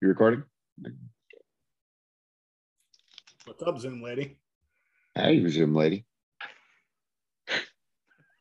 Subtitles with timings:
[0.00, 0.42] You recording?
[3.44, 4.36] What's up, Zoom lady?
[5.14, 6.04] Hey, Zoom lady.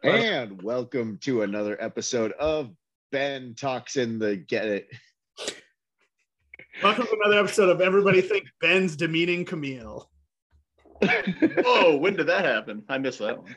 [0.03, 2.71] And welcome to another episode of
[3.13, 4.87] Ben Talks in the Get It.
[6.83, 10.09] Welcome to another episode of Everybody Think Ben's Demeaning Camille.
[11.01, 12.83] Whoa, when did that happen?
[12.89, 13.55] I missed that one.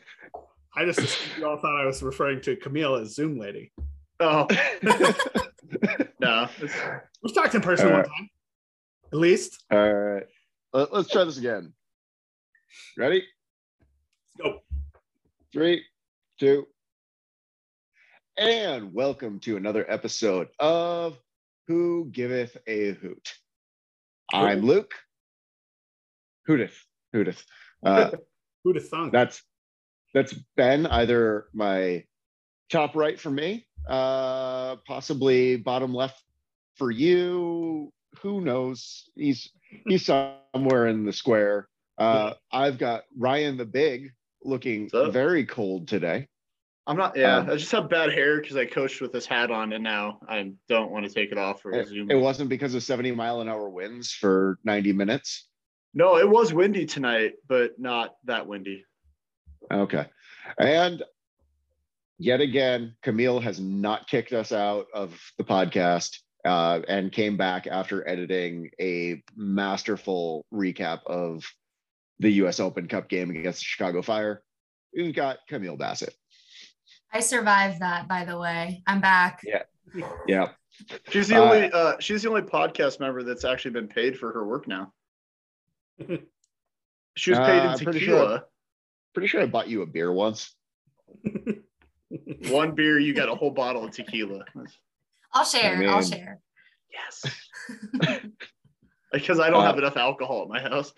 [0.76, 3.72] I just assumed you all thought I was referring to Camille as Zoom lady.
[4.20, 4.46] Oh,
[6.20, 6.48] no.
[7.22, 8.30] We've talked in person Uh, one time,
[9.12, 9.64] at least.
[9.70, 10.27] All right.
[10.72, 11.72] Let- Let's try this again.
[12.96, 13.24] Ready?
[14.38, 14.60] Let's go.
[15.52, 15.82] Three,
[16.38, 16.66] two,
[18.36, 21.18] and welcome to another episode of
[21.69, 23.33] Who Giveth a Hoot.
[24.33, 24.92] I'm Luke.
[26.48, 26.77] Hooteth.
[27.14, 27.42] Hooteth.
[27.84, 28.10] Uh,
[28.64, 29.12] Who'd thunk?
[29.12, 29.42] that's
[30.12, 32.05] that's Ben, either my
[32.70, 36.22] top right for me, uh, possibly bottom left
[36.77, 37.92] for you.
[38.22, 39.08] Who knows?
[39.14, 39.50] He's
[39.86, 41.69] he's somewhere in the square.
[41.98, 46.28] Uh, I've got Ryan the Big looking very cold today.
[46.88, 49.50] I'm not, yeah, Um, I just have bad hair because I coached with this hat
[49.50, 52.08] on and now I don't want to take it off for a It, Zoom.
[52.12, 55.48] it wasn't because of 70 mile an hour winds for 90 minutes.
[55.94, 58.84] no, it was windy tonight, but not that windy.
[59.72, 60.06] Okay.
[60.58, 61.02] And
[62.19, 67.67] yet again, Camille has not kicked us out of the podcast uh, and came back
[67.67, 71.45] after editing a masterful recap of
[72.19, 74.42] the US Open Cup game against the Chicago Fire.
[74.95, 76.14] We've got Camille Bassett.
[77.12, 78.83] I survived that, by the way.
[78.86, 79.41] I'm back.
[79.45, 79.62] Yeah.
[80.27, 80.48] Yeah.
[81.11, 84.33] She's the Uh, only, uh, she's the only podcast member that's actually been paid for
[84.33, 84.92] her work now.
[87.19, 88.45] She was paid Uh, in I'm pretty tequila.
[89.14, 90.55] Pretty sure I bought you a beer once.
[92.48, 94.45] One beer, you got a whole bottle of tequila.
[95.33, 95.89] I'll share.
[95.89, 96.41] I'll share.
[96.92, 97.25] Yes.
[99.12, 100.92] because I don't Uh, have enough alcohol at my house.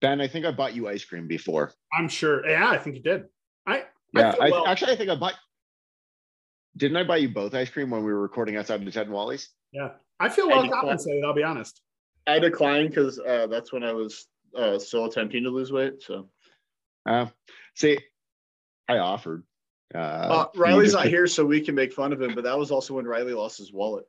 [0.00, 1.72] Ben, I think I bought you ice cream before.
[1.92, 2.46] I'm sure.
[2.48, 3.24] Yeah, I think you did.
[3.66, 3.84] I,
[4.14, 5.34] Yeah, feel I, well- actually I think I bought.
[6.76, 9.06] Didn't I buy you both ice cream when we were recording outside of the Ted
[9.06, 9.48] and Wally's?
[9.72, 9.90] yeah,
[10.20, 10.80] I feel well decline.
[10.82, 11.24] compensated.
[11.24, 11.80] I'll be honest.
[12.26, 16.00] I declined because uh, that's when I was uh, still attempting to lose weight.
[16.02, 16.28] So
[17.08, 17.26] Uh,
[17.74, 17.98] see,
[18.88, 19.44] I offered.
[19.94, 22.34] Uh, uh, Riley's not picked- here, so we can make fun of him.
[22.34, 24.06] But that was also when Riley lost his wallet.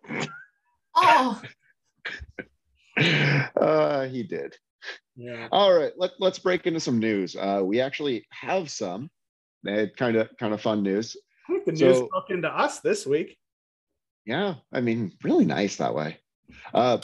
[0.96, 1.42] Oh,
[3.56, 4.58] uh, he did.
[5.16, 5.48] Yeah.
[5.52, 7.36] All right, let, let's break into some news.
[7.36, 9.10] Uh, we actually have some.
[9.66, 11.18] Kind of kind of fun news.
[11.66, 13.38] The news So- broke into us this week.
[14.26, 16.18] Yeah, I mean, really nice that way.
[16.74, 17.00] Uh,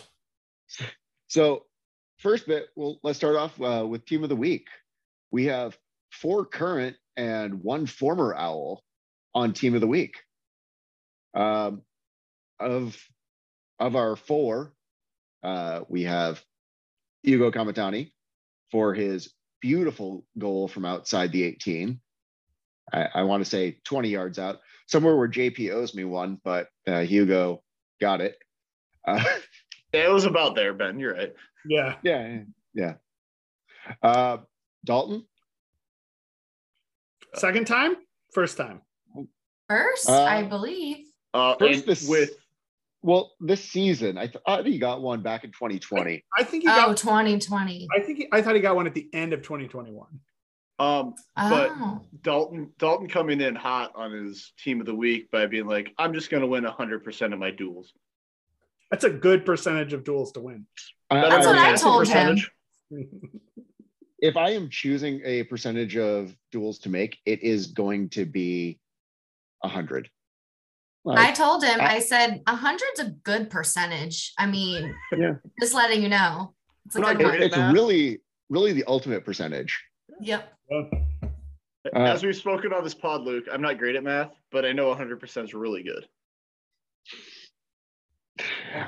[1.27, 1.63] so,
[2.19, 4.67] first bit, well, let's start off uh, with team of the week.
[5.31, 5.77] We have
[6.11, 8.83] four current and one former owl
[9.33, 10.17] on team of the week.
[11.33, 11.81] Um,
[12.59, 12.97] of
[13.79, 14.73] of our four,
[15.43, 16.41] uh, we have
[17.23, 18.11] Hugo Kametani
[18.71, 21.99] for his beautiful goal from outside the 18.
[22.93, 26.67] I, I want to say 20 yards out, somewhere where JP owes me one, but
[26.87, 27.63] uh, Hugo
[27.99, 28.37] got it.
[29.05, 29.23] Uh,
[29.93, 30.99] it was about there, Ben.
[30.99, 31.33] You're right.
[31.67, 31.95] Yeah.
[32.03, 32.39] yeah,
[32.73, 32.93] yeah.
[34.01, 34.37] Uh,
[34.85, 35.25] Dalton,
[37.37, 37.95] Second time?
[38.33, 38.81] First time.
[39.67, 41.07] first, Uh, I believe.
[41.33, 42.31] Uh, First this- with
[43.01, 46.23] well, this season, I thought he got one back in 2020.
[46.37, 46.97] I think he Oh, got.
[46.97, 47.87] 2020.
[47.95, 50.07] I think he, I thought he got one at the end of 2021.
[50.79, 55.45] um, but Oh, Dalton Dalton coming in hot on his team of the week by
[55.45, 57.93] being like, I'm just going to win 100 percent of my duels.
[58.91, 60.65] That's a good percentage of duels to win.
[61.11, 62.37] I- That's I what I would- told him.
[64.19, 68.79] If I am choosing a percentage of duels to make, it is going to be
[69.63, 70.09] a hundred.
[71.07, 74.33] I told him, I- I said, a hundred's a good percentage.
[74.39, 75.35] I mean, Yeah.
[75.59, 76.55] just letting you know.
[76.87, 77.43] It's a I'm good great one.
[77.43, 79.79] it's really, really the ultimate percentage.
[80.19, 80.51] Yep.
[80.71, 80.83] Uh,
[81.93, 84.87] As we've spoken on this pod, Luke, I'm not great at math, but I know
[84.87, 86.07] 100 percent is really good.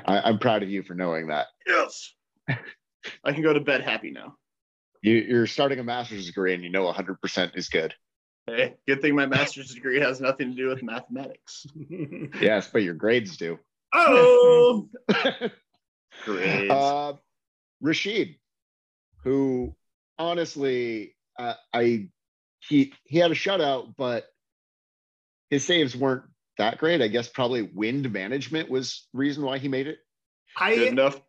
[0.06, 1.46] I, I'm proud of you for knowing that.
[1.66, 2.14] Yes.
[2.48, 4.36] I can go to bed happy now.
[5.02, 7.94] You, you're starting a master's degree and you know 100% is good.
[8.46, 11.66] Hey, good thing my master's degree has nothing to do with mathematics.
[12.40, 13.58] Yes, but your grades do.
[13.94, 14.88] oh,
[16.24, 16.70] Grades.
[16.70, 17.12] uh,
[17.80, 18.36] Rashid,
[19.24, 19.74] who
[20.18, 22.08] honestly, uh, I
[22.60, 24.26] he he had a shutout, but
[25.50, 26.24] his saves weren't
[26.58, 27.00] that great.
[27.02, 29.98] I guess probably wind management was reason why he made it.
[30.58, 31.20] good I enough.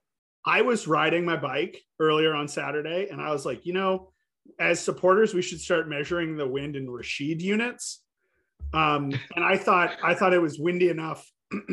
[0.45, 4.11] I was riding my bike earlier on Saturday, and I was like, you know,
[4.59, 8.01] as supporters, we should start measuring the wind in Rashid units.
[8.73, 11.29] Um, and I thought I thought it was windy enough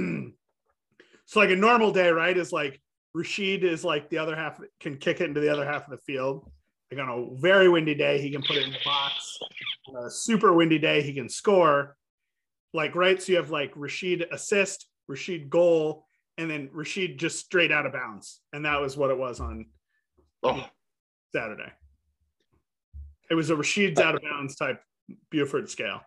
[1.26, 2.80] So like a normal day, right, is like
[3.12, 5.98] Rashid is like the other half can kick it into the other half of the
[5.98, 6.50] field.
[6.90, 9.38] Like on a very windy day, he can put it in the box.
[9.88, 11.96] On a super windy day, he can score.
[12.72, 16.05] Like right, so you have like Rashid assist, Rashid goal,
[16.38, 19.66] and then Rashid just straight out of bounds, and that was what it was on
[20.42, 20.64] Oh,
[21.34, 21.72] Saturday.
[23.30, 24.80] It was a Rashid's out of bounds type
[25.30, 26.00] Beaufort scale.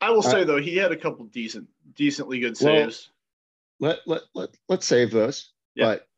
[0.00, 3.10] I will say though, he had a couple decent, decently good Well, saves.
[3.80, 5.52] let let let let's save those.
[5.74, 5.86] Yeah.
[5.86, 6.08] But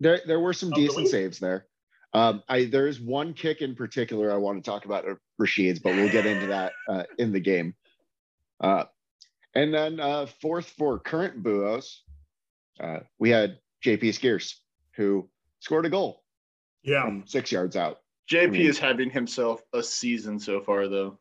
[0.00, 1.66] there there were some Of decent saves there.
[2.14, 5.04] Um, I there is one kick in particular I want to talk about
[5.38, 7.74] Rashid's, but we'll get into that uh, in the game.
[8.60, 8.84] Uh,
[9.54, 11.98] and then uh, fourth for current Búhos,
[12.80, 14.60] uh, we had JP Scearce
[14.96, 15.28] who
[15.60, 16.22] scored a goal
[16.82, 17.98] Yeah, from six yards out.
[18.30, 21.18] JP mean- is having himself a season so far though.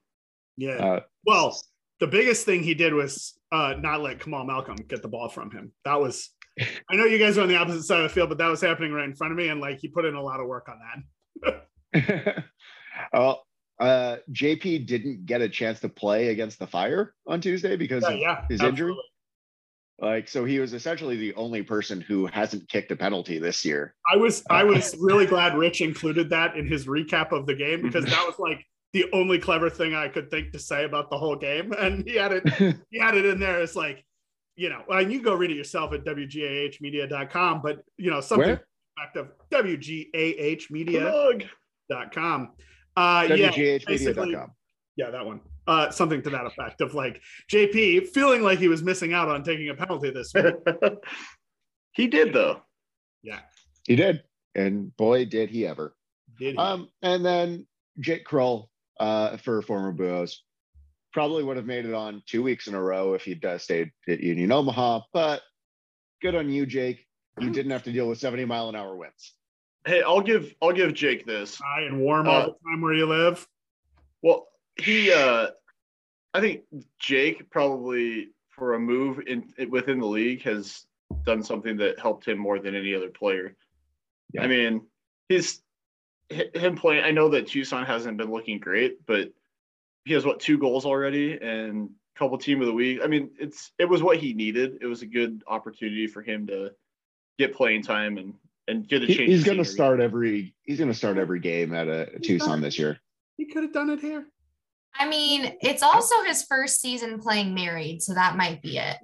[0.58, 0.76] yeah.
[0.76, 1.60] Uh, Well,
[2.00, 5.52] the biggest thing he did was uh, not let Kamal Malcolm get the ball from
[5.52, 5.72] him.
[5.86, 8.38] That was, I know you guys are on the opposite side of the field, but
[8.40, 10.40] that was happening right in front of me, and like he put in a lot
[10.40, 10.80] of work on
[11.44, 12.46] that.
[13.14, 13.46] well,
[13.80, 18.10] uh, JP didn't get a chance to play against the Fire on Tuesday because Yeah,
[18.14, 18.96] of yeah, his injury.
[20.02, 20.18] Absolutely.
[20.18, 23.96] Like, so he was essentially the only person who hasn't kicked a penalty this year.
[24.12, 27.82] I was I was really glad Rich included that in his recap of the game
[27.82, 31.18] because that was like the only clever thing I could think to say about the
[31.18, 32.50] whole game, and he had it
[32.90, 34.04] he had it in there It's like,
[34.56, 38.66] you know, and you go read it yourself at wgahmedia.com, but you know something Where?
[38.98, 41.48] fact of wgahmedia.com.
[41.88, 42.48] Plug.
[42.98, 44.52] Uh, yeah, basically- WGHmedia.com.
[44.98, 45.40] yeah, that one.
[45.72, 49.42] Uh, something to that effect of like JP feeling like he was missing out on
[49.42, 50.54] taking a penalty this week.
[51.94, 52.62] he did though.
[53.24, 53.40] Yeah,
[53.88, 54.22] he did.
[54.54, 55.96] And boy, did he ever.
[56.38, 56.58] Did he?
[56.58, 57.66] Um, and then
[58.02, 58.70] Jake Kroll
[59.00, 60.40] uh, for former Búhos
[61.14, 63.92] probably would have made it on two weeks in a row if he'd uh, stayed
[64.10, 65.00] at Union Omaha.
[65.14, 65.42] But
[66.22, 67.08] good on you, Jake.
[67.40, 69.36] You didn't have to deal with 70 mile an hour winds.
[69.86, 71.56] Hey, I'll give I'll give Jake this.
[71.56, 73.48] High and warm all uh, the time where you live.
[74.22, 75.48] Well, he uh
[76.34, 76.62] I think
[77.00, 80.86] Jake probably for a move in within the league has
[81.26, 83.56] done something that helped him more than any other player.
[84.34, 84.44] Yeah.
[84.44, 84.88] I mean,
[85.28, 85.62] he's
[86.30, 87.04] him playing.
[87.04, 89.34] I know that Tucson hasn't been looking great, but
[90.06, 93.02] he has what two goals already and a couple team of the week.
[93.04, 94.78] I mean, it's it was what he needed.
[94.82, 96.72] It was a good opportunity for him to
[97.38, 98.34] get playing time and
[98.68, 99.30] and get a He- change.
[99.30, 102.80] he's going to start every he's going to start every game at a Tucson this
[102.80, 103.00] year.
[103.38, 104.26] He could have done it here.
[104.96, 108.98] I mean, it's also his first season playing married, so that might be it.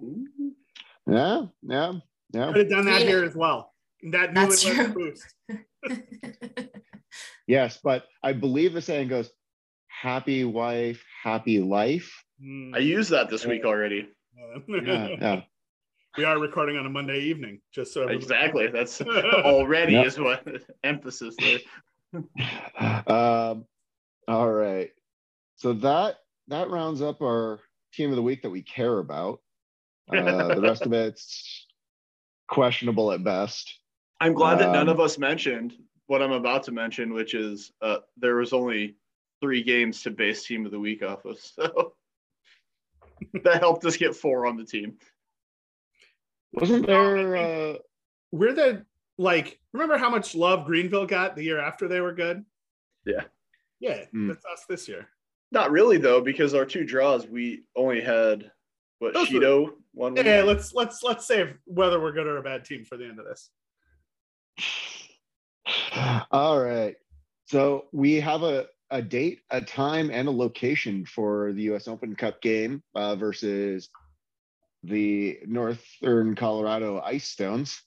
[1.10, 1.94] Yeah, yeah,
[2.34, 2.48] yeah.
[2.48, 3.08] Could have done that Really?
[3.08, 3.74] here as well.
[4.12, 4.88] That That's true.
[4.90, 5.26] boost.
[7.48, 9.30] Yes, but I believe the saying goes,
[9.88, 12.12] "Happy wife, happy life."
[12.44, 12.76] Mm.
[12.76, 14.10] I used that this week already.
[14.68, 15.42] Yeah, yeah.
[16.18, 18.68] we are recording on a Monday evening, just so everybody- Exactly.
[18.68, 20.06] That's already Yep.
[20.06, 20.46] is what
[20.84, 21.60] emphasis there.
[23.08, 23.66] um,
[24.28, 24.90] all right.
[25.58, 27.60] So that that rounds up our
[27.94, 29.42] team of the week that we care about.
[30.10, 31.68] Uh, the rest of it's
[32.48, 33.78] questionable at best.
[34.22, 35.74] I'm glad that none Um, of us mentioned
[36.06, 38.96] what I'm about to mention, which is uh, there was only
[39.42, 41.38] three games to base team of the week off of.
[41.42, 41.96] So
[43.44, 44.98] that helped us get four on the team.
[46.54, 47.36] Wasn't there?
[47.36, 47.74] Uh,
[48.32, 48.86] we're the
[49.18, 49.60] like.
[49.74, 52.46] Remember how much love Greenville got the year after they were good?
[53.06, 53.24] Yeah.
[53.82, 54.30] Yeah, Hmm.
[54.30, 55.10] that's us this year.
[55.52, 58.52] Not really though, because our two draws we only had
[59.00, 60.14] what Those were- Shido one.
[60.14, 60.26] win?
[60.26, 63.20] Yeah, let's let's let's save whether we're good or a bad team for the end
[63.20, 63.50] of this.
[66.32, 66.96] all right.
[67.46, 71.88] So we have a a date, a time, and a location for the U.S.
[71.90, 73.90] Open Cup game uh, versus
[74.84, 77.82] the Northern Colorado Ice Stones.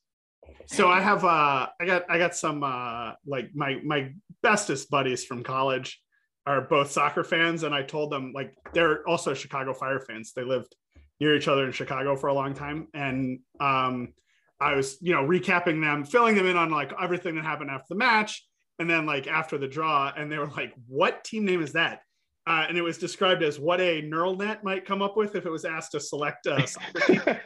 [0.66, 4.12] So I have uh I got I got some uh like my my
[4.42, 6.00] bestest buddies from college
[6.46, 10.32] are both soccer fans and I told them like they're also Chicago Fire fans.
[10.32, 10.74] They lived
[11.20, 14.14] near each other in Chicago for a long time and um
[14.60, 17.86] I was you know recapping them, filling them in on like everything that happened after
[17.90, 18.46] the match
[18.78, 22.00] and then like after the draw and they were like what team name is that?
[22.46, 25.44] Uh, and it was described as what a neural net might come up with if
[25.44, 27.20] it was asked to select a soccer team.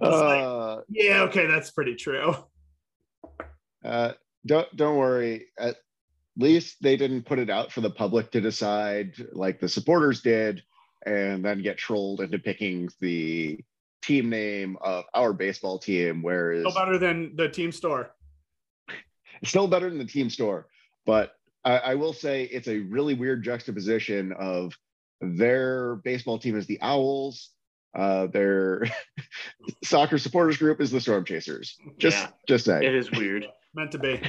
[0.00, 2.34] uh, Yeah, okay, that's pretty true.
[3.84, 4.12] uh,
[4.46, 5.48] don't don't worry.
[6.40, 10.22] At least they didn't put it out for the public to decide, like the supporters
[10.22, 10.62] did,
[11.04, 13.60] and then get trolled into picking the
[14.00, 16.22] team name of our baseball team.
[16.22, 18.14] Whereas No better than the team store.
[19.42, 20.68] It's still better than the team store.
[21.04, 21.32] But
[21.62, 24.72] I, I will say it's a really weird juxtaposition of
[25.20, 27.50] their baseball team is the Owls
[27.94, 28.84] Uh, their
[29.84, 31.76] soccer supporters group is the Storm Chasers.
[31.98, 32.28] Just, Yeah.
[32.48, 32.78] just say.
[32.86, 33.46] It is weird.
[33.74, 34.22] Meant to be.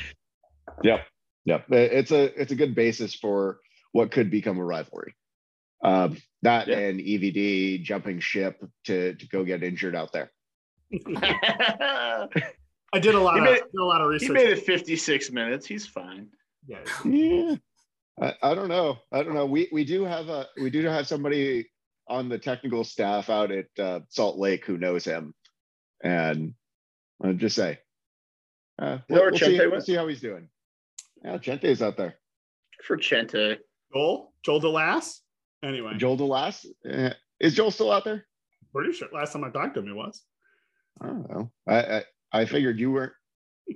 [0.84, 1.06] Yep.
[1.46, 1.66] Yep.
[1.72, 3.60] It's a it's a good basis for
[3.92, 5.16] what could become a rivalry.
[5.84, 6.78] Um, that Yeah.
[6.78, 10.32] and EVD jumping ship to to go get injured out there.
[12.94, 14.28] I did a lot He of made- a lot of research.
[14.28, 15.66] he made it 56 minutes.
[15.66, 16.28] He's fine.
[16.68, 16.80] Yeah.
[17.06, 17.56] Yeah.
[18.22, 18.98] I, I don't know.
[19.12, 19.46] I don't know.
[19.46, 21.68] We we do have a we do have somebody
[22.08, 25.34] on the technical staff out at uh, Salt Lake who knows him,
[26.04, 26.54] and
[27.24, 27.80] I'll just say,
[28.82, 30.50] uh, Is that where we'll, see, we'll see how he's doing.
[31.24, 32.16] Yeah, Chente's out there.
[32.86, 33.58] For Chente.
[33.94, 35.18] Joel, Joel DeLass.
[35.64, 38.26] Anyway, Joel DeLass, uh, is Joel still out there?
[38.74, 40.24] pretty sure last time I talked to him, he was.
[41.02, 41.52] I don't know.
[41.68, 43.12] I I, I figured you weren't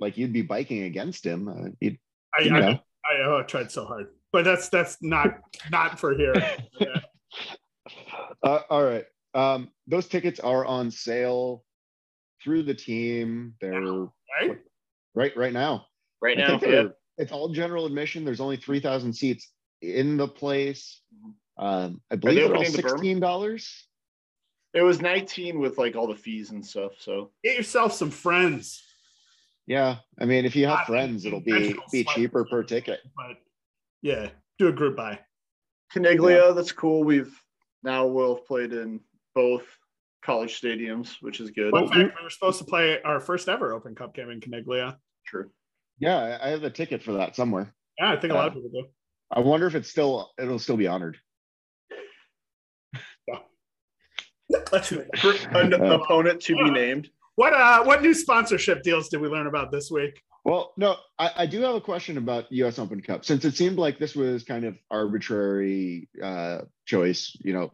[0.00, 1.48] like you'd be biking against him.
[1.48, 1.98] Uh, you'd,
[2.36, 2.68] I, you I, know.
[3.04, 5.34] I, oh, I tried so hard, but that's that's not
[5.70, 6.34] not for here.
[6.80, 7.00] Yeah.
[8.42, 9.04] Uh, all right.
[9.34, 11.62] Um, those tickets are on sale
[12.42, 13.54] through the team.
[13.60, 13.80] They're
[14.40, 14.58] Right?
[15.14, 15.86] right right now.
[16.22, 16.52] Right I now.
[16.54, 16.58] Yeah.
[16.58, 18.24] they're- it's all general admission.
[18.24, 19.50] There's only three thousand seats
[19.82, 21.00] in the place.
[21.58, 22.90] Um, I believe they're all opening the berm?
[22.90, 23.88] sixteen dollars.
[24.74, 26.92] It was 19 with like all the fees and stuff.
[26.98, 28.82] So Get yourself some friends.
[29.66, 33.00] Yeah, I mean, if you have Ah, friends, it'll be be cheaper per ticket.
[33.16, 33.38] But
[34.02, 35.18] yeah, do a group buy.
[35.94, 37.04] Caniglia, that's cool.
[37.04, 37.34] We've
[37.82, 39.00] now will have played in
[39.34, 39.64] both
[40.22, 41.70] college stadiums, which is good.
[41.70, 44.96] Fun fact: we were supposed to play our first ever Open Cup game in Caniglia.
[45.26, 45.50] True.
[45.98, 47.74] Yeah, I have a ticket for that somewhere.
[47.98, 48.88] Yeah, I think a lot of Uh, people do.
[49.32, 51.16] I wonder if it's still it'll still be honored.
[54.72, 57.10] Let's- For an Uh, opponent to be named.
[57.34, 60.22] what uh, what new sponsorship deals did we learn about this week?
[60.44, 62.78] Well, no, I, I do have a question about U.S.
[62.78, 67.36] Open Cup since it seemed like this was kind of arbitrary uh, choice.
[67.40, 67.72] You know,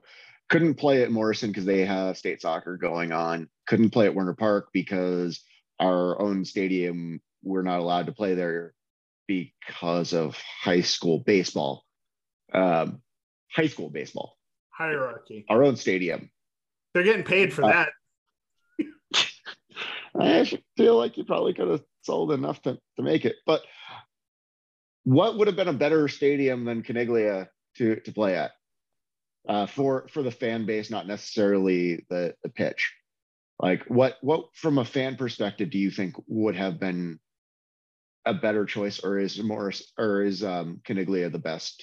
[0.48, 3.50] couldn't play at Morrison because they have state soccer going on.
[3.66, 5.42] Couldn't play at Werner Park because
[5.78, 8.74] our own stadium we're not allowed to play there
[9.26, 11.84] because of high school baseball.
[12.52, 13.00] Um,
[13.54, 14.36] high school baseball,
[14.70, 15.44] Hierarchy.
[15.48, 16.30] our own stadium.
[16.94, 17.88] They're getting paid for Uh, that.
[20.20, 23.36] I actually feel like you probably could have sold enough to, to make it.
[23.46, 23.62] But
[25.04, 28.50] what would have been a better stadium than Caniglia to, to play at
[29.48, 32.92] uh, for for the fan base, not necessarily the, the pitch?
[33.58, 37.18] Like what what from a fan perspective do you think would have been
[38.24, 41.82] a better choice, or is Morris or is um, Caniglia the best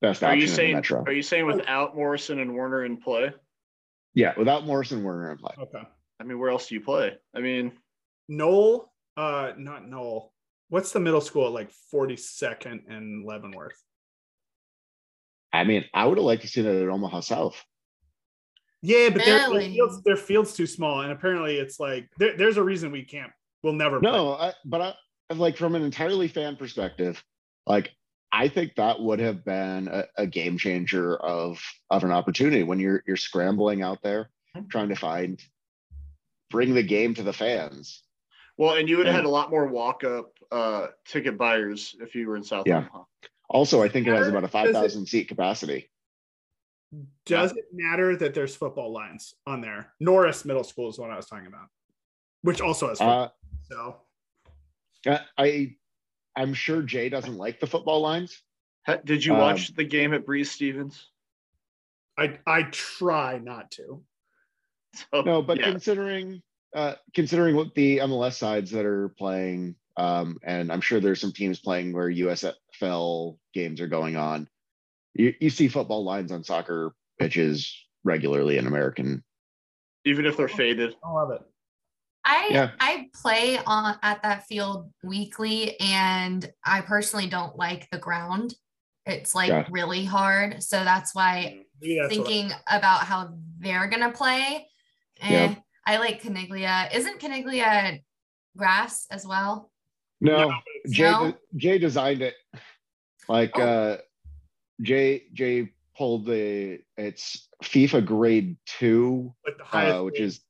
[0.00, 1.02] best Are option you in the saying Metro?
[1.06, 3.32] are you saying without Morrison and Werner in play?
[4.14, 5.54] yeah, without Morrison and Werner in play.
[5.58, 5.82] Okay.
[6.20, 7.16] I mean, where else do you play?
[7.34, 7.72] I mean,
[8.28, 10.32] Noel, uh, not Noel.
[10.68, 13.80] What's the middle school at like 42nd and Leavenworth?
[15.52, 17.62] I mean, I would have liked to see that at Omaha South.
[18.82, 22.56] Yeah, but their, their fields their field's too small, and apparently it's like there, there's
[22.56, 23.32] a reason we can't.
[23.62, 24.00] We'll never.
[24.00, 24.10] play.
[24.10, 24.94] No, I, but I
[25.38, 27.22] like from an entirely fan perspective,
[27.66, 27.90] like
[28.32, 31.60] I think that would have been a, a game changer of
[31.90, 34.30] of an opportunity when you're you're scrambling out there
[34.68, 35.40] trying to find
[36.50, 38.02] bring the game to the fans.
[38.58, 42.14] well, and you would have had a lot more walk up uh, ticket buyers if
[42.14, 42.78] you were in South Yeah.
[42.78, 43.04] Omaha.
[43.48, 45.88] Also, I think it has about a does five it- thousand seat capacity.
[47.24, 49.92] Does it matter that there's football lines on there?
[50.00, 51.68] Norris Middle School is what I was talking about,
[52.42, 53.22] which also has football.
[53.24, 53.28] Uh,
[53.62, 53.96] so
[55.06, 55.76] I- I
[56.36, 58.42] I'm sure Jay doesn't like the football lines.
[59.04, 61.10] Did you Um, watch the game at Breese Stevens?
[62.16, 64.02] I I try not to.
[65.12, 65.70] So, No, but yeah.
[65.70, 66.42] considering
[66.74, 71.32] uh considering what the MLS sides that are playing, um, and I'm sure there's some
[71.32, 74.48] teams playing where USFL games are going on.
[75.14, 77.72] You you see football lines on soccer pitches
[78.04, 79.22] regularly in American.
[80.04, 80.96] even if they're faded.
[81.04, 81.42] I love it.
[82.30, 82.70] I Yeah.
[82.78, 88.54] I play on at that field weekly and I personally don't like the ground.
[89.04, 89.66] It's like Yeah.
[89.70, 90.62] really hard.
[90.62, 94.68] So that's why Maybe that's what thinking about how they're gonna play.
[95.18, 95.26] Yeah.
[95.26, 95.54] Eh,
[95.86, 96.92] I like Caniglia.
[96.94, 98.00] Isn't Caniglia
[98.56, 99.72] grass as well?
[100.20, 100.52] No,
[100.88, 101.34] Jay No?
[101.56, 102.36] Jay designed it.
[103.28, 103.62] Like Oh.
[103.62, 103.98] uh
[104.82, 110.40] Jay Jay pulled the it's FIFA grade two, like the highest uh, which grade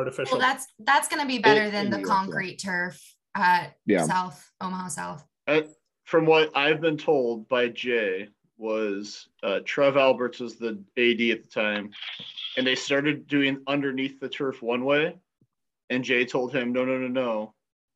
[0.00, 2.08] is Well, that's that's gonna be better in than the the yeah.
[2.08, 3.00] concrete turf
[3.34, 4.04] at Yeah.
[4.04, 5.24] South Omaha South.
[5.46, 5.62] Uh,
[6.04, 11.42] from what I've been told by Jay, was uh, Trev Alberts was the AD at
[11.42, 11.90] the time,
[12.56, 15.16] and they started doing underneath the turf one way,
[15.90, 17.54] and Jay told him, "No, no, no, no,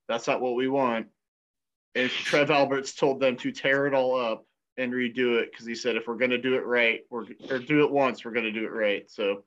[0.09, 1.07] that's not what we want."
[1.95, 5.75] And Trev Alberts told them to tear it all up and redo it because he
[5.75, 8.45] said, "If we're going to do it right, we're or do it once, we're going
[8.45, 9.45] to do it right." So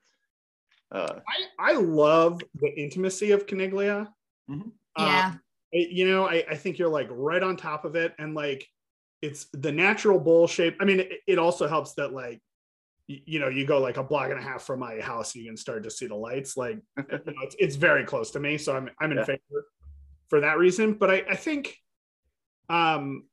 [0.92, 1.20] Uh,
[1.58, 4.08] I, I love the intimacy of Caniglia.
[4.50, 4.72] Mhm.
[4.98, 5.34] Yeah.
[5.72, 8.14] it- you know, I, I think you're like right on top of it.
[8.18, 8.66] And like,
[9.22, 10.76] it's the natural bowl shape.
[10.80, 12.42] I mean, it, it also helps that like,
[13.08, 15.46] y- you know, you go like a block and a half from my house, you
[15.46, 16.56] can start to see the lights.
[16.58, 18.58] Like, you know, it's, it's very close to me.
[18.58, 19.24] So I'm, I'm in Yeah.
[19.24, 19.64] favor
[20.28, 20.92] for that reason.
[20.94, 21.74] But I, I think,
[22.68, 23.24] um,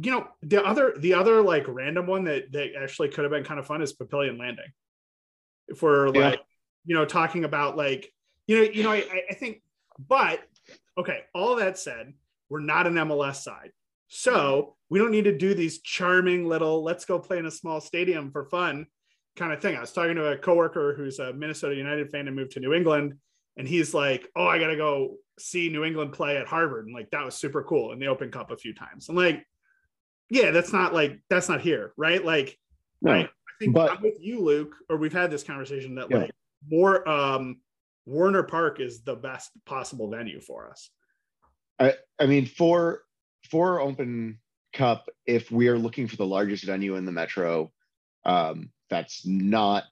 [0.00, 3.44] you know, the other, the other like random one that, that actually could have been
[3.44, 4.72] kind of fun is Papillion Landing.
[5.68, 6.30] If we're Yeah.
[6.30, 6.40] like,
[6.84, 8.10] you know, talking about like,
[8.46, 9.62] you know, you know, I, I- think,
[10.08, 10.40] but
[10.96, 12.12] okay, all that said,
[12.48, 13.70] we're not an MLS side.
[14.08, 17.80] So we don't need to do these charming little let's go play in a small
[17.80, 18.86] stadium for fun
[19.36, 19.76] kind of thing.
[19.76, 22.72] I was talking to a coworker who's a Minnesota United fan and moved to New
[22.72, 23.14] England,
[23.58, 26.86] and he's like, Oh, I gotta go see New England play at Harvard.
[26.86, 29.08] And like that was super cool in the Open Cup a few times.
[29.10, 29.44] I'm like,
[30.30, 32.24] yeah, that's not like that's not here, right?
[32.24, 32.56] Like
[33.02, 36.06] No, I, I think but- I'm with you, Luke, or we've had this conversation that
[36.10, 36.18] Yeah.
[36.18, 36.30] like
[36.66, 37.60] more um
[38.08, 40.90] Werner Park is the best possible venue for us.
[41.78, 43.02] I, I mean, for
[43.50, 44.38] for Open
[44.72, 47.70] Cup, if we are looking for the largest venue in the metro,
[48.24, 49.84] um, that's not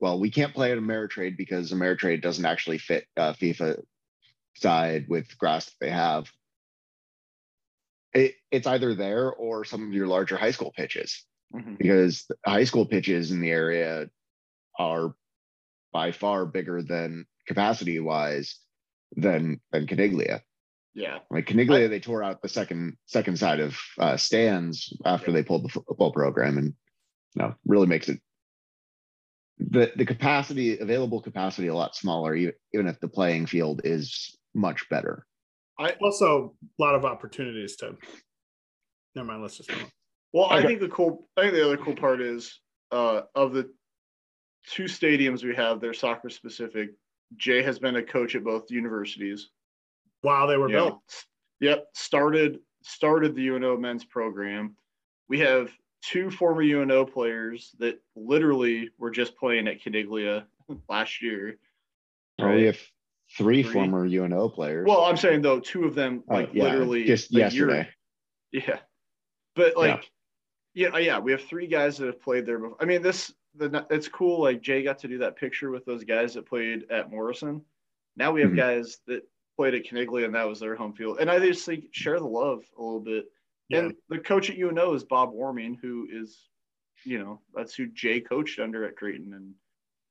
[0.00, 0.20] well.
[0.20, 3.82] We can't play at Ameritrade because Ameritrade doesn't actually fit uh, FIFA
[4.56, 6.30] side with grass that they have.
[8.12, 11.76] It, it's either there or some of your larger high school pitches mhm.
[11.78, 14.08] because the high school pitches in the area
[14.78, 15.14] are
[15.96, 18.58] by far bigger than capacity wise
[19.16, 20.42] than than Caniglia.
[20.94, 21.20] Yeah.
[21.30, 25.64] Like Caniglia, they tore out the second second side of uh, stands after they pulled
[25.64, 26.74] the football program, and
[27.34, 28.20] you know, really makes it
[29.58, 34.36] the the capacity available capacity a lot smaller, even, even if the playing field is
[34.54, 35.24] much better.
[35.78, 37.96] I also, a lot of opportunities to.
[39.14, 39.40] Never mind.
[39.40, 39.70] Let's just.
[40.34, 41.26] Well, I think the cool.
[41.38, 42.60] I think the other cool part is
[42.92, 43.70] uh, of the
[44.66, 46.90] two stadiums we have, they're soccer specific.
[47.36, 49.50] Jay has been a coach at both universities.
[50.22, 50.76] While they were Yeah.
[50.76, 51.24] built,
[51.60, 51.86] Yep.
[51.94, 54.76] Started started the UNO men's program.
[55.28, 60.46] We have two former UNO players that literally were just playing at Caniglia
[60.88, 61.58] last year.
[62.38, 62.54] Oh, right.
[62.56, 62.78] We have
[63.36, 63.72] three, Three.
[63.72, 64.86] former UNO players.
[64.86, 67.88] Well, I'm saying though, two of them Oh, like yeah, literally just a year- yesterday.
[68.52, 68.78] Yeah.
[69.56, 69.78] But Yeah.
[69.78, 70.10] like,
[70.74, 70.96] yeah.
[70.98, 72.76] yeah, we have three guys that have played there before.
[72.80, 74.40] I mean, this the it's cool.
[74.42, 77.62] Like Jay got to do that picture with those guys that played at Morrison.
[78.16, 78.56] Now we have Mhm.
[78.56, 79.22] guys that
[79.56, 81.18] played at Caniglia and that was their home field.
[81.20, 83.26] And I just think share the love a little bit.
[83.68, 83.78] Yeah.
[83.80, 86.48] And the coach at UNO is Bob Warming, who is,
[87.04, 89.54] you know, that's who Jay coached under at Creighton and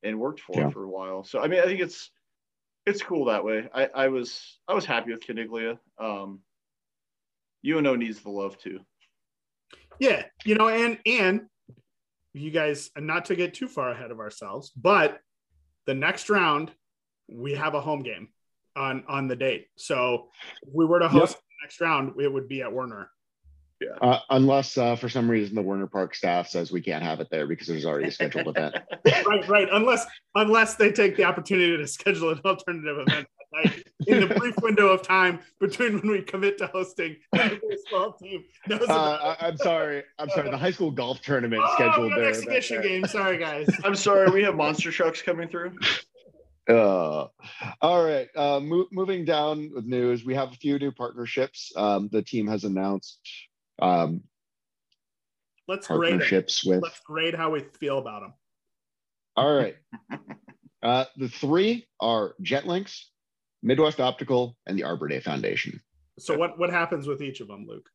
[0.04, 0.70] and worked for Yeah.
[0.70, 1.24] for a while.
[1.24, 2.12] So I mean, I think it's
[2.86, 3.68] it's cool that way.
[3.74, 5.80] I I was I was happy with Caniglia.
[5.98, 6.42] Um,
[7.66, 8.80] UNO needs the love too.
[10.00, 11.48] yeah, you know, and and
[12.42, 15.20] you guys, and not to get too far ahead of ourselves, but
[15.86, 16.72] the next round
[17.28, 18.30] we have a home game
[18.76, 19.68] on on the date.
[19.78, 20.30] So
[20.62, 23.10] if we were to host the next round, it would be at Werner.
[24.02, 27.28] Uh, unless uh, for some reason the Werner Park staff says we can't have it
[27.30, 28.76] there because there's already a scheduled event.
[29.06, 29.68] right, right.
[29.72, 33.28] Unless unless they take the opportunity to schedule an alternative event
[33.64, 37.52] that night in the brief window of time between when we commit to hosting and
[37.52, 39.42] the baseball team knows Uh, about.
[39.42, 40.04] I, I'm sorry.
[40.20, 40.50] I'm sorry.
[40.52, 42.30] The high school golf tournament Oh, scheduled we got an there.
[42.30, 43.06] exhibition game.
[43.06, 43.68] Sorry, guys.
[43.84, 45.74] I'm sorry, we have monster trucks coming through.
[46.70, 47.28] Uh,
[47.82, 48.28] all right.
[48.36, 51.72] Uh, mo- moving down with news, we have a few new partnerships.
[51.76, 53.20] Um, the team has announced
[53.82, 54.22] um,
[55.68, 56.18] Let's grade it.
[56.18, 56.82] partnerships with.
[56.84, 58.34] Let's grade how we feel about them.
[59.36, 59.76] All right.
[60.82, 63.06] Uh, the three are JetLinks,
[63.66, 65.82] Midwest Optical, and the Arbor Day Foundation.
[66.20, 67.90] So what what happens with each of them, Luke?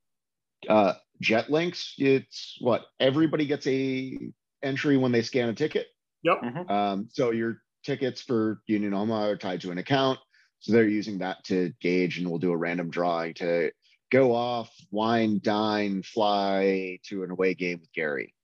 [0.68, 4.18] Uh, JetLinks, it's what everybody gets a
[4.62, 5.86] entry when they scan a ticket.
[6.22, 6.70] Yep.
[6.70, 10.18] Um, so your tickets for Union Omaha are tied to an account.
[10.58, 13.70] So they're using that to gauge, and we'll do a random drawing to
[14.10, 18.34] go off, wine, dine, fly to an away game with Gary,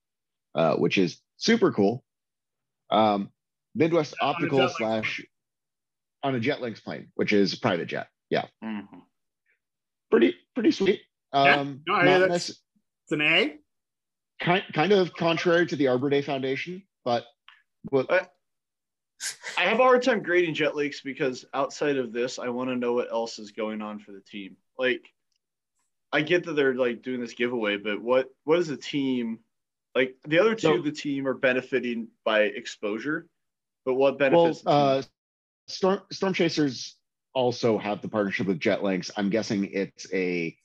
[0.55, 2.05] uh, which is super cool.
[2.91, 3.31] Um,
[3.75, 5.27] Midwest On Optical JetLinks slash
[6.23, 8.09] on a JetLinks plane, which is a private jet.
[8.31, 8.87] Yeah, Mhm.
[10.11, 11.03] pretty pretty sweet.
[11.33, 12.57] Yeah, Um, no, I- that's- nec-
[13.05, 13.59] It's an A.
[14.41, 17.25] kind kind of contrary to the Arbor Day Foundation, but
[17.91, 18.11] but
[19.57, 22.93] I have a hard time grading JetLinks because outside of this, I want to know
[22.95, 24.57] what else is going on for the team.
[24.79, 25.09] Like,
[26.13, 29.45] I get that they're like doing this giveaway, but what what is the team
[29.95, 30.17] like?
[30.27, 33.29] The other two, So- of the team are benefiting by exposure,
[33.85, 34.63] but what benefits?
[34.63, 34.79] the team?
[34.79, 35.03] uh,
[35.69, 36.97] Storm Storm Chasers
[37.35, 39.11] also have the partnership with JetLinks.
[39.17, 40.57] I'm guessing it's a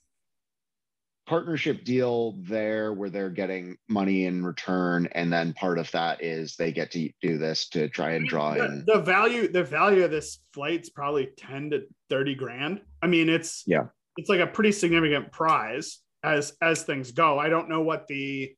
[1.27, 6.55] partnership deal there where they're getting money in return, and then part of that is
[6.55, 8.83] they get to do this to try and draw the, in.
[8.85, 13.63] the value the value of this flight's probably 10 to 30 grand i mean it's
[13.65, 13.85] Yeah.
[14.17, 18.53] it's like a pretty significant prize as as things go i don't know what the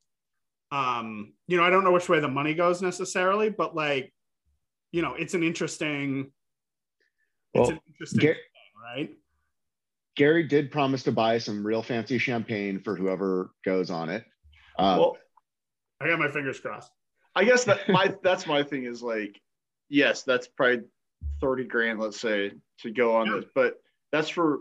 [0.72, 4.12] um you know i don't know which way the money goes necessarily but like
[4.94, 6.30] you know it's an interesting
[7.52, 9.10] it's an interesting Gar- thing, right
[10.16, 14.24] Gary did promise to buy some real fancy champagne for whoever goes on it.
[14.78, 15.16] Um, well,
[16.00, 16.92] i got my fingers crossed
[17.34, 19.40] I guess that my that's my thing is like,
[19.88, 20.82] yes, that's probably
[21.40, 22.52] thirty grand, let's say,
[22.82, 23.36] to go on Yeah.
[23.38, 24.58] this, but that's for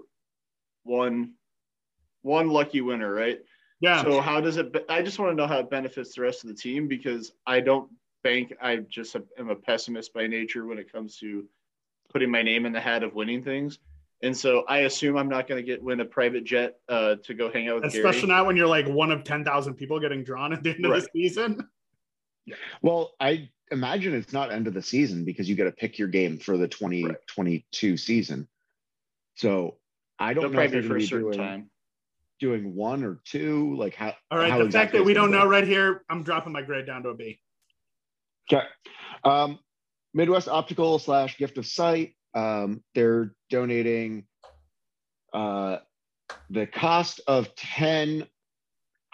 [0.81, 1.33] one
[2.23, 3.39] one lucky winner, right?
[3.81, 4.73] yeah So how does it?
[4.73, 7.33] be- I just want to know how it benefits the rest of the team because
[7.45, 7.91] I don't
[8.23, 8.53] bank.
[8.61, 11.45] I just am a pessimist by nature when it comes to
[12.11, 13.79] putting my name in the hat of winning things.
[14.21, 17.33] And so I assume I'm not going to get win a private jet uh, to
[17.33, 18.39] go hang out with especially Gary.
[18.39, 21.07] not when you're like one of 10,000 people getting drawn at the end of the
[21.13, 21.67] season
[22.81, 26.07] well, I imagine it's not end of the season because you got to pick your
[26.07, 28.47] game for the 2022 season.
[29.35, 29.77] So
[30.19, 31.69] I They'll don't know if they're for going a to be certain doing, time.
[32.39, 33.75] doing one or two.
[33.77, 34.13] Like how?
[34.29, 36.85] all right how the fact that we don't know right here i'm dropping my grade
[36.85, 37.39] down to a b
[38.51, 38.65] Okay.
[39.23, 39.59] Um,
[40.13, 42.15] Midwest Optical slash Gift of Sight.
[42.35, 44.25] Um, they're donating
[45.33, 45.77] uh,
[46.49, 48.27] the cost of 10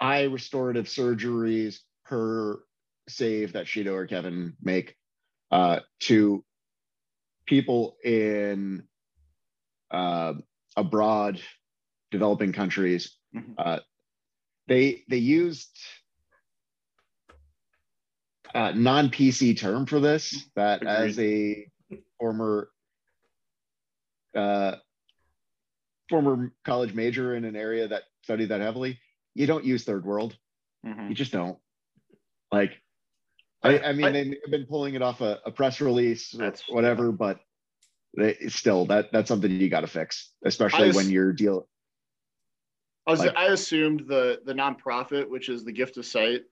[0.00, 2.60] eye restorative surgeries per
[3.08, 4.96] save that Shido or Kevin make
[5.50, 6.44] uh, to
[7.46, 8.84] people in
[9.90, 10.34] uh,
[10.76, 11.40] abroad,
[12.10, 13.16] developing countries.
[13.34, 13.54] Mhm.
[13.58, 13.80] Uh,
[14.68, 15.76] they they used
[18.54, 21.66] uh, non-PC term for this that as a
[22.18, 22.68] former
[24.34, 24.76] uh,
[26.08, 28.98] former college major in an area that studied that heavily,
[29.34, 30.36] you don't use third world.
[30.86, 31.08] Mhm.
[31.08, 31.58] You just don't.
[32.52, 32.72] Like,
[33.62, 37.12] I, I- mean, I- they've been pulling it off a, a press release, That's- whatever,
[37.12, 37.40] but
[38.16, 41.64] they, still, that that's something you got to fix, especially I when you're dealing.
[43.06, 46.42] I, was, Like- I assumed the the nonprofit, which is the Gift of Sight,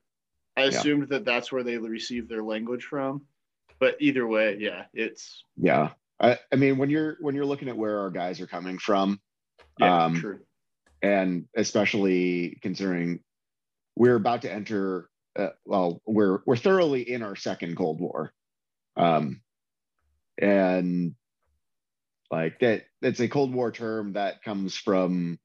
[0.59, 0.69] I Yeah.
[0.69, 3.27] assumed that that's where they receive their language from.
[3.79, 7.77] But either way, yeah, it's Yeah, I, I mean, when you're when you're looking at
[7.77, 9.21] where our guys are coming from,
[9.79, 10.41] yeah, Um, true.
[11.01, 13.23] and especially considering
[13.95, 18.33] we're about to enter uh, well we're we're thoroughly in our second cold war
[18.97, 19.41] um
[20.39, 21.15] and
[22.31, 25.39] like that that's a cold war term that comes from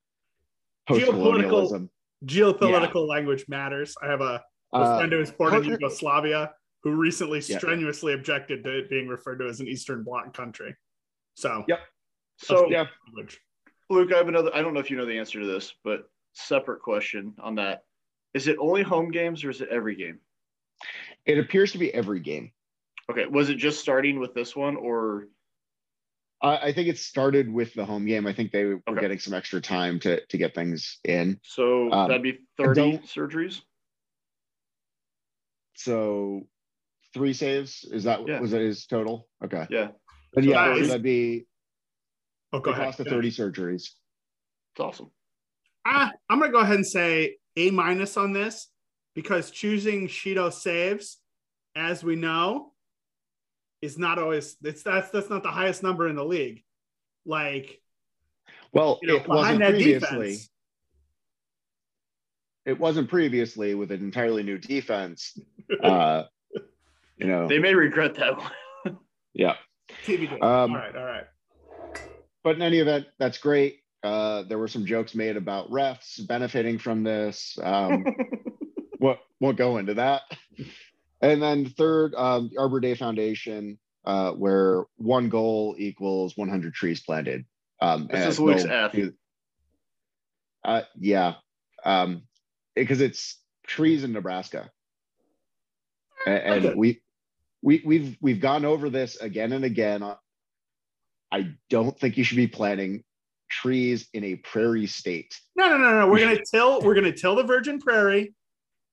[0.87, 1.89] post-colonialism
[2.25, 4.41] geopolitical language matters i have a,
[4.73, 7.57] a Uh, friend who was born in yugoslavia who recently Yeah.
[7.57, 10.75] strenuously objected to it being referred to as an eastern bloc country
[11.35, 11.79] so Yep.
[12.37, 13.39] So yeah language.
[13.89, 14.53] Luke, I have another.
[14.55, 17.85] I don't know if you know the answer to this, but separate question on that:
[18.33, 20.19] Is it only home games or is it every game?
[21.25, 22.51] it appears to be every game
[23.09, 25.27] Okay, was it just starting with this one, or
[26.41, 28.99] I, I think it started with the home game i think they were Okay.
[28.99, 33.61] getting some extra time to to get things in so Um, that'd be thirty surgeries?
[35.75, 36.47] So
[37.13, 38.39] three saves is that Yeah.
[38.39, 39.89] was that his total okay Yeah,
[40.33, 41.45] then So yeah that is, that'd be
[42.51, 43.89] oh go the ahead cost of 30 surgeries
[44.75, 45.11] it's awesome.
[45.85, 48.69] Ah, I'm gonna go ahead and say A minus on this
[49.13, 51.19] because choosing Shido saves,
[51.75, 52.73] as we know,
[53.83, 56.63] is not always it's that's that's not the highest number in the league.
[57.25, 57.81] Like
[58.71, 60.19] Well, you know, it wasn't behind that previously.
[60.31, 60.49] defense.
[62.65, 65.37] It wasn't previously with an entirely new defense.
[65.83, 66.23] Uh,
[67.17, 68.97] you know, They may regret that one.
[69.33, 69.55] yeah.
[70.05, 70.41] TBD.
[70.41, 71.25] Um, all right, all right.
[72.43, 73.79] But in any event, that's great.
[74.03, 77.57] Uh, there were some jokes made about refs benefiting from this.
[77.61, 78.05] Um,
[78.97, 80.23] what won't go into that.
[81.21, 87.01] And then third, um, the Arbor Day Foundation, uh, where one goal equals 100 trees
[87.01, 87.45] planted.
[87.81, 89.09] Um, This is Luke's they'll F.
[90.65, 91.35] Uh, yeah,
[91.85, 92.23] um,
[92.75, 94.69] because it's trees in Nebraska,
[96.25, 96.73] and, Okay.
[96.75, 97.01] we
[97.61, 100.03] we we've we've gone over this again and again.
[101.31, 103.03] I don't think you should be planting
[103.49, 105.39] trees in a prairie state.
[105.55, 106.07] No, no, no, no.
[106.07, 108.33] We're gonna till we're gonna till the Virgin Prairie,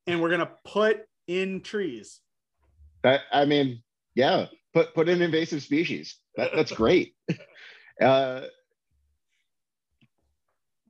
[0.07, 2.21] and we're gonna put in trees.
[3.03, 3.83] That I mean,
[4.15, 6.17] yeah, put put in invasive species.
[6.37, 7.15] That, that's great.
[8.01, 8.47] Uh,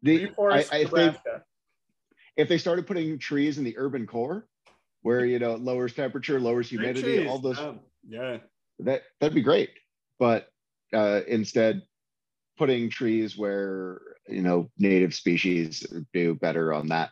[0.04, 1.42] the I, Reforest I think Nebraska.
[2.36, 4.46] If they started putting trees in the urban core,
[5.02, 7.28] where you know it lowers temperature, lowers humidity, trees.
[7.30, 8.38] all those Um, yeah.
[8.80, 9.70] that that'd be great.
[10.18, 10.48] But
[10.92, 11.82] uh, instead,
[12.58, 17.10] putting trees where you know native species do better on that.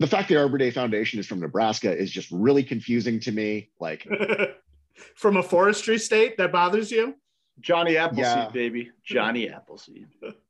[0.00, 3.70] The fact the Arbor Day Foundation is from Nebraska is just really confusing to me.
[3.78, 4.06] Like,
[5.16, 7.14] From a forestry state that bothers you?
[7.60, 8.48] Johnny Appleseed, Yeah.
[8.52, 8.90] baby.
[9.04, 10.08] Johnny Appleseed.
[10.20, 10.34] that-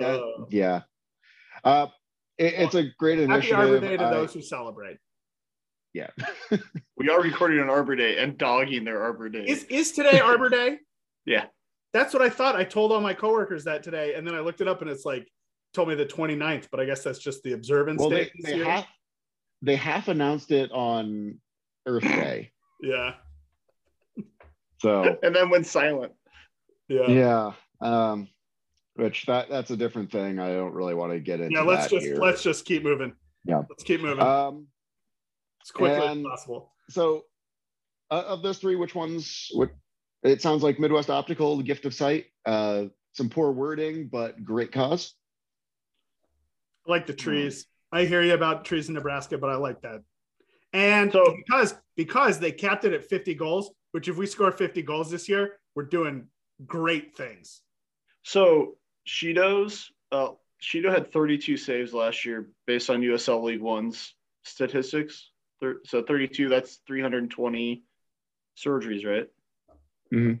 [0.00, 0.80] Uh, yeah,
[1.64, 1.86] uh,
[2.38, 3.56] it- it's a great initiative.
[3.56, 3.80] happy Arbor.
[3.86, 4.98] Day to I- those who celebrate.
[5.94, 6.10] yeah,
[6.96, 9.44] We are recording on Arbor Day and dogging their Arbor Day.
[9.46, 10.78] Is is today Arbor Day?
[11.26, 11.46] yeah.
[11.92, 12.56] That's what I thought.
[12.56, 15.04] I told all my coworkers that today, and then I looked it up and it's
[15.04, 15.28] like
[15.74, 18.30] told me the 29th, but I guess that's just the observance well, date.
[18.42, 18.86] they they half
[19.60, 21.38] they half announced it on
[21.86, 23.14] Earth Day, yeah.
[24.78, 26.12] so And then went silent.
[26.88, 27.06] Yeah.
[27.08, 27.52] yeah.
[27.80, 28.28] Um,
[28.94, 30.38] which that that's a different thing.
[30.38, 31.54] I don't really want to get into.
[31.54, 32.16] Yeah, let's that just here.
[32.16, 33.14] let's just keep moving.
[33.44, 33.62] Yeah.
[33.68, 34.66] Let's keep moving Um,
[35.64, 36.72] as quickly and- as possible.
[36.90, 37.24] so
[38.10, 39.48] uh, of those three, which ones?
[39.52, 39.70] What
[40.22, 42.26] it sounds like Midwest Optical, the gift of sight.
[42.46, 45.14] Uh, some poor wording, but great cause.
[46.86, 47.66] I like the trees.
[47.92, 50.02] I hear you about trees in Nebraska, but I like that.
[50.72, 54.82] And So- because because they capped it at 50 goals, which if we score 50
[54.82, 56.28] goals this year, we're doing
[56.66, 57.60] great things.
[58.24, 60.30] So Shido's uh
[60.62, 65.30] Shido had 32 saves last year based on USL League One's statistics.
[65.84, 67.82] So 32, that's 320
[68.56, 69.28] surgeries, right?
[70.12, 70.40] Mhm.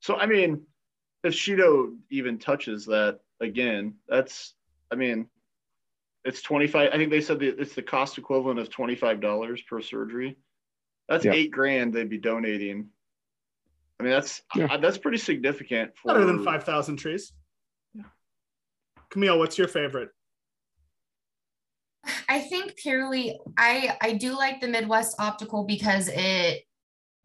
[0.00, 0.66] So I mean,
[1.24, 4.54] if Shido even touches that again, that's
[4.90, 5.28] I mean,
[6.24, 6.90] it's 25.
[6.92, 10.36] I think they said that it's the cost equivalent of $25 per surgery.
[11.08, 11.32] That's Yeah.
[11.32, 12.90] eight grand they'd be donating.
[13.98, 14.66] I mean, that's Yeah.
[14.66, 15.96] uh, that's pretty significant.
[15.96, 17.32] For, Better than 5,000 trees.
[19.12, 20.08] Camille, what's your favorite?
[22.28, 26.62] I think purely I I do like the Midwest Optical because it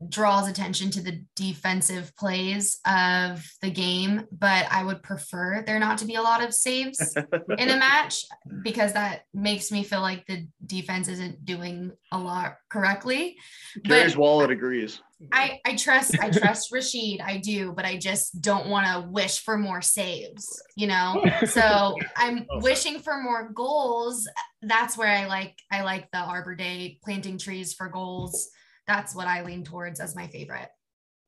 [0.10, 5.98] draws attention to the defensive plays of the game, but I would prefer there not
[6.00, 7.16] to be a lot of saves
[7.58, 8.24] in a match
[8.64, 13.38] because that makes me feel like the defense isn't doing a lot correctly.
[13.84, 15.02] Gary's wallet agrees.
[15.32, 19.40] I I trust I trust Rashid, I do, but I just don't want to wish
[19.40, 21.24] for more saves, you know.
[21.48, 22.60] So I'm oh.
[22.60, 24.28] wishing for more goals.
[24.62, 28.50] That's where I like I like the Arbor Day planting trees for goals.
[28.88, 30.69] That's what I lean towards as my favorite.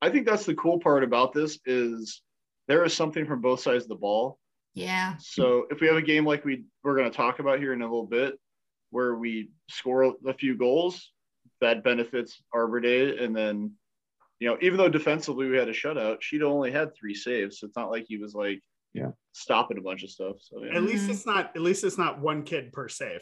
[0.02, 2.22] I think that's the cool part about this is
[2.68, 4.38] there is something from both sides of the ball.
[4.74, 5.16] Yeah.
[5.18, 7.82] So if we have a game like we we're going to talk about here in
[7.82, 8.38] a little bit,
[8.90, 11.12] where we score a few goals,
[11.60, 13.72] that benefits Arbor Day, and then
[14.38, 17.66] you know even though defensively we had a shutout, she'd only had three saves, so
[17.66, 18.62] it's not like he was like
[18.94, 19.10] Yeah.
[19.32, 20.36] stopping a bunch of stuff.
[20.40, 20.76] So yeah.
[20.76, 21.10] At least Mhm.
[21.10, 23.20] it's not at least it's not one kid per save.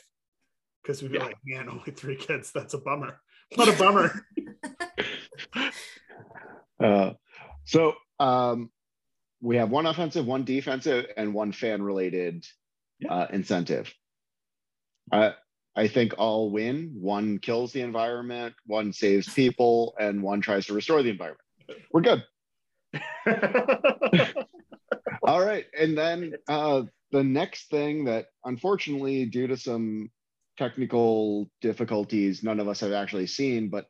[0.82, 1.24] Because we'd be Yeah.
[1.24, 2.52] like, man, only three kids.
[2.52, 3.20] That's a bummer.
[3.54, 4.24] What a bummer.
[6.80, 7.12] Uh,
[7.64, 8.70] so um,
[9.40, 12.44] we have one offensive, one defensive, and one fan related
[13.00, 13.12] Yeah.
[13.12, 13.92] uh, incentive.
[15.10, 15.32] Uh,
[15.74, 16.92] I think all win.
[16.94, 21.40] One kills the environment, one saves people, and one tries to restore the environment.
[21.92, 22.22] We're good.
[25.24, 25.66] All right.
[25.78, 30.10] And then uh, the next thing that, unfortunately, due to some
[30.58, 33.86] technical difficulties, none of us have actually seen, but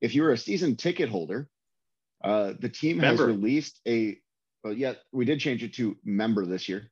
[0.00, 1.48] if you're a season ticket holder,
[2.24, 4.16] uh, the team has released a,
[4.62, 6.88] well, yeah, we did change it to member this year.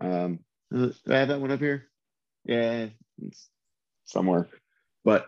[0.00, 1.88] Um, do I have that one up here?
[2.44, 2.88] Yeah,
[3.22, 3.48] it's
[4.04, 4.46] somewhere,
[5.04, 5.26] but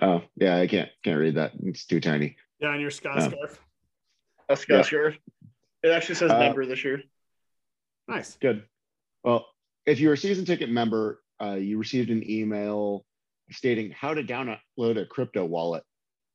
[0.00, 1.52] oh yeah, I can't can't read that.
[1.62, 2.36] It's too tiny.
[2.58, 3.28] Yeah, on your Scott Yeah.
[3.28, 3.60] scarf.
[4.48, 4.76] That's Yeah.
[4.76, 4.82] yeah.
[4.82, 5.14] sure.
[5.82, 7.02] It actually says Uh, member this year.
[8.08, 8.36] Nice.
[8.38, 8.64] Good.
[9.22, 9.46] Well,
[9.86, 13.04] if you're a season ticket member, uh, you received an email
[13.50, 15.82] stating how to download a crypto wallet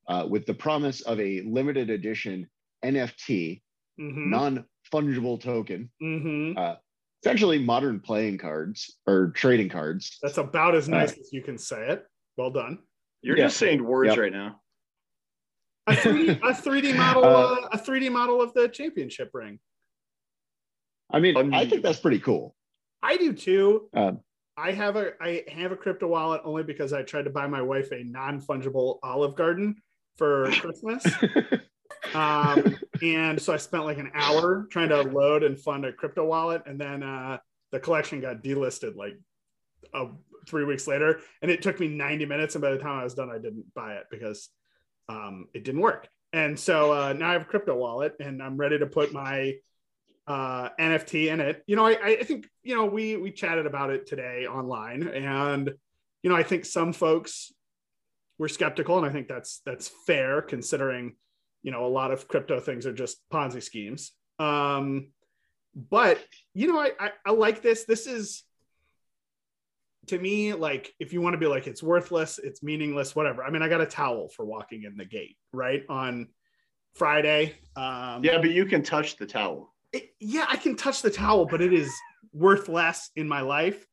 [0.08, 2.48] uh, with the promise of a limited edition
[2.84, 3.62] NFT,
[3.98, 6.52] hmm non fungible token, hmm
[7.22, 10.18] essentially modern playing cards or trading cards.
[10.22, 12.06] That's about as Uh, nice as you can say it.
[12.36, 12.78] Well done.
[13.22, 13.44] You're yeah.
[13.46, 14.18] just saying words Yep.
[14.18, 14.60] right now.
[15.86, 19.58] A 3D, a 3D model, Uh, uh, a 3D model of the championship ring.
[21.10, 22.54] I mean, Um, I think that's pretty cool.
[23.02, 23.90] I do too.
[23.92, 24.20] Um,
[24.60, 27.62] I have a I have a crypto wallet only because I tried to buy my
[27.62, 29.76] wife a non fungible Olive Garden
[30.16, 31.04] for Christmas.
[32.14, 36.26] um, and so I spent like an hour trying to load and fund a crypto
[36.26, 37.38] wallet, and then uh,
[37.72, 39.14] the collection got delisted like
[39.94, 40.06] uh,
[40.46, 43.14] three weeks later, and it took me 90 minutes, and by the time I was
[43.14, 44.50] done, I didn't buy it because
[45.08, 46.06] um, it didn't work.
[46.32, 49.54] And so uh, now I have a crypto wallet, and I'm ready to put my
[50.30, 51.64] uh, NFT in it.
[51.66, 55.72] You know, I, I think you know we we chatted about it today online, and
[56.22, 57.52] you know I think some folks
[58.38, 61.16] were skeptical, and I think that's that's fair considering
[61.64, 65.10] you know a lot of crypto things are just ponzi schemes Um,
[65.74, 67.84] but you know, I, I I like this.
[67.84, 68.44] This is
[70.06, 73.42] to me like if you want to be like it's worthless, it's meaningless, whatever.
[73.42, 76.28] I mean, I got a towel for walking in the gate, right on
[76.94, 77.56] Friday.
[77.74, 79.74] Um, Yeah, but you can touch the towel.
[79.92, 81.92] It- yeah, I can touch the towel, but it is
[82.32, 83.86] worth less in my life.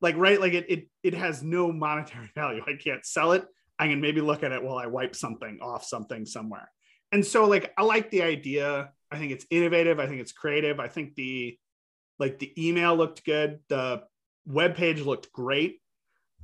[0.00, 2.62] Like, right, like it, it, it has no monetary value.
[2.66, 3.44] I can't sell it.
[3.78, 6.70] I can maybe look at it while I wipe something off something somewhere.
[7.10, 8.90] And so, like, I like the idea.
[9.10, 9.98] I think it's innovative.
[10.00, 10.80] I think it's creative.
[10.80, 11.58] I think the,
[12.18, 13.58] like, the email looked good.
[13.68, 14.04] The
[14.46, 15.80] web page looked great.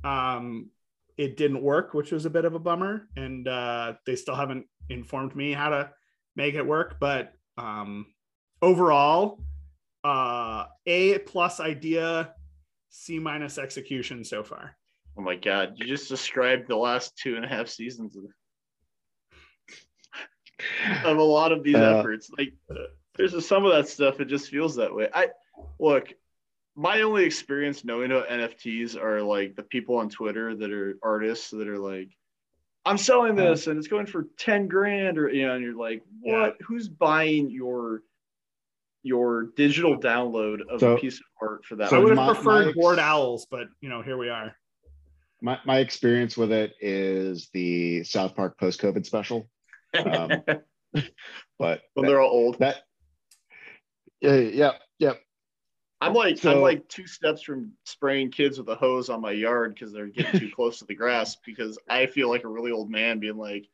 [0.03, 0.69] Um,
[1.17, 3.07] it didn't work, which was a bit of a bummer.
[3.15, 5.91] And uh, they still haven't informed me how to
[6.35, 6.97] make it work.
[6.99, 8.05] But um,
[8.61, 9.39] overall,
[10.03, 12.33] uh, A plus idea,
[12.89, 14.75] C minus execution so far.
[15.17, 18.23] Oh my god, you just described the last two and a half seasons of,
[21.05, 22.29] of a lot of these Uh, efforts.
[22.37, 22.53] Like
[23.15, 25.09] there's just some of that stuff, it just feels that way.
[25.13, 25.27] I
[25.79, 26.13] look,
[26.75, 31.49] my only experience knowing about NFTs are like the people on Twitter that are artists
[31.49, 32.09] that are like,
[32.85, 36.01] I'm selling this and it's going for 10 grand, or you know, and you're like,
[36.21, 36.55] what?
[36.61, 38.03] Who's buying your
[39.03, 41.93] your digital download of So- a piece of art for that?
[41.93, 44.55] I would have my- preferred my ex- board owls, but you know, here we are.
[45.41, 49.49] My my experience with it is the South Park post COVID special,
[49.97, 50.31] um,
[51.59, 52.59] but when they're all old.
[52.59, 52.83] that
[54.21, 55.13] yeah yeah yeah
[56.01, 59.73] I'm like I'm like two steps from spraying kids with a hose on my yard
[59.73, 62.89] because they're getting too close to the grass because I feel like a really old
[62.91, 63.65] man being like,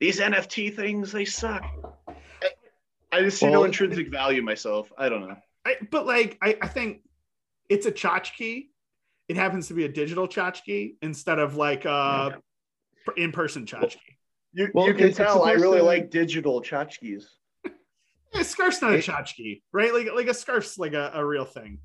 [0.00, 1.62] these NFT things they suck.
[3.12, 4.90] I, I just see no intrinsic value myself.
[4.96, 5.36] I don't know.
[5.64, 7.02] I, but like, I, I think
[7.68, 8.66] it's a tchotchke.
[9.28, 12.30] It happens to be a digital tchotchke instead of like uh
[13.16, 13.96] in-person tchotchke.
[14.54, 17.24] You, Well, you can tell I really to- like digital tchotchkes.
[18.34, 19.92] A scarf's not a It- tchotchke, right?
[19.92, 21.78] Like like a scarf's like a, a real thing.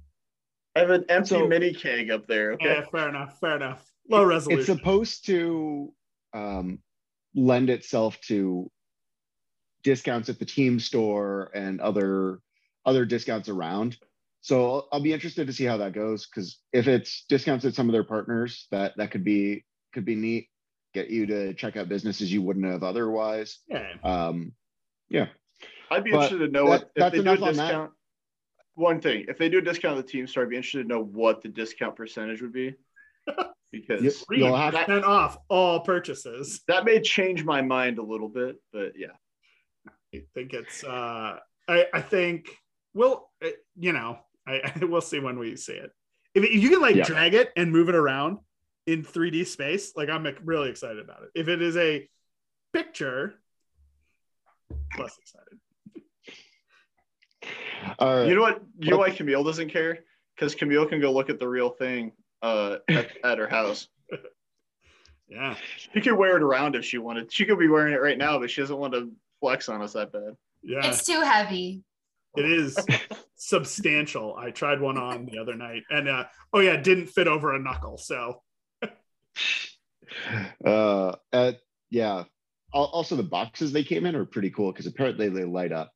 [0.75, 2.53] I have an empty So- mini keg up there.
[2.53, 2.65] Okay.
[2.67, 3.37] Yeah, fair enough.
[3.39, 3.85] Fair enough.
[4.09, 4.59] Low resolution.
[4.59, 5.93] it's supposed to
[6.33, 6.79] um,
[7.35, 8.71] lend itself to
[9.91, 12.39] discounts at the team store and other
[12.85, 13.97] other discounts around
[14.41, 17.73] so I'll, I'll be interested to see how that goes because if it's discounts at
[17.73, 20.49] some of their partners that that could be could be neat
[20.93, 23.93] get you to check out businesses you wouldn't have otherwise yeah.
[24.03, 24.51] um
[25.09, 25.27] yeah
[25.89, 27.53] I'd be But interested to know that- what if that's they do a enough on
[27.53, 27.91] discount.
[28.75, 30.87] One thing, if they do a discount on the team store, I'd be interested to
[30.89, 32.75] know what the discount percentage would be.
[33.71, 36.61] Because You- Three you'll have- percent off all purchases.
[36.69, 39.15] that may change my mind a little bit, but yeah.
[40.19, 40.83] I think it's.
[40.83, 42.49] uh I I think.
[42.93, 45.91] Well, uh, you know, I, I we'll see when we see it.
[46.33, 47.03] If, if you can like Yeah.
[47.03, 48.39] drag it and move it around
[48.85, 51.29] in 3D space, like I'm really excited about it.
[51.35, 52.07] If it is a
[52.73, 53.35] picture,
[54.97, 55.59] less excited.
[57.99, 58.61] all right You know what?
[58.79, 59.99] You know why Camille doesn't care?
[60.35, 63.87] Because Camille can go look at the real thing uh, at, at her house.
[65.29, 65.55] Yeah.
[65.93, 67.33] She could wear it around if she wanted.
[67.33, 69.93] She could be wearing it right now, but she doesn't want to flex on us
[69.93, 70.35] that bad.
[70.63, 70.85] Yeah.
[70.87, 71.83] It's too heavy.
[72.35, 72.77] It is
[73.35, 74.35] substantial.
[74.35, 77.55] I tried one on the other night, and uh, oh yeah, it didn't fit over
[77.55, 77.97] a knuckle.
[77.97, 78.41] So
[80.65, 81.51] uh, uh
[81.89, 82.23] yeah
[82.73, 85.91] also the boxes they came in are pretty cool because apparently they light up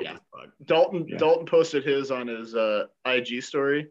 [0.00, 0.16] Yeah.
[0.64, 1.18] Dalton Yeah.
[1.18, 3.88] Dalton posted his on his uh, IG story.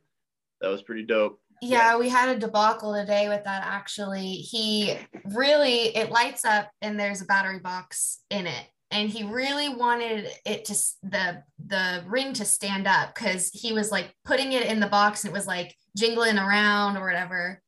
[0.62, 1.39] That was pretty dope.
[1.62, 4.28] Yeah, we had a debacle today with that actually.
[4.28, 4.95] He
[5.26, 8.65] really it lights up and there's a battery box in it.
[8.91, 10.73] And he really wanted it to
[11.04, 15.23] the the ring to stand up because he was like putting it in the box
[15.23, 17.62] and it was like jingling around or whatever.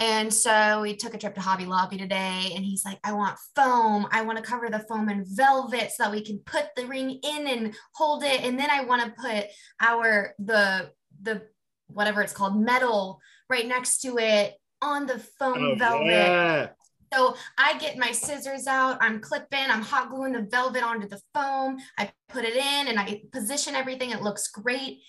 [0.00, 3.36] And so we took a trip to Hobby Lobby today and he's like, I want
[3.56, 4.06] foam.
[4.12, 7.18] I want to cover the foam in velvet so that we can put the ring
[7.22, 8.42] in and hold it.
[8.42, 9.46] And then I want to put
[9.80, 11.42] our the the
[11.88, 13.18] whatever it's called metal
[13.50, 16.06] right next to it on the foam Oh, velvet.
[16.06, 16.68] yeah.
[17.12, 21.20] So I get my scissors out, I'm clipping, I'm hot gluing the velvet onto the
[21.34, 21.78] foam.
[21.98, 24.10] I put it in and I position everything.
[24.10, 25.00] It looks great.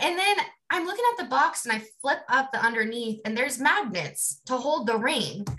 [0.00, 0.36] And then
[0.70, 4.56] I'm looking at the box and I flip up the underneath and there's magnets to
[4.56, 5.44] hold the ring.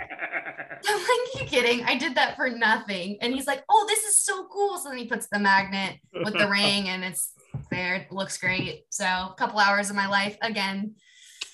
[0.88, 1.84] I'm like, you kidding?
[1.84, 3.18] I did that for nothing.
[3.22, 4.78] And he's like, oh, this is so cool.
[4.78, 7.34] So then he puts the magnet with the ring and it's
[7.70, 7.96] there.
[7.96, 8.86] It looks great.
[8.90, 10.96] So a couple hours of my life again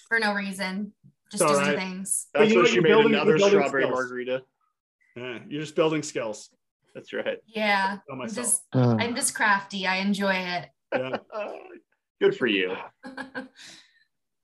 [0.08, 0.94] for no reason.
[1.38, 1.78] Just It's all doing right.
[1.80, 2.28] things.
[2.34, 3.94] But That's you know what what, she made building- another strawberry skills.
[3.94, 4.42] margarita.
[5.18, 6.50] Yeah, You're just building skills.
[6.94, 7.38] That's right.
[7.46, 7.98] Yeah.
[8.10, 8.36] I'm myself.
[8.48, 9.86] just I'm just crafty.
[9.86, 10.70] I enjoy it.
[10.94, 11.18] Yeah.
[11.34, 11.52] Uh,
[12.22, 12.76] good for you.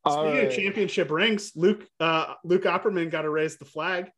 [0.04, 4.10] All Speaking of championship rings, Luke uh, Luke Opperman got to raise the flag.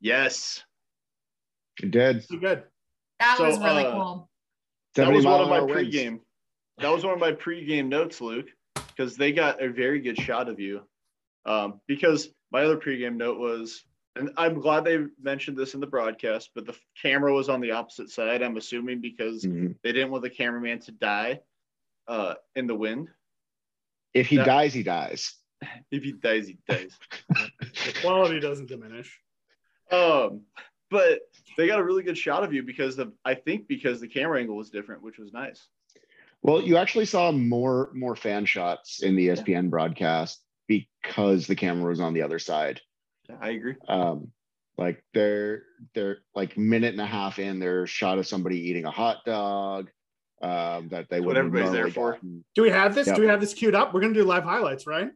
[0.00, 0.62] Yes.
[1.82, 2.64] It did Pretty good.
[3.18, 4.28] That So, was really uh, cool.
[4.94, 5.96] That was one of my an hour winds.
[5.96, 6.20] pregame.
[6.78, 10.48] that was one of my pregame notes, Luke, because they got a very good shot
[10.48, 10.82] of you.
[11.44, 13.82] Um, because my other pregame note was,
[14.16, 17.72] and I'm glad they mentioned this in the broadcast, but the camera was on the
[17.72, 18.42] opposite side.
[18.42, 19.76] I'm assuming because Mhm.
[19.82, 21.40] they didn't want the cameraman to die
[22.08, 23.08] uh, in the wind.
[24.12, 25.34] If he That- dies, he dies.
[25.92, 26.98] If he dies, he dies.
[27.60, 29.18] The quality doesn't diminish.
[29.90, 30.42] Um,
[30.90, 31.20] but
[31.56, 34.40] they got a really good shot of you because of I think because the camera
[34.40, 35.68] angle was different, which was nice.
[36.42, 40.44] Well, you actually saw more more fan shots in the ESPN broadcast
[41.02, 42.80] because the camera was on the other side.
[43.28, 43.76] Yeah, I agree.
[43.88, 44.32] Um,
[44.78, 45.62] like they're
[45.94, 49.90] they're like minute and a half in, they're shot of somebody eating a hot dog.
[50.42, 52.18] Um, that they That's what would everybody's there for.
[52.54, 53.06] Do we have this?
[53.06, 53.16] Yep.
[53.16, 53.94] Do we have this queued up?
[53.94, 55.10] We're gonna do live highlights, right?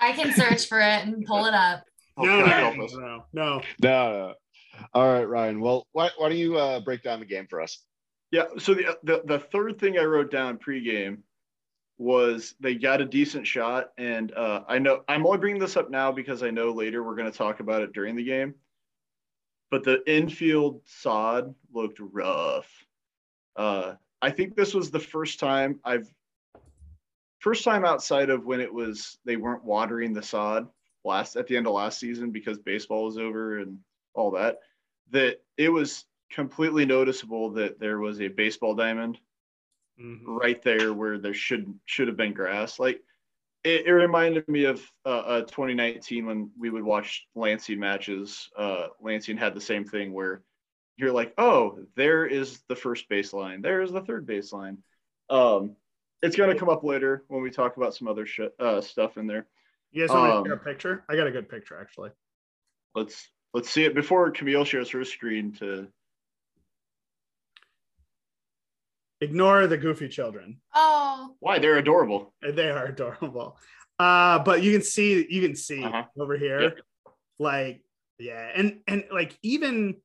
[0.00, 1.84] I can search for it and pull it up.
[2.16, 3.24] Oh, no, no, no, no, no.
[3.32, 4.34] No, no.
[4.92, 5.60] All right, Ryan.
[5.60, 7.80] Well, why, why don't you uh, break down the game for us?
[8.30, 8.44] Yeah.
[8.58, 11.22] So the, the the third thing I wrote down pregame
[11.98, 15.90] was they got a decent shot, and uh, I know I'm only bringing this up
[15.90, 18.54] now because I know later we're going to talk about it during the game.
[19.70, 22.68] But the infield sod looked rough.
[23.56, 26.12] Uh, I think this was the first time I've
[27.38, 30.66] first time outside of when it was they weren't watering the sod
[31.04, 33.78] last at the end of last season because baseball was over and
[34.14, 34.60] all that
[35.10, 39.18] that it was completely noticeable that there was a baseball diamond
[40.00, 40.22] Mhm.
[40.26, 42.78] right there where there should should have been grass.
[42.78, 43.00] Like
[43.62, 48.48] it, it reminded me of uh, uh, 2019 when we would watch Lansing matches.
[48.56, 50.42] Uh, Lansing had the same thing where
[50.96, 54.78] you're like, oh, there is the first baseline, there is the third baseline.
[55.30, 55.76] Um,
[56.22, 59.26] it's gonna come up later when we talk about some other sh- uh, stuff in
[59.26, 59.46] there.
[59.92, 61.04] You guys want to Um, a picture?
[61.08, 62.10] I got a good picture actually.
[62.94, 65.88] Let's let's see it before Camille shares her screen to.
[69.20, 70.60] Ignore the goofy children.
[70.74, 72.34] Oh, Why they're adorable.
[72.42, 73.58] They are adorable.
[73.98, 76.04] Uh, but you can see you can see Uh-huh.
[76.18, 76.78] over here, Yep.
[77.38, 77.82] like
[78.18, 79.96] yeah, and and like even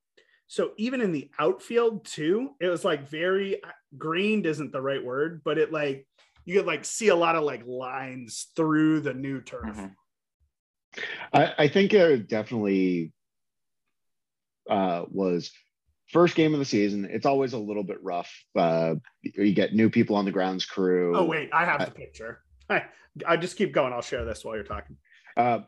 [0.47, 5.03] so even in the outfield too, it was like very uh, greened isn't the right
[5.03, 6.07] word, but it like
[6.45, 9.75] you could like see a lot of like lines through the new turf.
[9.75, 9.95] Mhm.
[11.33, 13.11] I, I think it definitely
[14.69, 15.51] uh, was
[16.11, 17.07] first game of the season.
[17.09, 18.31] It's always a little bit rough.
[18.55, 21.15] Uh, you get new people on the grounds crew.
[21.15, 22.41] Oh wait, I have the picture.
[22.69, 22.85] I,
[23.27, 23.93] I just keep going.
[23.93, 24.97] I'll share this while you're talking.
[25.37, 25.59] Uh,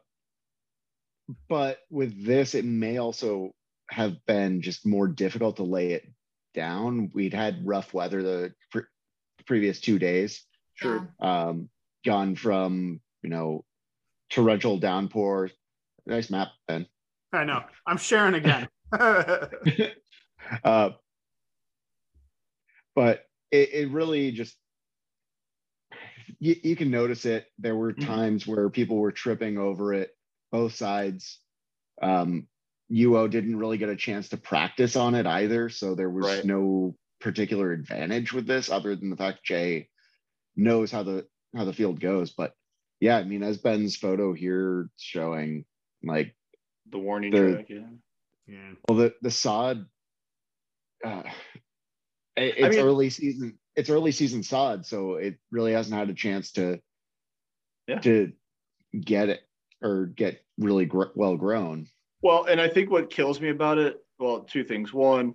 [1.47, 3.51] but with this, it may also
[3.89, 6.11] have been just more difficult to lay it
[6.53, 7.11] down.
[7.13, 8.83] We'd had rough weather the pre-
[9.45, 10.45] previous two days.
[10.75, 11.07] Sure.
[11.19, 11.69] Um,
[12.05, 13.63] gone from you know
[14.29, 15.51] torrential downpour.
[16.05, 16.87] Nice map, Ben.
[17.31, 17.63] I know.
[17.85, 18.67] I'm sharing again.
[20.63, 20.91] uh,
[22.95, 24.55] but it, it really just
[26.39, 27.45] you, you can notice it.
[27.59, 28.05] There were Mhm.
[28.05, 30.11] times where people were tripping over it,
[30.51, 31.39] both sides.
[32.01, 32.47] Um,
[32.91, 36.45] UO didn't really get a chance to practice on it either, so there was Right.
[36.45, 39.89] no particular advantage with this other than the fact Jay
[40.55, 42.31] knows how the how the field goes.
[42.31, 42.55] But
[42.99, 45.65] yeah, I mean, as Ben's photo here showing,
[46.03, 46.35] like
[46.89, 47.69] The warning The- track.
[47.69, 47.89] Yeah.
[48.47, 48.73] yeah.
[48.87, 49.85] well, the the sod.
[51.03, 51.23] Uh,
[52.35, 53.57] it- it's mean- early season.
[53.75, 56.79] It's early season sod, so it really hasn't had a chance to.
[57.87, 57.99] Yeah.
[57.99, 58.31] To
[58.99, 59.41] get it
[59.81, 61.87] or get really gr- well grown.
[62.21, 64.93] Well, and I think what kills me about it, well, two things.
[64.93, 65.33] One,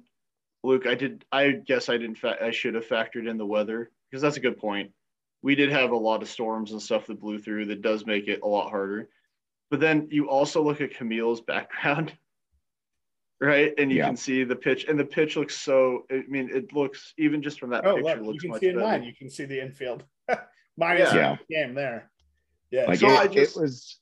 [0.62, 3.90] Luke, I did, I guess I didn't, fa- I should have factored in the weather
[4.10, 4.92] because that's a good point.
[5.42, 8.28] We did have a lot of storms and stuff that blew through that does make
[8.28, 9.08] it a lot harder.
[9.70, 12.12] But then you also look at Camille's background,
[13.40, 13.72] right?
[13.78, 14.06] And you Yeah.
[14.06, 17.60] can see the pitch, and the pitch looks so, I mean, it looks, even just
[17.60, 18.86] from that Oh, picture, look, you can much see in better.
[18.86, 19.02] mine.
[19.04, 20.04] You can see the infield.
[20.76, 21.36] mine is Yeah.
[21.50, 22.10] game there.
[22.70, 22.84] Yeah.
[22.86, 24.00] Like So it, I just- it was.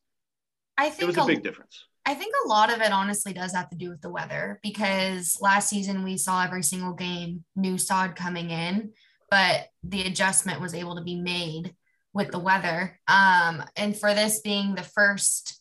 [0.76, 1.84] I think It think was a big difference.
[2.06, 5.38] I think a lot of it honestly does have to do with the weather because
[5.40, 8.92] last season we saw every single game new sod coming in,
[9.30, 11.74] but the adjustment was able to be made
[12.12, 13.00] with the weather.
[13.08, 15.60] Um, and for this being the first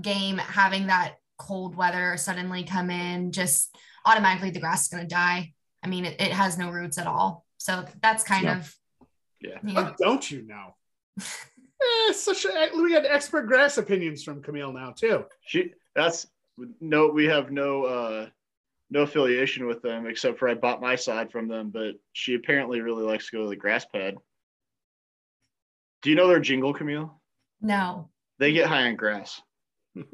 [0.00, 3.76] game having that cold weather suddenly come in, just
[4.06, 5.52] automatically the grass is going to die.
[5.82, 7.44] I mean, it, it has no roots at all.
[7.58, 8.58] So that's kind Yeah.
[8.58, 8.74] of
[9.40, 9.58] Yeah.
[9.64, 9.74] yeah.
[9.74, 10.74] What don't you know?
[11.20, 15.24] eh, such a, we got expert grass opinions from Camille now too.
[15.42, 16.26] She that's
[16.80, 18.28] no we have no uh
[18.90, 22.80] no affiliation with them except for I bought my side from them, but she apparently
[22.80, 24.16] really likes to go to the grass pad.
[26.02, 27.20] Do you know their jingle, Camille?
[27.60, 28.10] No.
[28.38, 29.40] They get high on grass.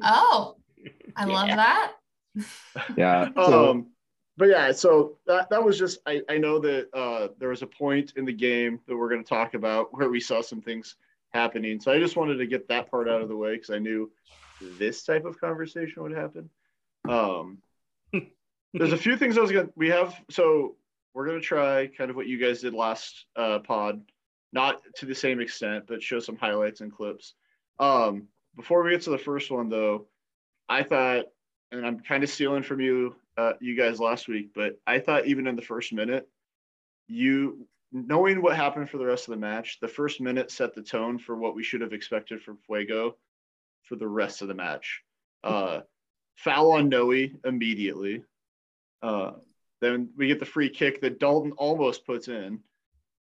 [0.01, 0.55] Oh,
[1.15, 1.55] I love Yeah.
[1.55, 1.93] that.
[2.97, 3.29] Yeah.
[3.35, 3.87] So, Um
[4.37, 7.67] but yeah, so that, that was just I, I know that uh, there was a
[7.67, 10.95] point in the game that we're going to talk about where we saw some things
[11.31, 11.79] happening.
[11.79, 14.09] So I just wanted to get that part out of the way because I knew
[14.79, 16.49] this type of conversation would happen.
[17.07, 17.57] Um,
[18.73, 20.75] there's a few things I was gonna we have so
[21.13, 24.01] we're gonna try kind of what you guys did last uh, pod,
[24.53, 27.33] not to the same extent, but show some highlights and clips.
[27.79, 30.07] Um, before we get to the first one though,
[30.71, 31.25] I thought,
[31.73, 35.27] and I'm kind of stealing from you, uh, you guys last week, but I thought
[35.27, 36.29] even in the first minute,
[37.09, 40.81] you knowing what happened for the rest of the match, the first minute set the
[40.81, 43.17] tone for what we should have expected from Fuego
[43.83, 45.01] for the rest of the match.
[45.43, 45.81] Uh,
[46.37, 48.23] foul on Noe immediately.
[49.03, 49.31] Uh,
[49.81, 52.61] then we get the free kick that Dalton almost puts in,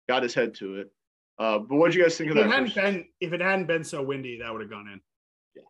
[0.07, 0.93] got his head to it.
[1.39, 2.53] Uh, but what do you guys think If of it that?
[2.55, 5.01] hadn't been if it hadn't been so windy, that would have gone in.
[5.57, 5.63] Yeah.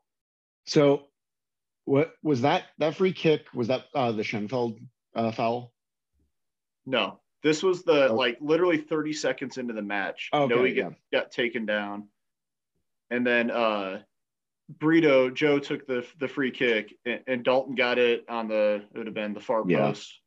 [0.66, 1.06] So,
[1.84, 2.64] what was that?
[2.78, 4.78] That free kick was that uh, the Schenfeld
[5.14, 5.72] uh, foul?
[6.86, 8.14] No, this was the Oh.
[8.14, 10.28] like literally 30 seconds into the match.
[10.32, 10.74] Okay, Noe yeah.
[10.74, 12.08] get, got taken down,
[13.10, 14.02] and then uh,
[14.78, 18.98] Brito Joe took the the free kick, and, and Dalton got it on the it
[18.98, 19.78] would have been the far Yeah.
[19.88, 20.18] post.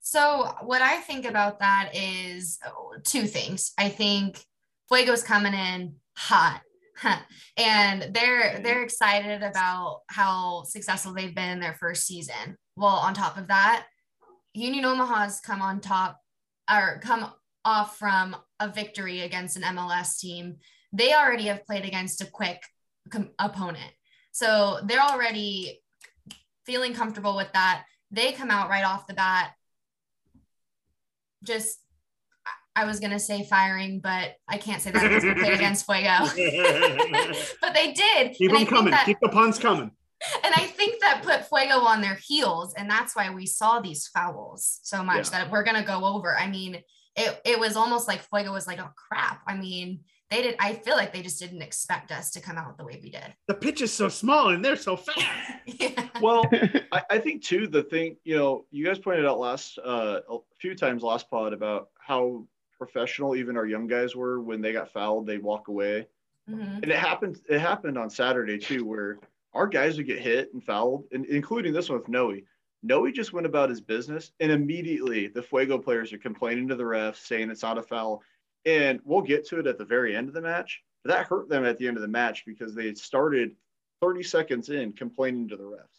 [0.00, 2.58] So what I think about that is
[3.04, 3.72] two things.
[3.76, 4.42] I think
[4.90, 6.62] Fuego's coming in hot.
[7.56, 8.62] and they're mm.
[8.62, 12.56] they're excited about how successful they've been in their first season.
[12.76, 13.86] Well, on top of that,
[14.54, 16.18] Union Omaha's come on top
[16.70, 17.30] or come
[17.64, 20.56] off from a victory against an MLS team.
[20.92, 22.62] They already have played against a quick
[23.10, 23.92] com- opponent.
[24.32, 25.80] So they're already
[26.66, 27.84] feeling comfortable with that.
[28.10, 29.52] They come out right off the bat
[31.44, 31.78] just
[32.78, 35.84] I- I was gonna say firing, but I can't say that because we played against
[35.86, 36.08] Fuego.
[37.60, 38.34] but they did.
[38.36, 38.90] Keep and them think coming.
[38.92, 39.90] that- Keep the puns coming.
[40.44, 44.08] and I think that put Fuego on their heels, and that's why we saw these
[44.08, 45.38] fouls so much Yeah.
[45.44, 46.36] that we're gonna go over.
[46.36, 46.82] I mean,
[47.16, 49.42] it it was almost like Fuego was like, oh crap.
[49.46, 50.00] I mean,
[50.30, 50.56] they did.
[50.60, 53.32] I feel like they just didn't expect us to come out the way we did.
[53.46, 55.24] The pitch is so small and they're so fast.
[55.66, 56.08] yeah.
[56.20, 56.44] Well,
[56.92, 60.38] I, I think too the thing you know you guys pointed out last uh, a
[60.60, 62.44] few times last pod about how
[62.78, 66.06] professional even our young guys were when they got fouled they walk away
[66.48, 66.82] Mhm.
[66.82, 69.18] and it happened it happened on Saturday too where
[69.52, 72.36] our guys would get hit and fouled and including this one with Noe.
[72.82, 76.84] Noe just went about his business and immediately the Fuego players are complaining to the
[76.84, 78.22] refs saying it's not a foul
[78.64, 80.82] and we'll get to it at the very end of the match.
[81.04, 83.54] But that hurt them at the end of the match because they started
[84.00, 85.97] 30 seconds in complaining to the refs.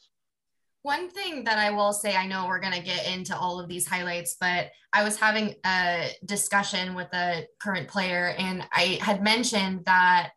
[0.81, 3.67] One thing that I will say, I know we're going to get into all of
[3.67, 9.21] these highlights, but I was having a discussion with a current player, and I had
[9.21, 10.31] mentioned that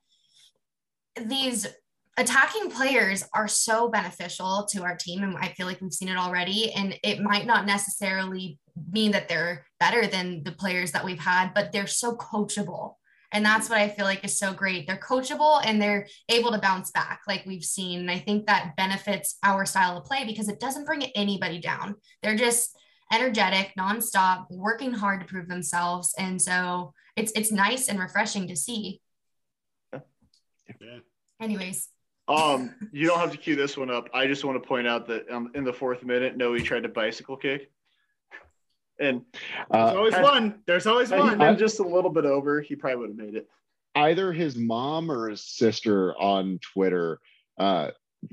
[1.17, 1.67] these
[2.19, 5.23] attacking players are so beneficial to our team.
[5.23, 6.73] And I feel like we've seen it already.
[6.73, 8.59] And it might not necessarily
[8.91, 12.95] mean that they're better than the players that we've had, but they're so coachable.
[13.33, 14.87] And that's what I feel like is so great.
[14.87, 18.01] They're coachable and they're able to bounce back, like we've seen.
[18.01, 21.97] And I think that benefits our style of play because it doesn't bring anybody down.
[22.23, 22.77] They're just
[23.13, 26.15] energetic, nonstop, working hard to prove themselves.
[26.19, 29.01] And so it's it's nice and refreshing to see.
[29.93, 30.99] Yeah.
[31.41, 31.89] Anyways,
[32.29, 34.09] Um, you don't have to cue this one up.
[34.15, 36.89] I just want to point out that um, in the fourth minute, Noe tried to
[36.89, 37.72] bicycle kick,
[38.99, 39.23] and
[39.71, 40.63] There's Uh, always had- one.
[40.67, 41.39] There's always had he one.
[41.39, 43.49] been just a little bit over, he probably would have made it.
[43.95, 47.21] either his mom or his sister on Twitter
[47.59, 47.91] uh,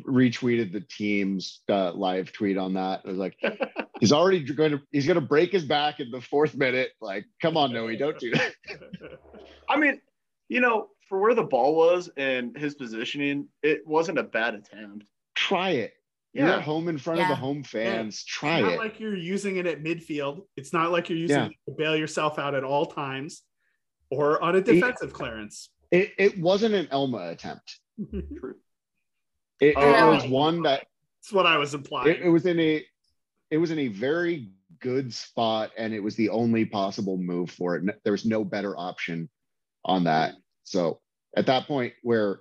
[0.07, 3.01] retweeted the team's uh, live tweet on that.
[3.03, 3.35] It was like
[3.99, 6.91] he's already going to he's going to break his back in the fourth minute.
[7.01, 8.53] Like, come on, Noe, don't do that.
[9.69, 9.99] I mean,
[10.47, 15.07] you know, for where the ball was and his positioning, it wasn't a bad attempt.
[15.35, 15.93] Try it.
[16.33, 18.23] You're Yeah, at home in front of the home fans.
[18.23, 18.77] Try it's not it.
[18.79, 20.41] like you're using it at midfield.
[20.55, 21.45] It's not like you're using Yeah.
[21.47, 23.41] it to bail yourself out at all times
[24.11, 25.69] or on a defensive clearance.
[25.91, 27.79] it, it wasn't an Elma attempt.
[28.11, 28.55] true.
[29.59, 30.11] It, it Oh.
[30.11, 30.85] was one that
[31.21, 32.09] That's what I was implying.
[32.09, 32.85] it, it was in a
[33.51, 37.75] it was in a very good spot and it was the only possible move for
[37.75, 37.83] it.
[38.03, 39.29] There was no better option
[39.83, 40.35] on that.
[40.63, 41.01] So
[41.35, 42.39] at that point where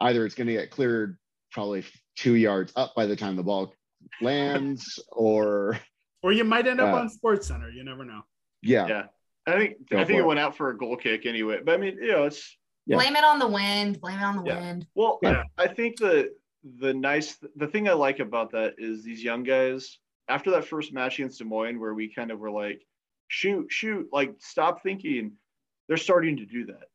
[0.00, 1.16] either it's going to get cleared
[1.54, 1.84] probably
[2.16, 3.72] two yards up by the time the ball
[4.20, 5.78] lands or
[6.22, 7.70] or you might end up Uh, on Sports Center.
[7.70, 8.22] You never know.
[8.62, 9.06] yeah, Yeah,
[9.46, 10.26] I think Go I think for it it.
[10.26, 11.60] went out for a goal kick anyway.
[11.64, 12.96] But I mean, you know, it's Yeah.
[12.96, 14.00] blame it on the wind.
[14.00, 14.60] Blame it on the Yeah.
[14.60, 14.86] wind.
[14.94, 15.44] Well, Yeah.
[15.58, 16.34] I, I think the
[16.78, 19.98] the nice the thing I like about that is these young guys
[20.28, 22.82] after that first match against Des Moines where we kind of were like
[23.28, 25.32] shoot shoot like stop thinking
[25.88, 26.88] they're starting to do that.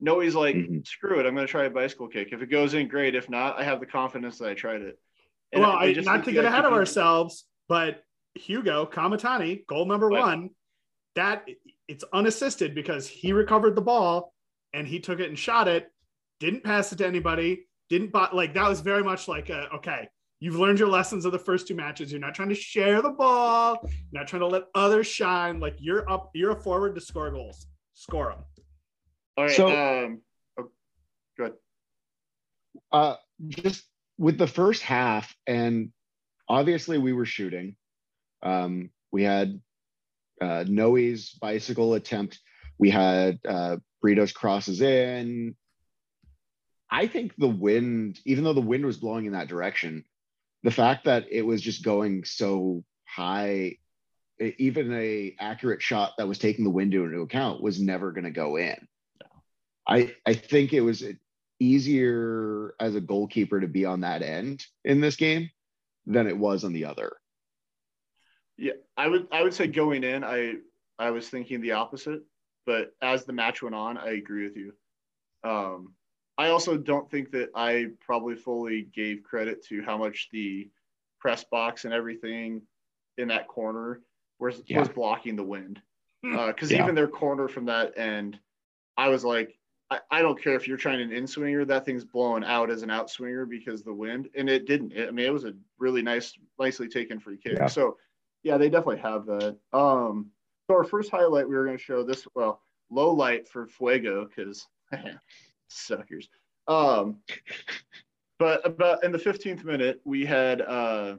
[0.00, 0.86] No, he's like Mhm.
[0.86, 2.28] screw it I'm going to try a bicycle kick.
[2.32, 4.98] If it goes in great, if not I have the confidence that I tried it.
[5.52, 8.02] And well, I, just not to get ahead of ourselves, but
[8.34, 10.20] Hugo Kametani, goal number Right.
[10.20, 10.50] one,
[11.14, 11.48] that
[11.88, 14.34] it's unassisted because he recovered the ball
[14.74, 15.90] and he took it and shot it,
[16.40, 20.08] didn't pass it to anybody, didn't but like that was very much like a, okay,
[20.40, 22.12] you've learned your lessons of the first two matches.
[22.12, 25.60] You're not trying to share the ball, you're not trying to let others shine.
[25.60, 28.44] Like you're up, you're a forward to score goals, score them.
[29.36, 29.56] All right.
[29.56, 30.22] So- um,
[30.58, 30.70] oh,
[31.36, 31.54] good.
[32.92, 33.16] uh
[33.48, 33.84] just
[34.18, 35.90] with the first half and
[36.48, 37.76] obviously we were shooting
[38.42, 39.60] um we had
[40.40, 42.38] uh noe's bicycle attempt
[42.78, 45.54] we had uh Brito's crosses in
[46.90, 50.04] i think the wind even though the wind was blowing in that direction
[50.62, 53.76] the fact that it was just going so high
[54.40, 58.30] even a accurate shot that was taking the wind into account was never going to
[58.30, 58.76] go in
[59.88, 61.04] i i think it was
[61.58, 65.50] easier as a goalkeeper to be on that end in this game
[66.06, 67.16] than it was on the other.
[68.58, 70.54] Yeah, I would I would say going in, I
[70.98, 72.22] I was thinking the opposite,
[72.64, 74.72] but as the match went on, I agree with you.
[75.44, 75.94] Um,
[76.38, 80.70] I also don't think that I probably fully gave credit to how much the
[81.18, 82.62] press box and everything
[83.18, 84.02] in that corner
[84.38, 84.80] was Yeah.
[84.80, 85.80] was blocking the wind.
[86.22, 86.82] Because Yeah.
[86.82, 88.38] even their corner from that end,
[88.96, 89.58] I was like,
[89.90, 92.82] I, I don't care if you're trying an in swinger, that thing's blowing out as
[92.82, 94.92] an out swinger because the wind, and it didn't.
[94.92, 97.58] It- I mean, it was a really nice, nicely taken free kick.
[97.58, 97.66] Yeah.
[97.68, 97.96] So,
[98.42, 99.56] yeah, they definitely have that.
[99.72, 100.30] Um,
[100.68, 102.26] so our first highlight, we were going to show this.
[102.34, 102.60] Well,
[102.90, 104.66] low light for Fuego because
[105.68, 106.28] suckers.
[106.68, 107.18] Um,
[108.38, 111.16] but about in the 15th minute, we had uh,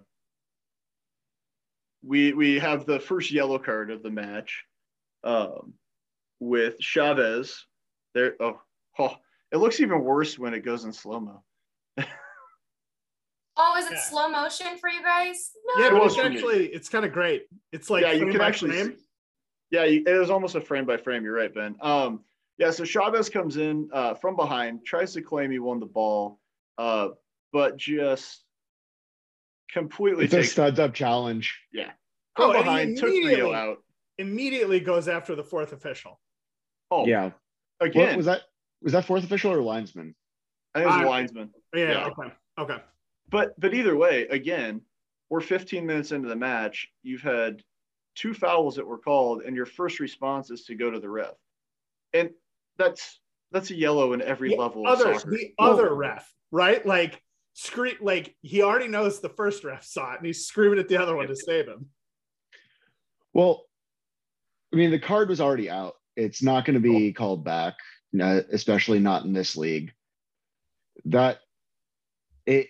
[2.04, 4.66] we we have the first yellow card of the match
[5.24, 5.74] um,
[6.40, 7.66] with Chavez.
[8.18, 8.60] There, oh,
[8.98, 9.16] oh,
[9.52, 11.44] it looks even worse when it goes in slow mo.
[13.60, 14.02] Oh, is it Yeah.
[14.02, 15.52] slow motion for you guys?
[15.68, 15.84] No.
[15.84, 16.36] Yeah, It was it's me.
[16.36, 17.46] actually it's kind of great.
[17.72, 18.72] It's like yeah, you can actually.
[18.72, 18.98] frame.
[19.70, 21.24] Yeah, you, it was almost a frame by frame.
[21.24, 21.76] You're right, Ben.
[21.82, 22.24] Um,
[22.58, 26.40] yeah, so Chavez comes in uh, from behind, tries to claim he won the ball,
[26.80, 27.10] uh,
[27.54, 28.44] but just
[29.72, 31.56] completely It's a takes studs up challenge.
[31.72, 31.92] Yeah,
[32.36, 33.78] from Oh, and he behind, took Rio immediately- out.
[34.20, 36.20] Immediately goes after the fourth official.
[36.90, 37.32] Oh, Yeah.
[37.80, 38.42] Again, What was that?
[38.82, 40.16] Was that fourth official or linesman?
[40.76, 41.50] I think it was a I- linesman.
[41.76, 41.90] Yeah.
[41.92, 42.06] Yeah.
[42.08, 42.34] Okay.
[42.60, 42.78] Okay.
[43.30, 44.82] But but either way, again,
[45.30, 46.88] we're 15 minutes into the match.
[47.04, 47.62] You've had
[48.16, 51.34] two fouls that were called, and your first response is to go to the ref,
[52.14, 52.30] and
[52.78, 53.20] that's
[53.52, 55.32] that's a yellow in every The level other soccer.
[55.32, 56.86] the other ref, right?
[56.86, 57.22] Like
[57.54, 60.98] scream like he already knows the first ref saw it and he's screaming at the
[60.98, 61.88] other one to save him.
[63.34, 63.66] Well,
[64.74, 65.96] I mean, the card was already out.
[66.18, 67.76] It's not going to be called back,
[68.20, 69.94] especially not in this league.
[71.06, 71.40] That
[72.48, 72.70] it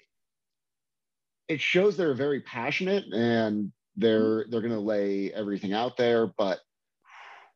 [1.47, 6.59] it shows they're very passionate and they're they're going to lay everything out there, but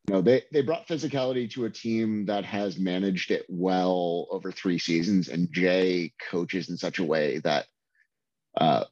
[0.07, 4.49] you know they they brought physicality to a team that has managed it well over
[4.49, 7.65] three seasons, and Jay coaches in such a way that
[8.57, 8.85] uh,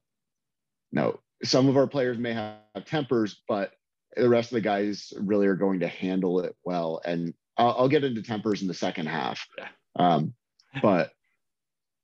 [0.91, 3.71] no, some of our players may have tempers, but
[4.19, 7.01] the rest of the guys really are going to handle it well.
[7.05, 9.45] And I'll, I'll get into tempers in the second half.
[9.95, 10.33] Um,
[10.81, 11.11] but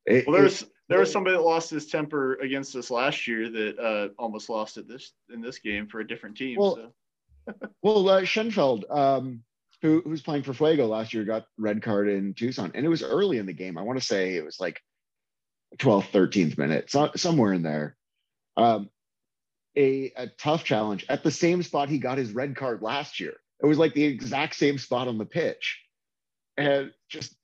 [0.06, 3.80] it, Well, there's there was somebody that lost his temper against us last year that
[3.80, 6.58] uh, almost lost it this in this game for a different team.
[6.60, 6.76] Well,
[7.48, 7.58] so.
[7.82, 9.44] well, uh, Schenfeld, um,
[9.82, 13.04] who who's playing for Fuego last year, got red card in Tucson, and it was
[13.04, 13.78] early in the game.
[13.78, 14.80] I want to say it was like
[15.78, 17.98] 12th, 13th minute, so, somewhere in there.
[18.58, 18.90] Um,
[19.78, 23.34] a, a tough challenge at the same spot he got his red card last year.
[23.62, 25.82] It was like the exact same spot on the pitch,
[26.58, 27.36] and just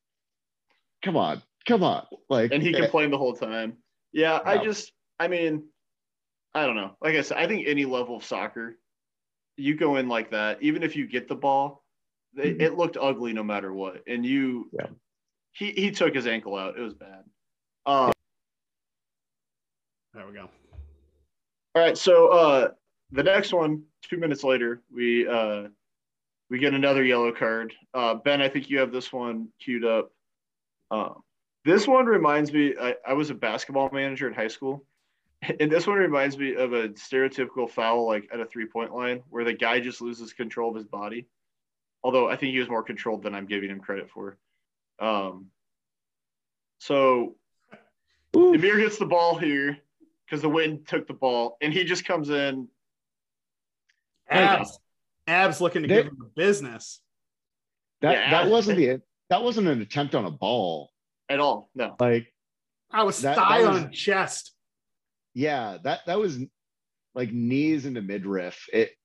[1.03, 3.77] come on, come on, like and he eh, complained the whole time.
[4.11, 5.69] Yeah, I just, I mean,
[6.53, 6.97] I don't know.
[7.01, 8.77] Like I said, I think any level of soccer,
[9.55, 11.85] you go in like that, even if you get the ball,
[12.35, 12.61] it, Mhm.
[12.61, 14.03] it looked ugly no matter what.
[14.07, 14.87] And you, Yeah.
[15.53, 16.77] he he took his ankle out.
[16.77, 17.23] It was bad.
[17.85, 18.11] Um,
[20.13, 20.49] There we go.
[21.73, 22.71] All right, so uh,
[23.11, 25.67] the next one, two minutes later, we uh,
[26.49, 27.73] we get another yellow card.
[27.93, 30.11] Uh, ben, I think you have this one queued up.
[30.91, 31.23] Um,
[31.63, 32.73] this one reminds me.
[32.79, 34.83] I, I was a basketball manager in high school,
[35.61, 39.45] and this one reminds me of a stereotypical foul, like at a three-point line, where
[39.45, 41.27] the guy just loses control of his body.
[42.03, 44.37] Although I think he was more controlled than I'm giving him credit for.
[44.99, 45.47] Um,
[46.79, 47.35] so
[48.35, 48.55] oof.
[48.55, 49.77] Amir gets the ball here
[50.31, 52.69] because the wind took the ball, and he just comes in.
[54.29, 54.79] Abs.
[55.27, 57.01] Abs looking to They- give him the business.
[57.99, 58.31] that Yeah.
[58.31, 60.89] that wasn't the that wasn't an attempt on a ball.
[61.29, 61.69] at all.
[61.75, 61.95] No.
[61.99, 62.33] Like
[62.89, 64.53] I was That- thigh that was- on chest.
[65.33, 66.39] yeah, that that was
[67.13, 68.67] like knees into midriff.
[68.73, 68.97] It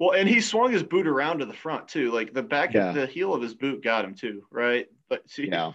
[0.00, 2.10] Well, and he swung his boot around to the front too.
[2.12, 2.92] Like the back, Yeah.
[2.92, 4.86] the heel of his boot got him too, right?
[5.08, 5.72] But see, yeah.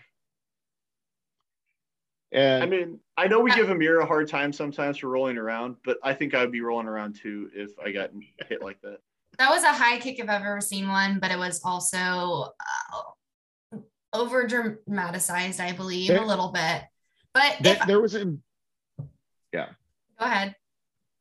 [2.33, 5.75] And I mean, I know we give Amir a hard time sometimes for rolling around,
[5.85, 8.09] but I think I'd be rolling around too if I got
[8.49, 8.97] hit like that.
[9.37, 13.77] That was a high kick if I've ever seen one, but it was also uh,
[14.13, 16.83] over dramatized, I believe, There- a little bit.
[17.33, 19.65] But there, if, there was a, go
[20.19, 20.55] ahead.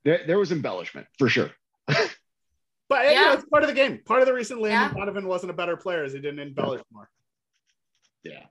[0.04, 1.50] there, there was embellishment for sure.
[2.88, 3.32] But you know, Yeah.
[3.32, 4.00] it's part of the game.
[4.04, 4.98] Part of the reason Landon Yeah.
[4.98, 7.08] Donovan wasn't a better player is he didn't embellish more.
[8.22, 8.42] Yeah.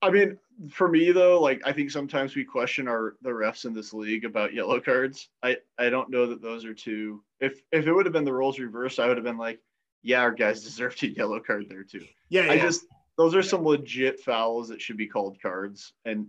[0.00, 0.38] I mean,
[0.70, 4.24] for me though, like I think sometimes we question our the refs in this league
[4.24, 5.28] about yellow cards.
[5.42, 8.32] I I don't know that those are too if if it would have been the
[8.32, 9.60] roles reversed, I would have been like,
[10.02, 12.04] yeah, our guys deserved a yellow card there too.
[12.28, 12.52] Yeah, yeah.
[12.52, 12.86] I just
[13.16, 15.92] those are some legit fouls that should be called cards.
[16.04, 16.28] And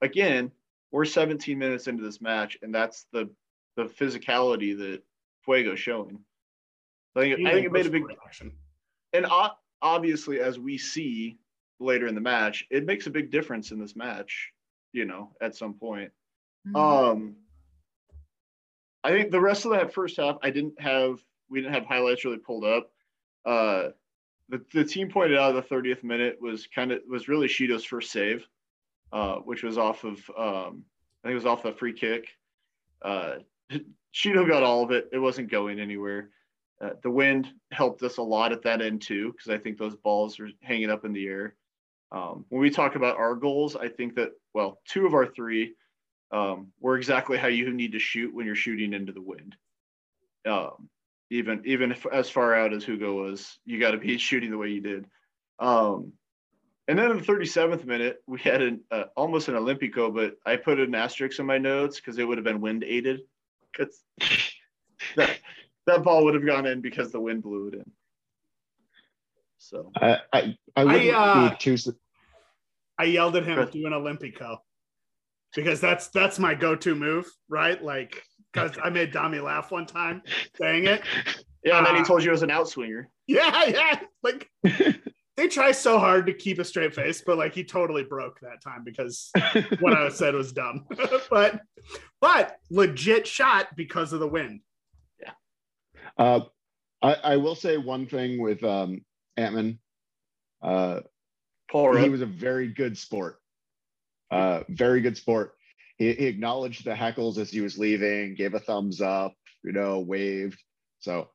[0.00, 0.52] again,
[0.92, 3.28] we're 17 minutes into this match, and that's the
[3.76, 5.02] the physicality that
[5.46, 6.20] Fuego's showing.
[7.16, 8.52] I think I think it made a big action.
[9.12, 9.26] and
[9.82, 11.38] obviously as we see
[11.80, 14.52] later in the match, it makes a big difference in this match.
[14.92, 16.12] You know, at some point.
[16.66, 16.76] Mhm.
[16.76, 17.36] Um,
[19.02, 22.24] I think the rest of that first half, I didn't have, we didn't have highlights
[22.24, 22.90] really pulled up.
[23.44, 23.90] Uh,
[24.48, 28.10] the, the team pointed out the 30th minute was kind of, was really Shido's first
[28.10, 28.46] save,
[29.12, 30.84] uh, which was off of, um,
[31.22, 32.28] I think it was off the free kick.
[33.00, 33.36] Uh,
[34.12, 35.08] Shido got all of it.
[35.12, 36.30] It wasn't going anywhere.
[36.80, 39.96] Uh, the wind helped us a lot at that end too, because I think those
[39.96, 41.54] balls were hanging up in the air.
[42.12, 45.74] Um, when we talk about our goals, I think that, well, two of our three
[46.32, 49.56] um, were exactly how you need to shoot when you're shooting into the wind.
[50.46, 50.88] Um,
[51.30, 54.58] even even if as far out as Hugo was, you got to be shooting the
[54.58, 55.06] way you did.
[55.58, 56.12] Um,
[56.88, 60.56] and then in the 37th minute, we had an uh, almost an Olympico, but I
[60.56, 63.20] put an asterisk in my notes because it would have been wind aided.
[63.72, 64.02] Because
[65.16, 65.38] that
[65.86, 67.90] that ball would have gone in because the wind blew it in.
[69.60, 71.92] So I I, I wouldn't uh, be too.
[72.98, 73.70] I yelled at him Good.
[73.70, 74.56] do an Olympico
[75.54, 77.82] because that's that's my go-to move, right?
[77.82, 80.22] Like because I made Dami laugh one time
[80.56, 81.02] saying it.
[81.64, 83.04] yeah, and then he Uh, told you it was an outswinger.
[83.26, 84.00] Yeah, yeah.
[84.22, 84.50] Like
[85.36, 88.62] they try so hard to keep a straight face, but like he totally broke that
[88.62, 89.30] time because
[89.80, 90.86] what I said was dumb.
[91.30, 91.60] but
[92.20, 94.60] but legit shot because of the wind.
[95.20, 95.32] Yeah.
[96.18, 96.40] Uh,
[97.02, 99.02] I, I will say one thing with um,
[99.40, 99.78] Antman.
[100.62, 101.00] Uh,
[101.70, 103.38] Paul he was a very good sport.
[104.30, 105.54] Uh, very good sport.
[105.96, 110.00] He, he acknowledged the heckles as he was leaving, gave a thumbs up, you know,
[110.00, 110.58] waved.
[111.00, 111.28] So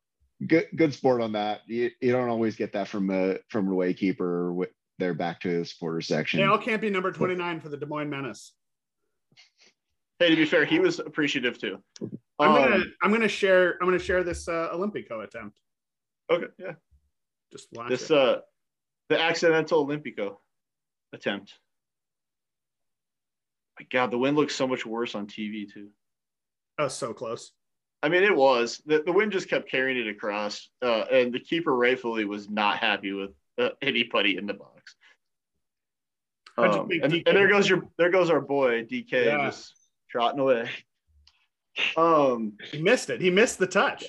[0.45, 1.61] good, good sport on that.
[1.67, 5.41] You, you don't always get that from a from a away keeper with their back
[5.41, 6.39] to the supporter section.
[6.39, 8.53] Dale can't be number 29 for the Des Moines Menace.
[10.19, 11.81] Hey, to be fair, he was appreciative too.
[12.39, 15.57] I'm Um, gonna I'm gonna share I'm gonna share this uh, Olympico attempt.
[16.29, 16.73] okay, yeah.
[17.55, 18.17] Just watch This it.
[18.17, 18.39] uh
[19.09, 20.37] the accidental Olympico
[21.13, 21.53] attempt.
[23.79, 25.89] My God, the wind looks so much worse on TV too.
[26.79, 27.51] oh, so close.
[28.01, 31.39] I mean, it was the, the wind just kept carrying it across, uh, and the
[31.39, 34.95] keeper rightfully was not happy with uh, anybody in the box.
[36.57, 39.45] Um, and, and there goes your there goes our boy DK Yeah.
[39.49, 39.73] just
[40.09, 40.69] trotting away.
[41.97, 43.19] Um, He missed it.
[43.21, 44.05] He missed the touch.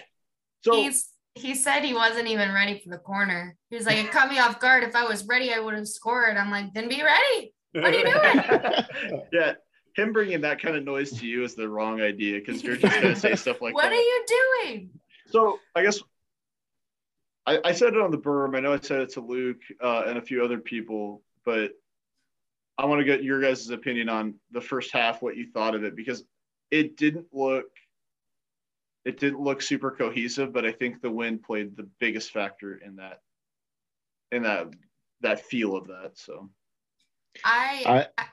[0.64, 3.56] so He's he said he wasn't even ready for the corner.
[3.68, 4.82] He was like, it caught me off guard.
[4.82, 6.36] If I was ready, I would have scored.
[6.36, 7.52] I'm like, then be ready.
[7.72, 9.22] What are you doing?
[9.32, 9.52] yeah,
[9.94, 12.94] him bringing that kind of noise to you is the wrong idea because you're just
[12.94, 13.92] gonna say stuff like what that.
[13.92, 14.24] are you
[14.64, 14.90] doing?
[15.26, 16.00] So I guess
[17.46, 18.56] I, I said it on the berm.
[18.56, 21.72] I know I said it to Luke uh, and a few other people, but
[22.78, 25.84] I want to get your guys' opinion on the first half, what you thought of
[25.84, 26.24] it, because
[26.70, 27.66] it didn't look
[29.06, 32.96] it didn't look super cohesive, but I think the wind played the biggest factor in
[32.96, 33.20] that
[34.32, 34.66] in that
[35.20, 36.12] that feel of that.
[36.14, 36.50] So
[37.44, 38.26] I, I- I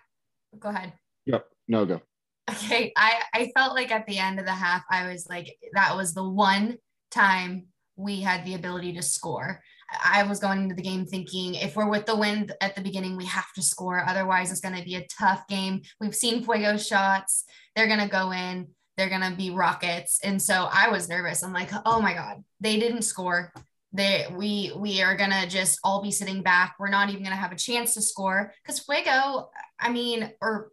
[0.59, 0.93] go ahead.
[1.27, 1.45] Yep.
[1.67, 2.01] No go.
[2.49, 5.95] Okay, I I felt like at the end of the half, I was like, that
[5.95, 6.77] was the one
[7.11, 9.61] time we had the ability to score.
[9.91, 12.81] I I was going into the game thinking if we're with the wind at the
[12.81, 14.03] beginning, we have to score.
[14.07, 15.83] Otherwise, it's going to be a tough game.
[16.01, 17.45] We've seen Fuego shots;
[17.75, 18.69] they're going to go in.
[18.97, 21.43] They're going to be rockets, and so I was nervous.
[21.43, 23.51] I'm like, oh my god, they didn't score.
[23.91, 26.75] They we we are gonna just all be sitting back.
[26.79, 29.49] We're not even gonna have a chance to score because Fuego.
[29.79, 30.71] I mean, or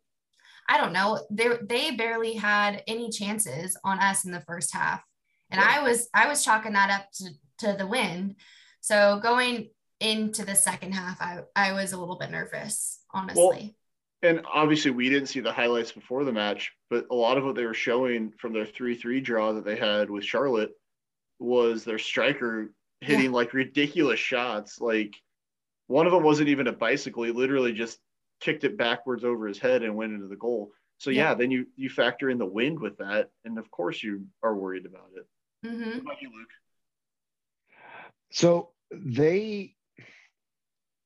[0.68, 1.20] I don't know.
[1.30, 5.02] They they barely had any chances on us in the first half,
[5.50, 7.30] and I was I was chalking that up to
[7.66, 8.36] to the wind.
[8.80, 9.68] So going
[10.00, 13.76] into the second half, I I was a little bit nervous, honestly.
[14.22, 17.54] and obviously we didn't see the highlights before the match, but a lot of what
[17.54, 20.72] they were showing from their 3 3 draw that they had with Charlotte
[21.38, 23.30] was their striker hitting yeah.
[23.30, 24.80] like ridiculous shots.
[24.80, 25.14] Like
[25.86, 27.98] one of them wasn't even a bicycle, he literally just
[28.40, 30.72] kicked it backwards over his head and went into the goal.
[30.98, 34.02] So yeah, yeah then you you factor in the wind with that, and of course
[34.02, 35.26] you are worried about it.
[35.66, 35.90] Mm-hmm.
[35.90, 36.48] What about you, Luke?
[38.32, 39.74] So they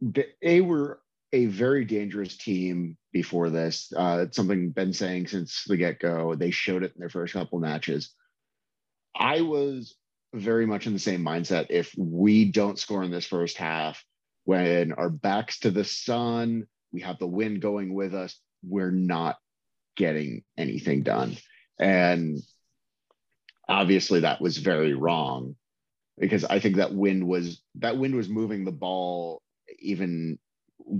[0.01, 1.01] they were
[1.35, 3.93] a very dangerous team before this.
[3.95, 6.37] Uh, it's something been saying since the get go.
[6.37, 8.14] They showed it in their first couple matches.
[9.16, 9.97] I was
[10.32, 11.66] very much in the same mindset.
[11.70, 14.05] If we don't score in this first half,
[14.45, 19.37] when our backs to the sun, we have the wind going with us, we're not
[19.97, 21.37] getting anything done.
[21.80, 22.39] And
[23.68, 25.57] obviously, that was very wrong
[26.16, 29.43] because I think that wind was that wind was moving the ball
[29.80, 30.39] even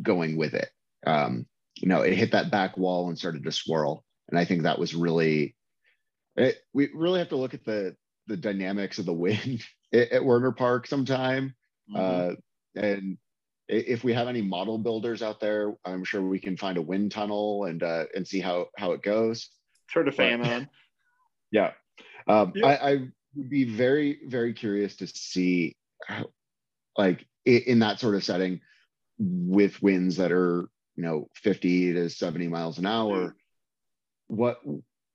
[0.03, 0.71] going with it.
[1.07, 1.47] Um,
[1.77, 4.05] you know, it hit that back wall and started to swirl.
[4.29, 5.55] And I think that was really,
[6.37, 7.97] it, we really have to look at the
[8.27, 9.63] the dynamics of the wind
[9.93, 11.55] at, at Werner Park sometime.
[11.95, 12.33] Mm-hmm.
[12.33, 13.19] Uh, and
[13.69, 17.13] if we have any model builders out there, I'm sure we can find a wind
[17.13, 19.49] tunnel and uh, and see how how it goes.
[19.93, 20.69] Fan but, on.
[21.53, 21.71] Yeah,
[22.27, 22.67] um, yeah.
[22.67, 22.97] I, I,
[23.37, 26.27] would be very very curious to see, how,
[26.99, 28.61] like in that sort of setting,
[29.19, 33.35] with winds that are you know 50 to 70 miles an hour
[34.27, 34.61] what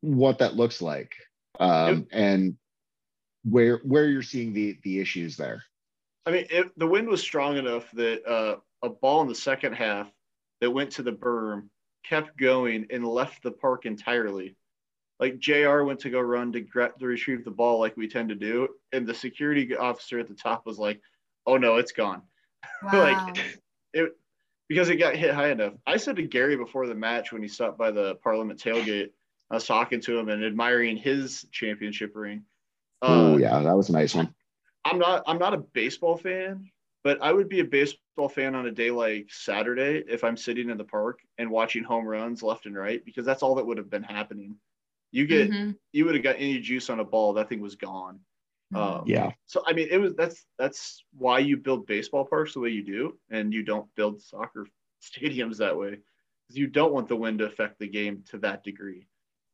[0.01, 1.13] what that looks like
[1.59, 2.55] um, and
[3.43, 5.63] where where you're seeing the the issues there.
[6.25, 9.73] I mean it, the wind was strong enough that uh, a ball in the second
[9.73, 10.09] half
[10.61, 11.69] that went to the berm
[12.05, 14.55] kept going and left the park entirely.
[15.19, 18.35] Like jr went to go run to, to retrieve the ball like we tend to
[18.35, 21.01] do and the security officer at the top was like
[21.45, 22.21] oh no it's gone.
[22.81, 23.03] Wow.
[23.03, 23.59] like
[23.93, 24.15] it
[24.67, 25.73] because it got hit high enough.
[25.85, 29.09] I said to Gary before the match when he stopped by the Parliament tailgate,
[29.49, 32.43] I was talking to him and admiring his championship ring.
[33.01, 34.33] Oh uh, yeah, that was a nice one.
[34.85, 36.69] I'm not I'm not a baseball fan,
[37.03, 40.69] but I would be a baseball fan on a day like Saturday if I'm sitting
[40.69, 43.77] in the park and watching home runs left and right because that's all that would
[43.77, 44.55] have been happening.
[45.11, 45.71] You get mm-hmm.
[45.91, 48.19] you would have got any juice on a ball, that thing was gone.
[48.73, 49.31] Um, yeah.
[49.45, 52.83] So I mean, it was that's that's why you build baseball parks the way you
[52.83, 54.67] do, and you don't build soccer
[55.03, 58.63] stadiums that way, because you don't want the wind to affect the game to that
[58.63, 59.07] degree.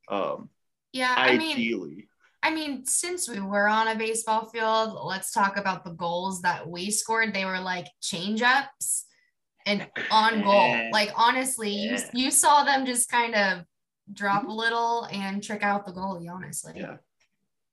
[0.09, 0.49] Um,
[0.91, 2.07] yeah, ideally.
[2.43, 5.91] I mean, I mean, since we were on a baseball field, let's talk about the
[5.91, 7.33] goals that we scored.
[7.33, 9.05] They were like change ups
[9.65, 10.91] and on goal.
[10.91, 13.63] Like honestly, you you saw them just kind of
[14.13, 16.29] drop a little and trick out the goalie.
[16.29, 16.73] Honestly.
[16.75, 16.97] Yeah.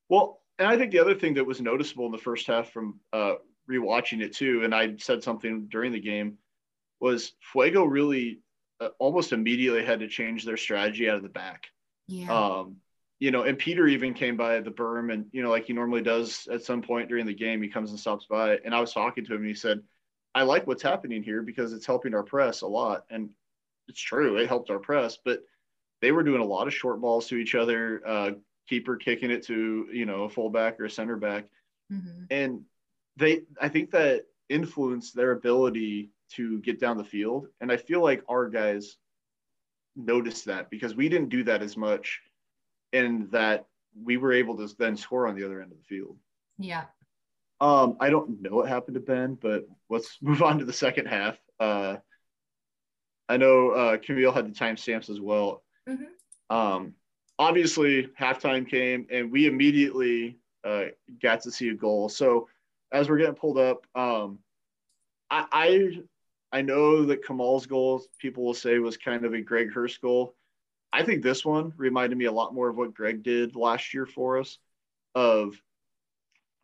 [0.08, 3.00] Well, and I think the other thing that was noticeable in the first half from
[3.12, 3.34] uh,
[3.68, 6.38] rewatching it too, and I said something during the game,
[7.00, 8.38] was Fuego really
[8.80, 11.66] uh, almost immediately had to change their strategy out of the back.
[12.06, 12.32] Yeah.
[12.32, 12.76] Um,
[13.18, 16.02] you know, and Peter even came by the berm, and you know, like he normally
[16.02, 18.58] does at some point during the game, he comes and stops by.
[18.64, 19.82] And I was talking to him, and he said,
[20.32, 23.30] "I like what's happening here because it's helping our press a lot." And
[23.88, 25.40] it's true, it helped our press, but
[26.00, 28.30] they were doing a lot of short balls to each other, uh,
[28.72, 31.44] keeper kicking it to you know a fullback or a center back,
[31.92, 32.24] mm-hmm.
[32.30, 32.62] and
[33.18, 38.02] they I think that influenced their ability to get down the field, and I feel
[38.02, 38.96] like our guys
[39.94, 42.20] noticed that because we didn't do that as much,
[42.94, 43.66] and that
[44.02, 46.16] we were able to then score on the other end of the field.
[46.56, 46.84] Yeah.
[47.60, 51.08] Um, I don't know what happened to Ben, but let's move on to the second
[51.08, 51.36] half.
[51.60, 51.96] Uh,
[53.28, 55.62] I know uh, Camille had the timestamps as well.
[55.86, 56.56] Mm-hmm.
[56.56, 56.94] Um,
[57.42, 60.84] obviously halftime came and we immediately uh,
[61.20, 62.08] got to see a goal.
[62.08, 62.48] So
[62.92, 64.38] as we're getting pulled up, um,
[65.28, 69.72] I, I, I know that Kamal's goal people will say was kind of a Greg
[69.72, 70.36] Hurst goal.
[70.92, 74.06] I think this one reminded me a lot more of what Greg did last year
[74.06, 74.58] for us.
[75.16, 75.60] Of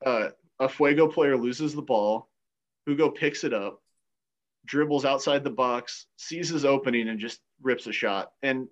[0.07, 0.29] uh,
[0.61, 2.29] a Fuego player loses the ball,
[2.87, 3.83] Hugo picks it up,
[4.65, 8.31] dribbles outside the box, sees his opening, and just rips a shot.
[8.43, 8.69] And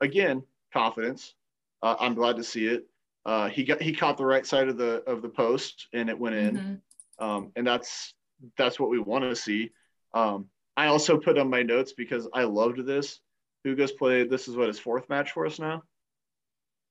[0.00, 1.34] again, confidence.
[1.82, 2.86] Uh, I'm glad to see it.
[3.24, 6.18] Uh, he got he caught the right side of the of the post and it
[6.18, 7.24] went in, mm-hmm.
[7.24, 8.14] um, and that's
[8.56, 9.70] that's what we want to see.
[10.14, 13.20] Um, I also put on my notes because I loved this.
[13.62, 14.30] Hugo's played.
[14.30, 15.82] This is what his fourth match for us now,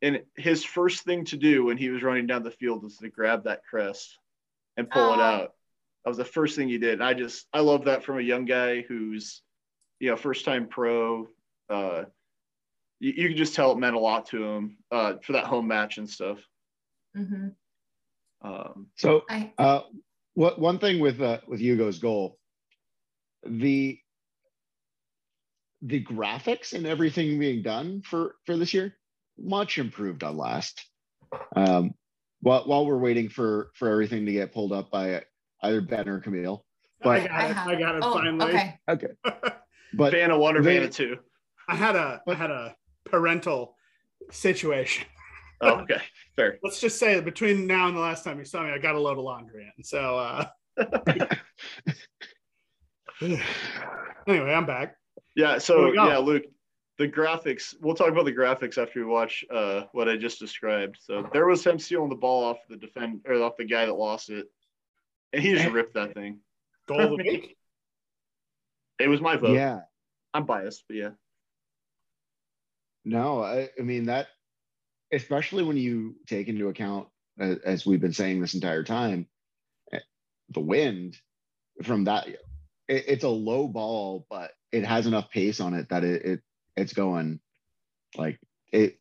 [0.01, 3.09] and his first thing to do when he was running down the field was to
[3.09, 4.17] grab that crest
[4.77, 5.53] and pull it out.
[6.03, 6.93] That was the first thing he did.
[6.93, 9.41] And I just I love that from a young guy who's
[9.99, 11.27] you know first time pro.
[11.69, 12.05] Uh,
[12.99, 15.67] you, you can just tell it meant a lot to him uh, for that home
[15.67, 16.39] match and stuff.
[17.17, 17.47] Mm-hmm.
[18.41, 19.23] Um, so,
[19.57, 19.81] uh,
[20.35, 22.37] what one thing with uh, with Hugo's goal,
[23.45, 23.99] the
[25.81, 28.95] the graphics and everything being done for for this year
[29.37, 30.85] much improved on last.
[31.55, 31.93] Um,
[32.41, 35.23] while while we're waiting for for everything to get pulled up by
[35.63, 36.65] either Ben or Camille,
[37.01, 37.53] I but got I it.
[37.55, 38.45] have I got it Oh, finally.
[38.53, 38.79] okay.
[38.89, 39.07] okay,
[39.93, 41.17] but Vanna one or they- Vanna two.
[41.67, 42.75] I had a I had a
[43.09, 43.75] parental
[44.31, 45.05] situation.
[45.61, 46.01] Oh, okay,
[46.35, 46.59] fair.
[46.63, 48.95] Let's just say that between now and the last time you saw me, I got
[48.95, 49.83] a load of laundry in.
[49.83, 50.45] So uh
[53.21, 54.95] anyway, I'm back.
[55.35, 55.57] Yeah.
[55.57, 56.43] So yeah, Luke,
[56.97, 57.75] the graphics.
[57.81, 60.97] We'll talk about the graphics after we watch uh, what I just described.
[61.01, 63.93] So there was him stealing the ball off the defend or off the guy that
[63.93, 64.47] lost it,
[65.33, 66.39] and he just ripped that thing.
[66.87, 67.55] Goal of the week.
[69.01, 69.55] It was my vote.
[69.55, 69.79] yeah,
[70.33, 71.11] I'm biased, but yeah.
[73.09, 74.27] No, I, I mean that,
[75.11, 77.07] especially when you take into account,
[77.39, 79.27] as we've been saying this entire time,
[79.91, 79.99] eh,
[80.49, 81.17] the wind
[81.83, 82.27] from that.
[82.27, 82.39] It,
[82.87, 86.41] it's a low ball, but it has enough pace on it that it, it
[86.75, 87.39] it's going
[88.15, 88.39] like
[88.71, 88.99] it.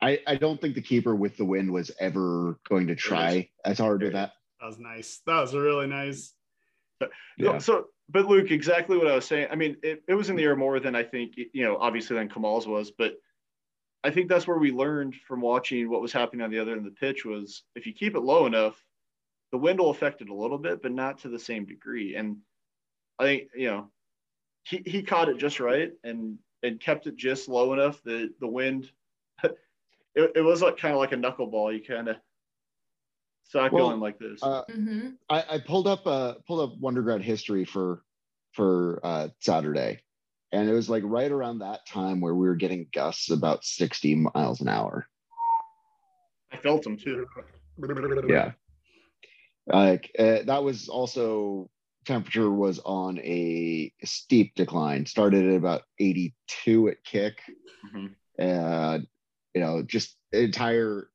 [0.00, 3.78] I, I don't think the keeper with the wind was ever going to try as
[3.78, 4.32] hard as that.
[4.60, 5.20] That was nice.
[5.26, 6.32] That was really nice.
[7.38, 7.58] Yeah.
[7.58, 9.48] So, but Luke, exactly what I was saying.
[9.50, 12.16] I mean, it, it was in the air more than I think, you know, obviously
[12.16, 13.14] than Kamal's was, but
[14.02, 16.86] I think that's where we learned from watching what was happening on the other end
[16.86, 18.82] of the pitch was if you keep it low enough,
[19.50, 22.14] the wind will affect it a little bit, but not to the same degree.
[22.14, 22.38] And
[23.18, 23.90] I think, you know,
[24.64, 28.48] he, he caught it just right and and kept it just low enough that the
[28.48, 28.90] wind
[29.44, 29.56] it,
[30.14, 31.74] it was like kind of like a knuckleball.
[31.74, 32.16] You kind of
[33.44, 34.42] saw it Well, going like this.
[34.42, 38.02] Uh, hmm I, I pulled up uh pulled up Wunderground history for
[38.52, 40.00] for uh Saturday.
[40.52, 44.14] And it was like right around that time where we were getting gusts about 60
[44.14, 45.08] miles an hour.
[46.52, 47.26] I felt them too.
[48.28, 48.52] Yeah.
[49.66, 51.70] Like uh, that was also
[52.06, 55.06] temperature was on a steep decline.
[55.06, 57.40] Started at about 82 at kick.
[57.92, 58.14] Mhm.
[58.38, 59.06] And
[59.54, 61.08] you know, just entire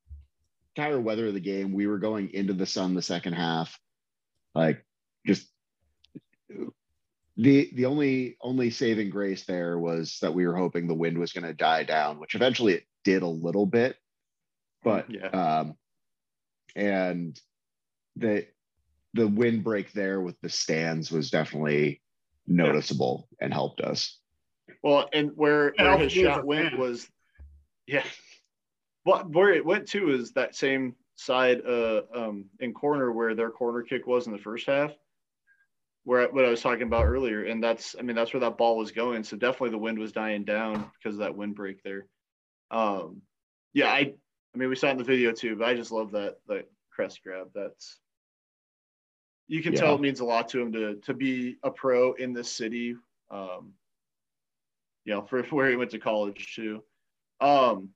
[0.76, 1.74] entire weather of the game.
[1.74, 3.78] We were going into the sun the second half.
[4.56, 4.86] Like
[5.26, 5.48] just
[7.38, 11.32] the the only only saving grace there was that we were hoping the wind was
[11.34, 13.96] going to die down, which eventually it did a little bit.
[14.84, 15.28] But Yeah.
[15.28, 15.76] um
[16.76, 17.40] and
[18.16, 18.48] the
[19.14, 22.02] the windbreak there with the stands was definitely
[22.46, 24.20] noticeable and helped us.
[24.84, 27.08] Well, and where, Yeah, where his shot went was,
[27.88, 28.04] yeah.
[29.04, 33.50] What where it went to is that same side uh um in corner where their
[33.50, 34.92] corner kick was in the first half,
[36.04, 38.78] where what I was talking about earlier, and that's I mean that's where that ball
[38.78, 39.24] was going.
[39.24, 42.08] So definitely the wind was dying down because of that windbreak there.
[42.72, 43.22] Um,
[43.74, 44.14] yeah, I
[44.54, 46.70] I mean we saw it in the video too, but I just love that that
[46.92, 47.50] crest grab.
[47.54, 48.00] That's
[49.48, 52.34] you can tell it means a lot to him to to be a pro in
[52.34, 52.96] this city.
[53.32, 53.74] Um,
[55.06, 56.84] you know, for where he went to college too.
[57.42, 57.90] Um,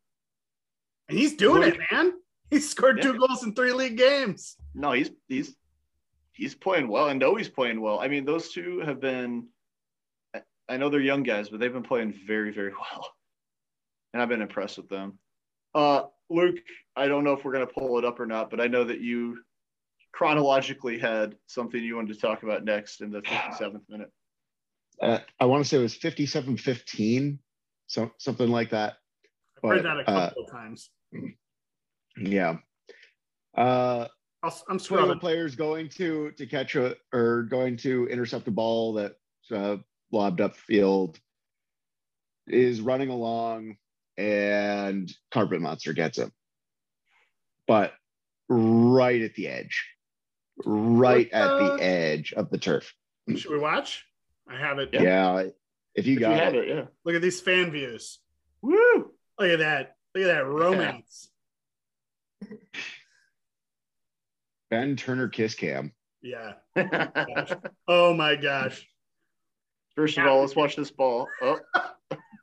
[1.14, 2.14] And he's doing Luke- it, man.
[2.49, 4.57] He scored two goals in three league games.
[4.74, 5.55] no, he's he's
[6.32, 7.07] he's playing well.
[7.07, 7.99] and know he's playing well.
[7.99, 9.47] I mean, those two have been.
[10.34, 13.07] I- I know they're young guys, but they've been playing very, very well,
[14.11, 15.20] and I've been impressed with them.
[15.76, 16.57] Uh, Luke,
[16.95, 18.99] I don't know if we're gonna pull it up or not, but I know that
[18.99, 19.38] you
[20.14, 24.11] chronologically had something you wanted to talk about next in the 57th minute.
[24.99, 27.39] Uh, I want to say it was 57 15,
[27.86, 28.95] so something like that.
[29.64, 30.89] I've heard that a uh, couple of times.
[32.18, 32.57] Yeah.
[33.55, 34.07] Uh,
[34.43, 35.20] I'll, I'm one of the scrolling.
[35.20, 39.16] players going to to catch a or going to intercept a ball that
[39.51, 39.78] uh,
[40.11, 41.18] lobbed upfield
[42.47, 43.78] is running along
[44.18, 46.32] and carpet monster gets him
[47.68, 47.93] but
[48.49, 49.86] right at the edge
[50.66, 52.93] right at the edge of the turf
[53.36, 54.05] Should we watch?
[54.49, 54.89] I have it.
[54.91, 55.01] Yeah.
[55.01, 55.43] yeah,
[55.95, 56.86] if you If got have it, it, yeah.
[57.05, 58.20] Look at these fan views.
[58.61, 59.11] Woo!
[59.39, 59.95] Look at that.
[60.16, 61.30] Look at that romance.
[64.70, 65.91] ben turner kiss cam
[66.22, 66.53] Yeah.
[67.88, 68.88] Oh my gosh.
[69.95, 71.28] First of all, let's watch this ball.
[71.41, 71.59] Oh,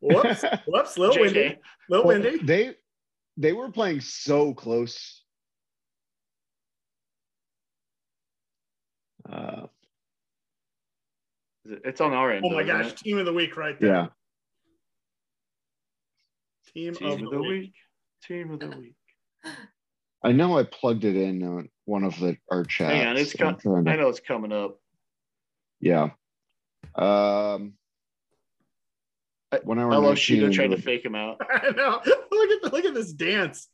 [0.03, 0.45] Whoops.
[0.67, 0.97] Whoops.
[0.99, 1.21] Little JK.
[1.21, 1.59] windy.
[1.89, 2.39] Little Well, windy.
[2.45, 2.75] they
[3.37, 5.25] they were playing so close
[9.31, 9.67] uh,
[11.67, 12.45] It's on our end.
[12.47, 12.87] Oh my gosh.
[12.93, 12.97] it?
[12.99, 14.11] Team of the week right there.
[16.75, 17.75] Yeah Team, Team of the week.
[18.25, 18.95] Team of the week.
[20.23, 22.93] I know I plugged it in on one of the our chats.
[22.95, 24.79] Hang on, it's I'm got- to- I know it's coming up.
[25.81, 26.11] Yeah.
[26.95, 27.75] Um.
[29.65, 31.39] When I, I were love 19 Sheeta trying to with- fake him out.
[31.51, 32.01] I know.
[32.05, 33.67] Look at the, look at this dance.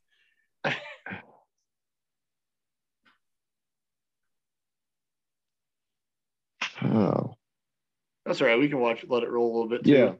[6.82, 7.34] Oh,
[8.24, 8.58] That's all right.
[8.58, 9.04] We can watch.
[9.08, 9.84] Let it roll a little bit.
[9.84, 9.90] Too.
[9.92, 10.12] Yeah.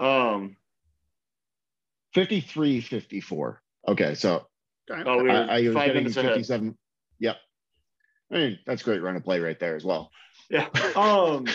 [0.00, 0.56] Um.
[2.14, 3.62] 53 54.
[3.88, 4.46] Okay, so
[4.90, 6.32] Oh, we were I, I was getting minutes ahead.
[6.32, 6.76] 57.
[7.20, 7.36] Yep.
[8.30, 10.10] I mean, that's great run of play right there as well.
[10.50, 10.68] Yeah.
[10.96, 11.46] Um.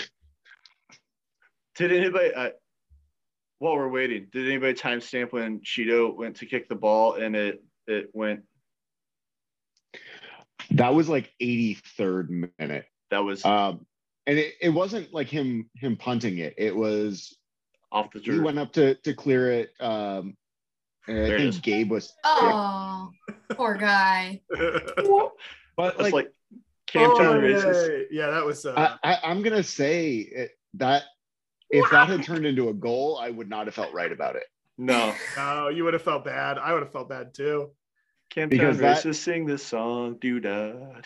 [1.75, 2.33] Did anybody?
[2.33, 2.49] Uh,
[3.59, 7.63] while we're waiting, did anybody timestamp when Cheeto went to kick the ball and it
[7.87, 8.41] it went?
[10.71, 12.85] That was like 83rd minute.
[13.11, 13.85] That was Um,
[14.27, 16.55] and it, it wasn't like him him punting it.
[16.57, 17.37] It was
[17.91, 19.71] off the he went up to to clear it.
[19.79, 19.87] Um,
[20.19, 20.35] and
[21.09, 21.61] I There think.
[21.61, 23.09] Gabe was, Oh,
[23.51, 24.41] poor guy.
[24.49, 25.31] but
[25.77, 26.31] That's like, like,
[26.91, 28.05] Camptown Oh, racist.
[28.11, 28.65] yeah, yeah, that was.
[28.65, 31.03] Uh, I, I, I'm gonna say it, that
[31.69, 34.43] if that had turned into a goal, I would not have felt right about it.
[34.77, 36.57] No, no, you would have felt bad.
[36.57, 37.71] I would have felt bad too.
[38.33, 39.15] Camptown Because that- racist.
[39.15, 41.03] Sing this song, do that.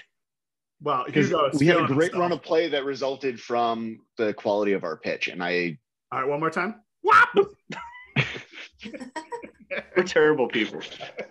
[0.82, 2.20] Well, Because Hugo is we had a great himself.
[2.22, 5.78] run of play that resulted from the quality of our pitch, and I
[6.12, 6.76] All right, one more time.
[7.04, 7.30] Whop!
[9.98, 10.82] We're terrible people.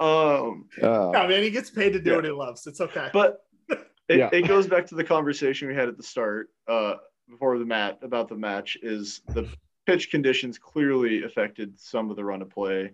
[0.01, 2.17] Um, uh, Yeah, man, he gets paid to do Yeah.
[2.17, 2.67] what he loves.
[2.67, 3.09] It's okay.
[3.13, 4.31] but it, Yeah.
[4.33, 6.95] it goes back to the conversation we had at the start uh,
[7.29, 9.49] before the mat about the match is the
[9.87, 12.91] pitch conditions clearly affected some of the run of play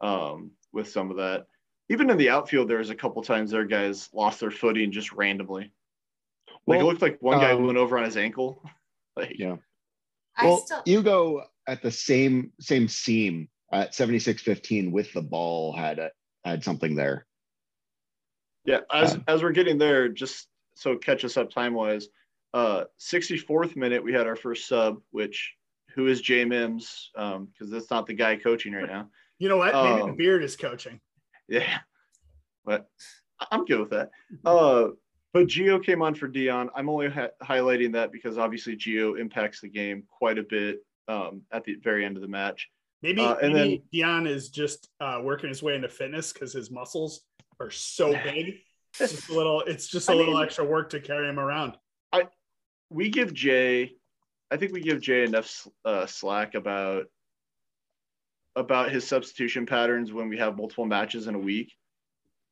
[0.00, 1.46] um, with some of that
[1.88, 5.12] even in the outfield there was a couple times there guys lost their footing just
[5.12, 5.72] randomly
[6.66, 8.62] like it looked like one guy um, went over on his ankle
[9.16, 9.56] like yeah.
[10.36, 15.72] I Well, still you go at the same same seam at 76-15 with the ball
[15.74, 16.10] had a,
[16.44, 17.26] had something there.
[18.64, 20.46] Yeah, as Um, as we're getting there, just
[20.76, 22.08] so catch us up time wise.
[22.54, 25.54] Uh, 64th minute, we had our first sub, which
[25.94, 27.10] who is Jay Mims?
[27.16, 29.08] Um, because that's not the guy coaching right now.
[29.38, 29.74] you know what?
[29.74, 31.00] Maybe the um, beard is coaching.
[31.48, 31.78] Yeah,
[32.64, 32.88] but
[33.40, 34.10] I- I'm good with that.
[34.44, 34.88] Uh,
[35.32, 36.68] but Geo came on for Dion.
[36.76, 41.42] I'm only ha- highlighting that because obviously Geo impacts the game quite a bit um,
[41.50, 42.68] at the very end of the match.
[43.02, 46.70] Maybe, uh, and maybe Dion is just uh, working his way into fitness because his
[46.70, 47.22] muscles
[47.60, 48.58] are so big.
[49.00, 49.62] It's just a little.
[49.62, 51.76] It's just a I little mean- extra work to carry him around.
[52.12, 52.28] I
[52.90, 53.92] we give Jay,
[54.50, 57.06] I think we give Jay enough uh, slack about
[58.54, 61.72] about his substitution patterns when we have multiple matches in a week.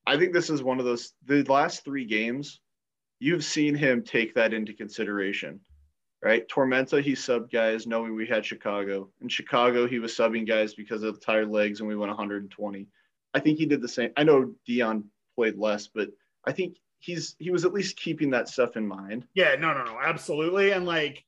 [0.07, 1.13] I think this is one of those.
[1.27, 2.59] The last three games,
[3.19, 5.61] you've seen him take that into consideration,
[6.23, 6.49] right?
[6.49, 9.09] Tormenta, he subbed guys knowing we had Chicago.
[9.21, 12.87] In Chicago, he was subbing guys because of the tired legs, and we went 120.
[13.33, 14.11] I think he did the same.
[14.17, 15.05] I know Dion
[15.37, 16.11] played less, but
[16.45, 19.27] I think he's he was at least keeping that stuff in mind.
[19.35, 20.73] Yeah, no, no, no, absolutely.
[20.73, 21.25] And like,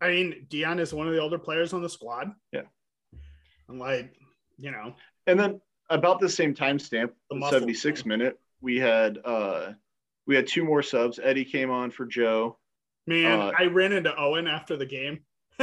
[0.00, 2.32] I mean, Dion is one of the older players on the squad.
[2.52, 2.62] Yeah.
[3.68, 4.14] And like,
[4.58, 4.94] you know,
[5.26, 5.60] And then
[5.90, 8.08] about the same timestamp, The the 76 tone.
[8.08, 9.72] minute, we had uh
[10.26, 11.18] we had two more subs.
[11.22, 12.58] Eddie came on for Joe.
[13.06, 15.20] Man, Uh, I ran into Owen after the game.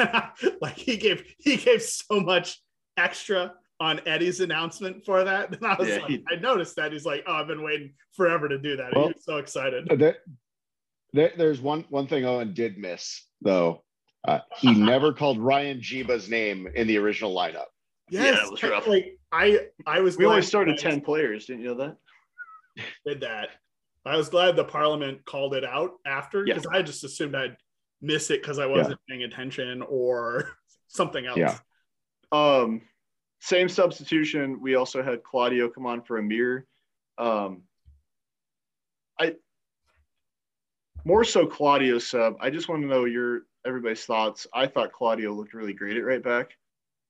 [0.62, 2.62] like he gave he gave so much
[2.98, 5.52] extra on Eddie's announcement for that.
[5.56, 6.92] And I was Yeah, like, he- I noticed that.
[6.92, 8.94] He's like, Oh, I've been waiting forever to do that.
[8.96, 9.88] Well- he was so excited.
[9.98, 10.18] There,
[11.14, 13.84] there, there's one one thing Owen did miss though.
[14.28, 17.66] Uh, he never called Ryen Jiba's name in the original lineup.
[18.10, 18.88] Yeah, Yes, it was rough.
[18.88, 21.98] like I I was We only started 10 players, didn't you know that?
[23.06, 23.50] did that.
[24.08, 26.54] I was glad the parliament called it out after Yeah.
[26.56, 27.58] because I just assumed I'd
[28.02, 30.52] miss it because I wasn't paying attention or
[30.88, 31.38] something else.
[31.38, 31.58] Yeah.
[32.32, 32.82] Um
[33.40, 34.60] same substitution.
[34.62, 36.66] We also had Claudio come on for Amir.
[37.18, 37.64] Um
[39.20, 39.36] I
[41.06, 42.36] more so Claudio sub.
[42.40, 44.46] I just want to know your everybody's thoughts.
[44.54, 46.52] I thought Claudio looked really great at right back.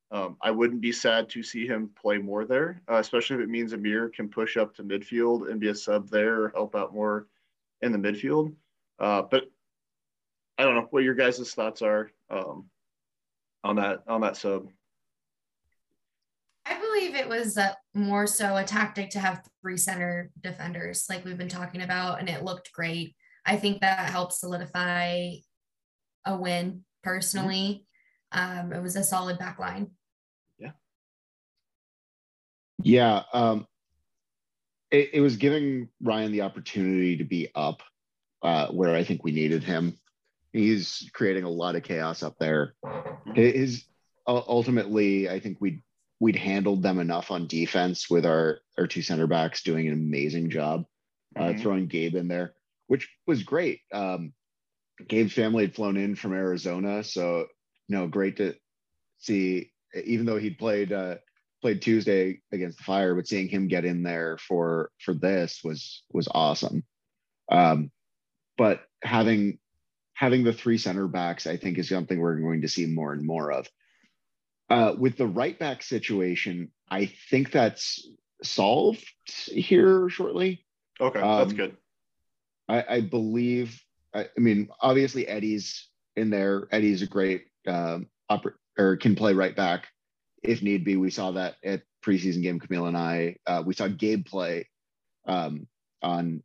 [0.10, 3.50] Um, I wouldn't be sad to see him play more there, uh, especially if it
[3.50, 6.94] means Amir can push up to midfield and be a sub there or help out
[6.94, 7.28] more
[7.82, 8.54] in the midfield.
[9.00, 9.52] Uh, but
[10.58, 12.70] I don't know what your guys' thoughts are um,
[13.64, 14.70] on that on that sub.
[16.66, 21.26] I believe it was uh, more so a tactic to have three center defenders, like
[21.26, 23.16] we've been talking about, and it looked great.
[23.46, 25.32] I think that helped solidify
[26.26, 27.86] a win personally.
[28.32, 29.92] Um, it was a solid back line.
[32.84, 33.68] Yeah, um,
[34.92, 37.82] it, it was giving Ryen the opportunity to be up
[38.42, 39.98] uh, where I think we needed him.
[40.54, 42.74] He's creating a lot of chaos up there.
[43.36, 43.86] His
[44.26, 45.82] uh, ultimately, I think we
[46.20, 50.50] we'd handled them enough on defense with our our two center backs doing an amazing
[50.50, 50.86] job,
[51.36, 51.62] uh, Mhm.
[51.62, 52.54] throwing Gabe in there,
[52.88, 53.82] which was great.
[53.92, 54.34] Um,
[55.08, 57.48] Gabe's family had flown in from Arizona, so
[57.88, 58.56] you know, great to
[59.20, 59.72] see.
[59.94, 61.18] Even though he'd played uh,
[61.62, 66.04] played Tuesday against the Fire, but seeing him get in there for for this was
[66.12, 66.84] was awesome.
[67.52, 67.92] Um,
[68.58, 69.60] but having
[70.14, 73.26] having the three center backs, I think, is something we're going to see more and
[73.26, 73.68] more of.
[74.70, 78.08] Uh, with the right back situation, I think that's
[78.44, 80.66] solved here shortly.
[81.00, 81.78] Okay, that's Um, good.
[82.68, 83.82] I, I believe.
[84.14, 86.68] I, I mean, obviously Eddie's in there.
[86.72, 89.88] Eddie's a great um, oper- or can play right back
[90.44, 90.96] if need be.
[90.98, 92.60] We saw that at preseason game.
[92.60, 93.38] Camille and I.
[93.46, 94.68] Uh, we saw Gabe play
[95.26, 95.68] um,
[96.02, 96.44] on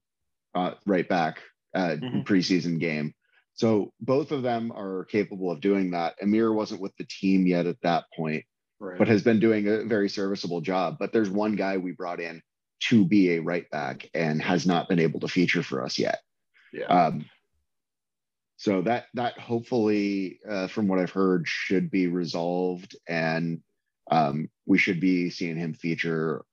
[0.54, 1.40] uh, right back
[1.74, 2.24] uh, Mhm.
[2.26, 3.14] preseason game.
[3.54, 6.16] So both of them are capable of doing that.
[6.22, 8.44] Amir wasn't with the team yet at that point,
[8.80, 8.98] Right.
[8.98, 10.96] but has been doing a very serviceable job.
[10.98, 12.42] But there's one guy we brought in
[12.88, 16.20] to be a right back and has not been able to feature for us yet.
[16.72, 16.86] yeah.
[16.86, 17.26] Um,
[18.56, 23.60] so that that hopefully, uh, from what I've heard, should be resolved, and
[24.10, 26.44] um, we should be seeing him feature.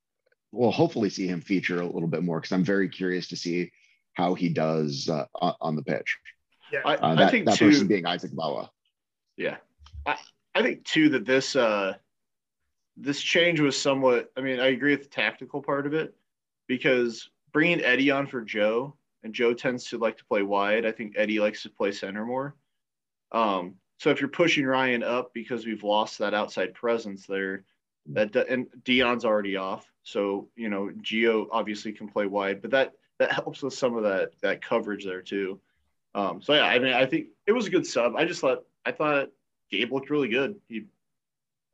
[0.51, 3.71] Well, hopefully, see him feature a little bit more because I'm very curious to see
[4.13, 6.17] how he does uh, on, on the pitch.
[6.71, 6.81] Yeah.
[6.85, 7.69] I, Uh, I that think that too.
[7.69, 8.69] person being Isaac Bawa.
[9.37, 9.57] Yeah,
[10.05, 10.17] I,
[10.53, 11.95] I think too that this uh,
[12.97, 14.31] this change was somewhat.
[14.35, 16.15] I mean, I agree with the tactical part of it
[16.67, 20.85] because bringing Eddie on for Joe, and Joe tends to like to play wide.
[20.85, 22.55] I think Eddie likes to play center more.
[23.31, 27.65] Um, so if you're pushing Ryen up because we've lost that outside presence there,
[28.07, 32.93] that and Dion's already off, so you know Geo obviously can play wide, but that
[33.19, 35.59] that helps with some of that that coverage there too.
[36.15, 38.15] Um, so yeah, I mean, I think it was a good sub.
[38.15, 39.29] I just thought I thought
[39.69, 40.55] Gabe looked really good.
[40.69, 40.85] He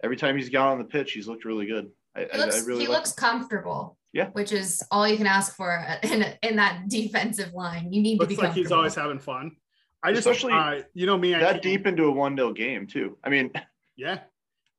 [0.04, 1.92] every time he's got on the pitch, he's looked really good.
[2.16, 3.98] I, He looks, I really he like looks comfortable.
[4.14, 4.30] Yeah.
[4.30, 7.94] Which is all you can ask for in in that defensive line.
[7.94, 9.56] You need to be Looks like he's always having fun.
[10.06, 12.86] I just, Especially uh, you know me, I that deep into a one 0 game
[12.86, 13.18] too.
[13.24, 13.52] I mean,
[13.98, 14.20] Yeah,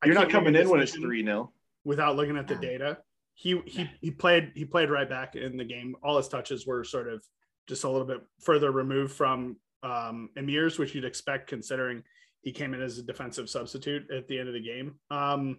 [0.03, 1.53] I you're not can't make a coming in when it's three 0
[1.85, 2.99] without looking at the data.
[3.35, 5.97] He he he played he played right back in the game.
[6.03, 7.25] All his touches were sort of
[7.69, 12.05] just a little bit further removed from um, Emir's, which you'd expect considering
[12.43, 14.95] he came in as a defensive substitute at the end of the game.
[15.11, 15.59] Um,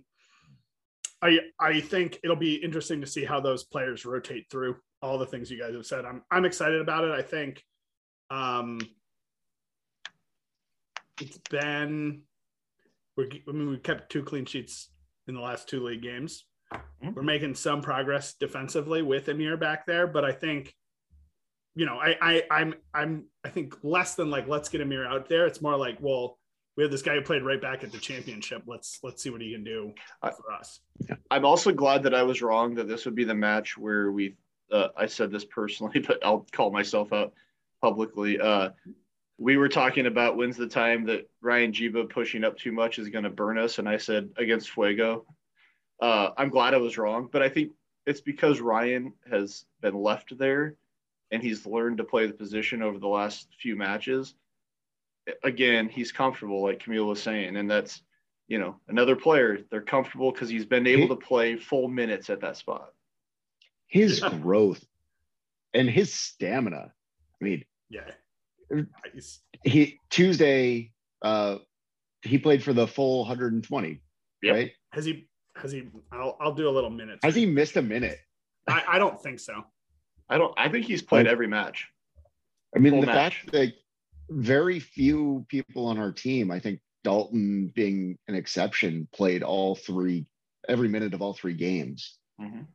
[1.22, 5.26] I I think it'll be interesting to see how those players rotate through all the
[5.26, 6.06] things you guys have said.
[6.06, 7.12] I'm I'm excited about it.
[7.12, 7.64] I think
[8.30, 8.80] um,
[11.22, 12.22] it's been
[13.16, 14.90] we're, I mean we kept two clean sheets
[15.28, 16.46] in the last two league games.
[16.74, 17.16] Mhm.
[17.16, 20.74] We're making some progress defensively with Emir back there, but I think
[21.78, 25.30] you know, I, I I'm I'm I think less than like let's get Amir out
[25.30, 25.46] there.
[25.46, 26.40] It's more like, well,
[26.76, 28.64] we have this guy who played right back at the championship.
[28.66, 30.80] Let's let's see what he can do for us.
[31.30, 34.36] I'm also glad that I was wrong that this would be the match where we.
[34.72, 37.34] Uh, I said this personally, but I'll call myself out
[37.80, 38.40] publicly.
[38.40, 38.70] Uh,
[39.38, 43.10] we were talking about when's the time that Ryen Jiba pushing up too much is
[43.10, 45.26] going to burn us, and I said against Fuego.
[46.02, 47.72] Uh, I'm glad I was wrong, but I think
[48.06, 50.76] it's because Ryen has been left there,
[51.32, 54.34] and he's learned to play the position over the last few matches.
[55.44, 58.02] Again, he's comfortable, like Camille was saying, and that's
[58.48, 59.60] you know another player.
[59.70, 62.94] They're comfortable because he's been able to play full minutes at that spot.
[63.88, 64.84] His growth
[65.74, 66.92] and his stamina.
[67.40, 68.10] I mean, Yeah.
[68.70, 69.42] Nice.
[69.64, 70.92] he Tuesday
[71.22, 71.58] uh
[72.24, 74.02] he played for the full 120,
[74.44, 74.54] Yep.
[74.56, 74.72] right?
[74.92, 77.20] Has he has he I'll I'll do a little minute.
[77.24, 78.20] Has he missed a minute?
[78.68, 79.64] I, I don't think so.
[80.30, 80.54] I don't.
[80.58, 81.88] I think he's played Like- every match.
[82.76, 83.42] I mean, Full the match.
[83.44, 83.74] fact that
[84.30, 90.28] very few people on our team, I think Dalton being an exception, played all three,
[90.68, 92.18] every minute of all three games.
[92.42, 92.68] Mhm.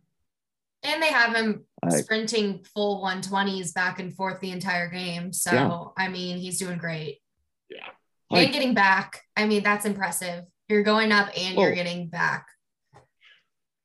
[0.82, 5.32] And they have him Like- sprinting full 120s back and forth the entire game.
[5.32, 5.84] So, Yeah.
[5.96, 7.20] I mean, he's doing great.
[7.68, 7.88] Yeah.
[8.30, 9.22] Like- and getting back.
[9.36, 10.44] I mean, that's impressive.
[10.68, 12.46] You're going up and you're getting back.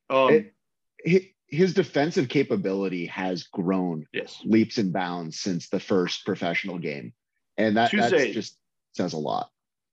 [0.10, 0.52] Um,
[1.00, 4.42] It- His defensive capability has grown yes.
[4.44, 7.14] leaps and bounds since the first professional game,
[7.56, 8.60] and that Tuesday- just
[8.94, 9.50] says a lot.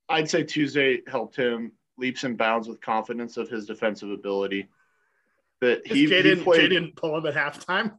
[0.08, 4.66] I'd say Tuesday helped him leaps and bounds with confidence of his defensive ability.
[5.64, 7.92] That Is he, he Jaden played Jaden pull him at halftime?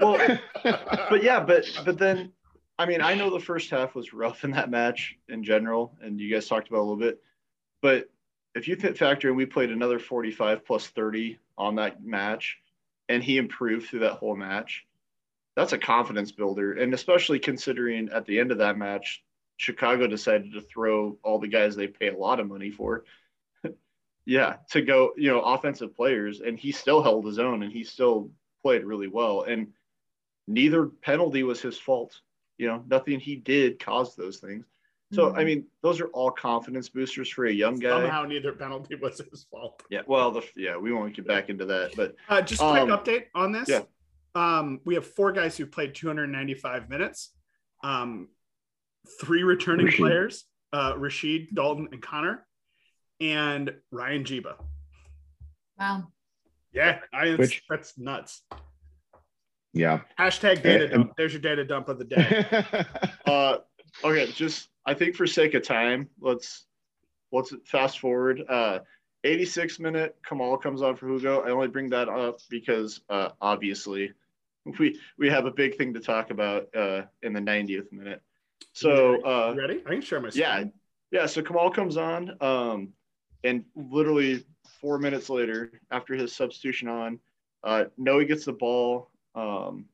[0.00, 2.32] well, but yeah, but but then
[2.78, 6.18] I mean I know the first half was rough in that match in general, and
[6.18, 7.20] you guys talked about a little bit.
[7.82, 8.08] But
[8.54, 12.58] if you factor in, we played another 45 plus 30 on that match,
[13.08, 14.86] and he improved through that whole match.
[15.56, 19.22] That's a confidence builder, and especially considering at the end of that match,
[19.58, 23.04] Chicago decided to throw all the guys they pay a lot of money for.
[24.30, 27.82] Yeah, to go, you know, offensive players, and he still held his own, and he
[27.82, 28.30] still
[28.62, 29.42] played really well.
[29.42, 29.72] And
[30.46, 32.20] neither penalty was his fault.
[32.56, 34.64] You know, nothing he did caused those things.
[35.12, 38.02] So I mean, those are all confidence boosters for a young guy.
[38.02, 39.82] Somehow neither penalty was his fault.
[39.90, 40.02] Yeah.
[40.06, 42.90] Well, the yeah, we won't get back into that, but Uh, just a quick Um,
[42.90, 43.68] update on this.
[43.68, 43.82] yeah.
[44.36, 47.34] Um, we have four guys who played 295 minutes.
[47.82, 48.28] Um,
[49.20, 49.98] three returning Rashid.
[50.00, 52.46] players, uh, Rashid, Dalton, and Connor.
[53.20, 54.54] And Ryen Jiba.
[55.78, 56.08] Wow.
[56.72, 58.42] Yeah, I, Which- that's nuts.
[59.72, 60.00] Yeah.
[60.18, 61.12] Hashtag data dump.
[61.16, 62.84] There's your data dump of the day.
[63.26, 63.58] Uh,
[64.02, 66.64] okay, just I think for sake of time, let's
[67.30, 68.42] let's fast forward.
[68.48, 68.80] Uh,
[69.22, 71.42] 86 minute Kamal comes on for Hugo.
[71.42, 74.12] I only bring that up because uh, obviously
[74.78, 78.20] we we have a big thing to talk about uh, in the 90th minute.
[78.72, 79.82] So uh, You ready?
[79.86, 80.42] I can share my screen.
[80.42, 80.64] yeah,
[81.12, 81.26] yeah.
[81.26, 82.88] So Kamal comes on, um,
[83.44, 84.44] and literally
[84.80, 87.18] four minutes later, after his substitution on,
[87.64, 89.10] uh, Noe gets the ball.
[89.34, 89.86] Um,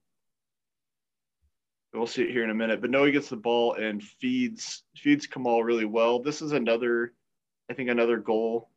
[1.93, 5.27] we'll see it here in a minute, but Noe gets the ball and feeds feeds
[5.27, 6.21] Kamal really well.
[6.21, 7.13] This is another,
[7.71, 8.71] I think, another goal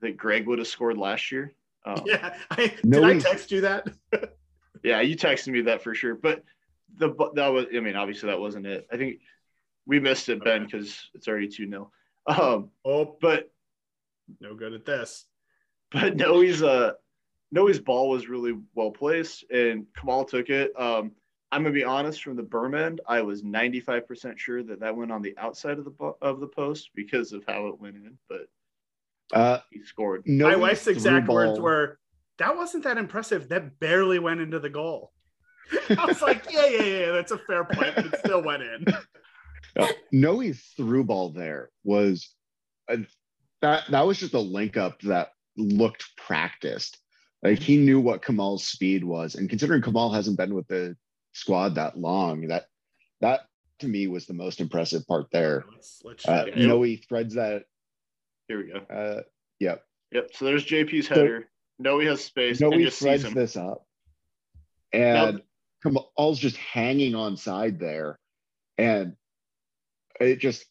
[0.00, 1.54] that Greg would have scored last year.
[1.84, 2.36] Um, Yeah.
[2.50, 3.88] I, No, did I text you that?
[4.82, 6.14] yeah, you texted me that for sure.
[6.14, 6.44] But
[6.96, 8.86] the bu- that was, I mean, obviously that wasn't it.
[8.92, 9.20] I think
[9.86, 11.90] we missed it, Ben, because it's already two 0
[12.26, 13.50] Um, Oh, but
[14.40, 15.26] no good at this.
[15.92, 16.92] but Noe's uh
[17.52, 20.72] Noe's ball was really well placed and Kamal took it.
[20.78, 21.12] Um,
[21.52, 25.10] I'm gonna be honest, from the berm end, I was 95% sure that that went
[25.10, 28.46] on the outside of the of the post because of how it went in, but
[29.32, 30.22] uh, he scored.
[30.26, 31.98] no My wife's through exact words were,
[32.38, 33.48] "That wasn't that impressive.
[33.48, 35.12] That barely went into the goal."
[35.90, 37.12] I was like, "Yeah, yeah, yeah.
[37.12, 37.94] That's a fair point.
[37.96, 38.84] But it still went in."
[39.78, 42.34] Uh, Noe's through ball there was
[42.88, 42.96] uh,
[43.62, 46.98] that that was just a link up that looked practiced.
[47.42, 50.96] Like he knew what Kamal's speed was, and considering Kamal hasn't been with the
[51.32, 52.64] squad that long, that
[53.20, 53.42] that
[53.80, 55.64] to me was the most impressive part there.
[55.72, 56.66] Let's, let's Uh, Yeah.
[56.66, 57.64] Noe threads that.
[58.48, 58.94] Here we go.
[58.94, 59.22] Uh,
[59.58, 59.84] yep.
[60.12, 60.30] Yep.
[60.34, 61.48] So there's JP's header.
[61.78, 63.86] Noe has space Noe just threads this up,
[64.92, 65.40] and
[65.82, 68.18] Kamal's just hanging on side there,
[68.76, 69.16] and
[70.20, 70.66] it just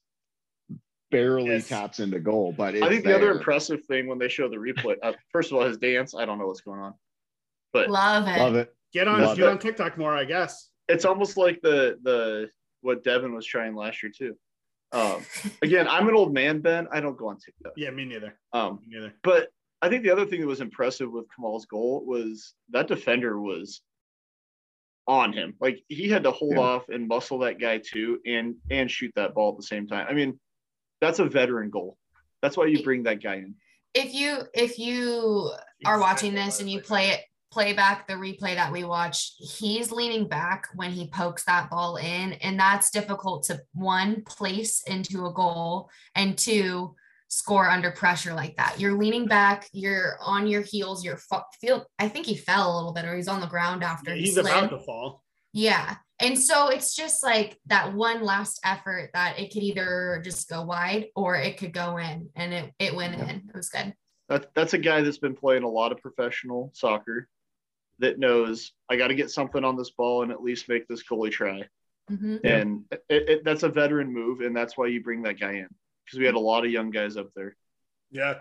[1.12, 1.68] barely Yes.
[1.68, 2.52] taps into goal.
[2.52, 5.52] But it's I think the other impressive thing when they show the replay, uh, first
[5.52, 6.14] of all, his dance.
[6.16, 6.94] I don't know what's going on,
[7.74, 8.38] but Love it.
[8.40, 8.74] Love it.
[8.94, 9.50] Get on Love get it.
[9.50, 10.70] on TikTok more, I guess.
[10.88, 12.50] it's almost like the the
[12.82, 14.36] what Devin was trying last year too.
[14.92, 15.22] Um,
[15.62, 16.88] again, I'm an old man, Ben.
[16.92, 17.74] I don't go on TikTok.
[17.78, 18.40] Yeah, me neither.
[18.54, 19.14] Um, Me neither.
[19.24, 19.50] but
[19.84, 23.82] I think the other thing that was impressive with Kamal's goal was that defender was
[25.08, 25.56] on him.
[25.60, 26.60] Like he had to hold Yeah.
[26.62, 30.08] off and muscle that guy too, and and shoot that ball at the same time.
[30.10, 30.40] I mean,
[31.02, 31.98] that's a veteran goal.
[32.42, 33.56] That's why you bring that guy in.
[33.94, 35.52] If you if you
[35.86, 37.22] are watching this and you play it
[37.52, 41.98] play back the replay that we watched he's leaning back when he pokes that ball
[41.98, 46.94] in and that's difficult to one place into a goal and two
[47.28, 51.86] score under pressure like that you're leaning back you're on your heels you're fu- feel
[51.98, 54.34] i think he fell a little bit or he's on the ground after he he's
[54.34, 54.46] slid.
[54.46, 55.24] about to fall.
[55.54, 55.96] Yeah.
[56.22, 60.64] And so it's just like that one last effort that it could either just go
[60.64, 63.30] wide or it could go in and it, it went Yeah.
[63.30, 63.36] in.
[63.50, 63.94] It was good.
[64.28, 67.28] That that's a guy that's been playing a lot of professional soccer
[68.00, 71.04] that knows I got to get something on this ball and at least make this
[71.04, 71.68] goalie try.
[72.12, 72.40] Mhm.
[72.44, 75.68] And it, it, that's a veteran move, and that's why you bring that guy in
[76.06, 77.56] because we had a lot of young guys up there.
[78.12, 78.40] Yeah.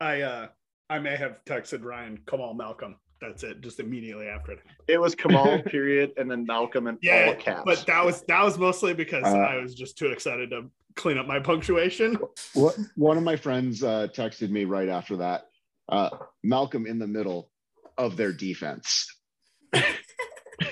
[0.00, 0.48] I uh
[0.90, 2.96] I may have texted Ryan come on, Malcolm.
[3.26, 4.58] That's it, just immediately after it.
[4.88, 7.62] It was Kamal, period, and then Malcolm and Yeah, all caps.
[7.64, 11.16] But that was that was mostly because Uh, I was just too excited to clean
[11.18, 12.18] up my punctuation.
[12.54, 15.46] What one of my friends uh, texted me right after that.
[15.88, 16.10] Uh,
[16.42, 17.50] Malcolm in the middle
[17.98, 19.06] of their defense.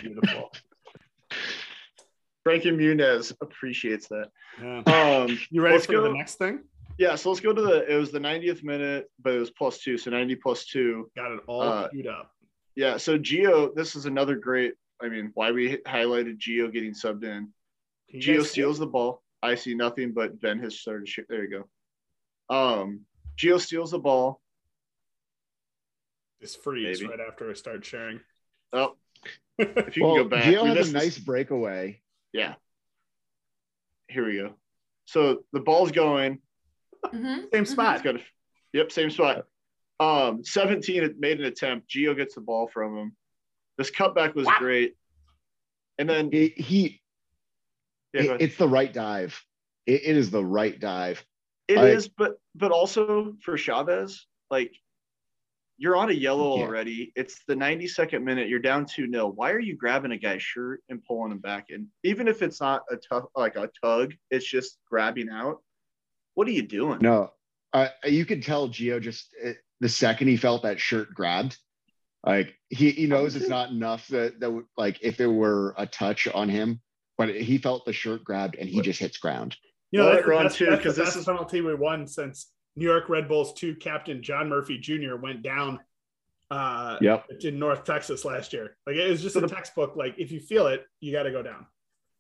[0.01, 0.51] beautiful.
[2.45, 4.29] Frankie Muniz appreciates that.
[4.61, 4.79] Yeah.
[5.25, 6.61] Um, You ready let's for go- the next thing?
[6.99, 7.93] yeah, so let's go to the.
[7.93, 11.11] It was the 90th minute, but it was plus two, so 90 plus two.
[11.17, 12.33] Got it all Uh, queued up.
[12.75, 14.75] Yeah, so Geo, this is another great.
[15.01, 17.49] I mean, why we highlighted Geo getting subbed in.
[18.19, 19.23] Geo steals the ball.
[19.43, 21.09] I see nothing, but Ben has started.
[21.09, 21.65] Sh- there you
[22.49, 22.55] go.
[22.55, 23.01] Um,
[23.37, 24.41] Geo steals the ball.
[26.41, 27.11] This freeze Maybe.
[27.11, 28.21] right after I start sharing.
[28.73, 28.97] Oh,
[29.59, 32.01] if you well, can go back, Gio we has missed a this- nice breakaway.
[32.33, 32.55] Yeah.
[34.09, 34.55] Here we go.
[35.07, 36.39] So the ball's going.
[37.07, 37.51] Mhm.
[37.53, 38.03] Same It's spot.
[38.05, 38.21] got a,
[38.73, 39.47] yep, same spot.
[40.03, 41.89] Um, 17 made an attempt.
[41.89, 43.17] Geo gets the ball from him.
[43.79, 44.59] This cutback was What?
[44.59, 44.97] great.
[45.99, 47.01] And then it, he,
[48.13, 49.41] yeah, it, it's the right dive.
[49.87, 51.25] It- it is the right dive.
[51.69, 54.75] It I- is, but but also for Chavez, like
[55.79, 56.65] you're on a yellow Yeah.
[56.65, 57.13] already.
[57.17, 58.49] It's the 92nd minute.
[58.49, 59.29] You're down 2 0.
[59.29, 61.89] Why are you grabbing a guy's shirt and pulling him back in?
[62.05, 65.63] Even if it's not a tough like a tug, it's just grabbing out.
[66.35, 66.99] What are you doing?
[67.01, 67.33] No,
[67.73, 71.59] uh, you can tell Gio just uh, the second he felt that shirt grabbed,
[72.25, 76.29] like he, he knows it's not enough that that like if it were a touch
[76.29, 76.81] on him,
[77.19, 79.57] but he felt the shirt grabbed and he just hits ground.
[79.91, 81.61] You know, Well, that's, the Ron, best, too, that's 'cause the this best is- penalty
[81.61, 85.17] we won since New York Red Bulls two captain John Murphy Jr.
[85.17, 85.81] went down
[86.51, 87.31] uh, Yep.
[87.41, 88.77] in North Texas last year.
[88.87, 89.97] Like it was just So a the- textbook.
[89.97, 91.67] Like if you feel it, you got to go down.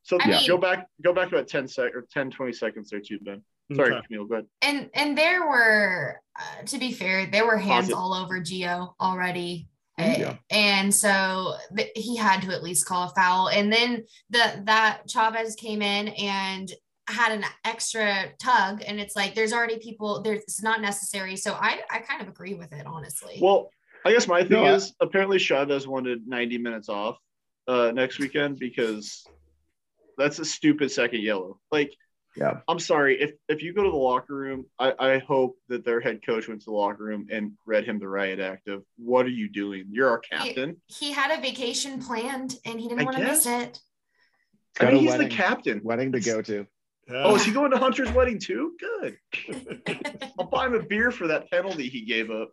[0.03, 2.91] So I yeah, mean- go back, go back about 10 sec or 10, 20 seconds
[2.91, 3.43] there too, Ben.
[3.77, 4.07] Sorry, Okay.
[4.07, 4.47] Camille, go ahead.
[4.63, 8.95] And and there were, uh, to be fair, there were hands Posit- all over Geo
[9.01, 9.69] already.
[9.99, 10.31] Yeah.
[10.31, 13.49] Uh, And so th- he had to at least call a foul.
[13.49, 16.73] And then the that Chavez came in and
[17.09, 20.23] had an extra tug, and it's like there's already people.
[20.23, 21.37] There's it's not necessary.
[21.37, 23.39] So I I kind of agree with it honestly.
[23.41, 23.71] Well,
[24.05, 27.19] I guess my thing No, I- is apparently Chavez wanted 90 minutes off
[27.69, 29.25] uh, next weekend because
[30.19, 31.61] that's a stupid second yellow.
[31.71, 31.93] Like,
[32.37, 32.61] Yeah.
[32.67, 36.01] I'm sorry if if you go to the locker room, I, I hope that their
[36.01, 39.27] head coach went to the locker room and read him the riot act of what
[39.27, 39.85] are you doing?
[39.91, 40.81] You're our captain.
[40.87, 43.79] he had a vacation planned, and he didn't I want to miss it.
[44.81, 45.29] I mean, he's wedding.
[45.29, 45.81] the captain.
[45.85, 46.67] Wedding to go to.
[47.11, 48.73] Oh, is he going to Hunter's wedding too?
[48.81, 49.19] Good.
[50.39, 52.51] I'll buy him a beer for that penalty he gave up.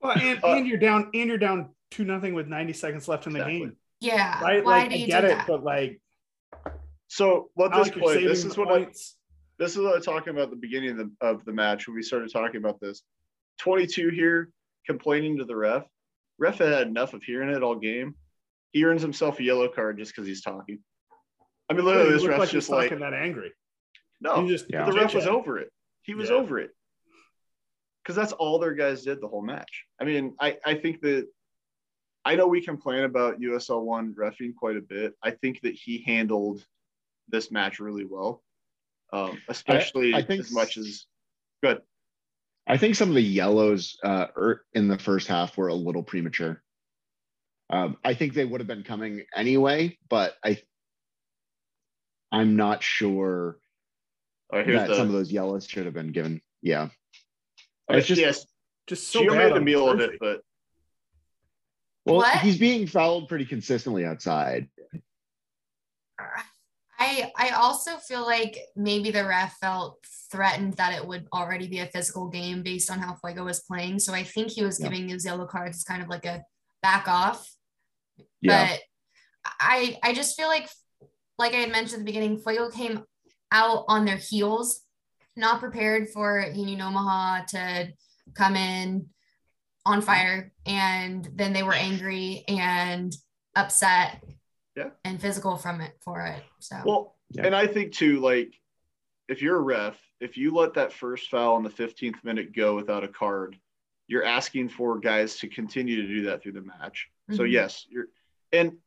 [0.00, 3.26] Well, and, Uh, and you're down and you're down two nothing with 90 seconds left
[3.28, 3.58] in the Exactly.
[3.60, 3.76] game.
[4.00, 4.40] yeah.
[4.42, 4.64] Right?
[4.64, 5.46] Why like do I you get do it, that?
[5.46, 6.00] but like
[7.08, 8.26] So let not this like play.
[8.26, 9.16] This is what I points.
[9.60, 11.86] This is what I was talking about at the beginning of the, of the match
[11.86, 13.02] when we started talking about this.
[13.58, 14.50] 22 here
[14.86, 15.84] complaining to the ref.
[16.38, 18.14] Ref had had enough of hearing it all game.
[18.72, 20.78] He earns himself a yellow card just because he's talking.
[21.68, 23.52] I mean, literally, this ref's like just like, that angry.
[24.22, 24.86] no, just Yeah.
[24.86, 25.70] the ref was over it.
[26.02, 26.36] He was Yeah.
[26.36, 26.70] over it.
[28.02, 29.84] Because that's all their guys did the whole match.
[30.00, 31.28] I mean, I, I think that
[32.24, 35.14] I know we complain about USL one refing quite a bit.
[35.22, 36.64] I think that he handled
[37.28, 38.42] this match really well,
[39.12, 41.06] um, especially I think as much as
[41.62, 41.82] good.
[42.66, 46.02] I think some of the yellows uh, er, in the first half were a little
[46.02, 46.62] premature.
[47.68, 50.60] Um, I think they would have been coming anyway, but I,
[52.32, 53.58] I'm not sure
[54.52, 56.40] All right, here's that the some of those yellows should have been given.
[56.62, 56.88] Yeah,
[57.88, 58.46] Okay, It's just- yes.
[58.86, 60.42] Just so Gio bad made a on meal of it, but
[62.04, 62.40] well, What?
[62.40, 64.68] he's being fouled pretty consistently outside.
[67.00, 71.80] I I also feel like maybe the ref felt threatened that it would already be
[71.80, 73.98] a physical game based on how Fuego was playing.
[73.98, 74.88] So I think he was Yeah.
[74.88, 76.44] giving these yellow cards as kind of like a
[76.82, 77.50] back off.
[78.42, 78.80] Yeah, But
[79.58, 80.68] I I just feel like
[81.38, 83.02] like I had mentioned at the beginning, Fuego came
[83.50, 84.82] out on their heels,
[85.36, 87.92] not prepared for Union Omaha to
[88.34, 89.08] come in
[89.86, 93.16] on fire, and then they were angry and
[93.56, 94.22] upset
[94.80, 94.90] Yeah.
[95.04, 96.42] and physical from it for it.
[96.58, 97.46] So well, Yeah.
[97.46, 98.54] and I think too, like
[99.28, 102.74] if you're a ref, if you let that first foul in the 15th minute go
[102.76, 103.56] without a card,
[104.08, 107.08] you're asking for guys to continue to do that through the match.
[107.32, 107.50] So Mhm.
[107.52, 108.06] yes, you're
[108.52, 108.78] and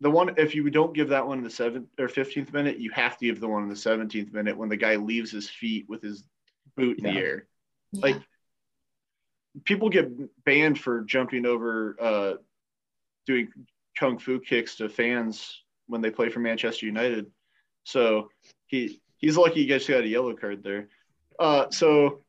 [0.00, 2.90] the one if you don't give that one in the seventh or 15th minute, you
[2.92, 5.88] have to give the one in the 17th minute when the guy leaves his feet
[5.88, 6.24] with his
[6.76, 7.46] boot in the air.
[7.92, 8.00] yeah.
[8.02, 8.22] like
[9.64, 10.10] people get
[10.44, 12.34] banned for jumping over uh
[13.26, 13.48] doing
[13.98, 17.26] kung fu kicks to fans when they play for Manchester United.
[17.84, 18.28] So
[18.66, 20.88] he he's lucky he just got a yellow card there.
[21.38, 22.20] Uh so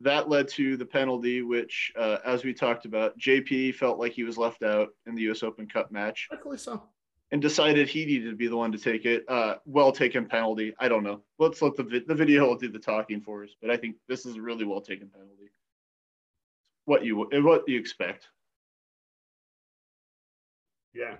[0.00, 4.22] that led to the penalty, which uh, as we talked about, JP felt like he
[4.22, 6.82] was left out in the US Open Cup match Luckily so.
[7.32, 9.24] and decided he needed to be the one to take it.
[9.28, 10.72] Uh, well taken penalty.
[10.78, 11.22] I don't know.
[11.38, 13.50] Let's let the vi- the video will do the talking for us.
[13.60, 15.50] But I think this is a really well taken penalty.
[16.84, 18.28] What you what you expect?
[20.94, 21.16] Yeah.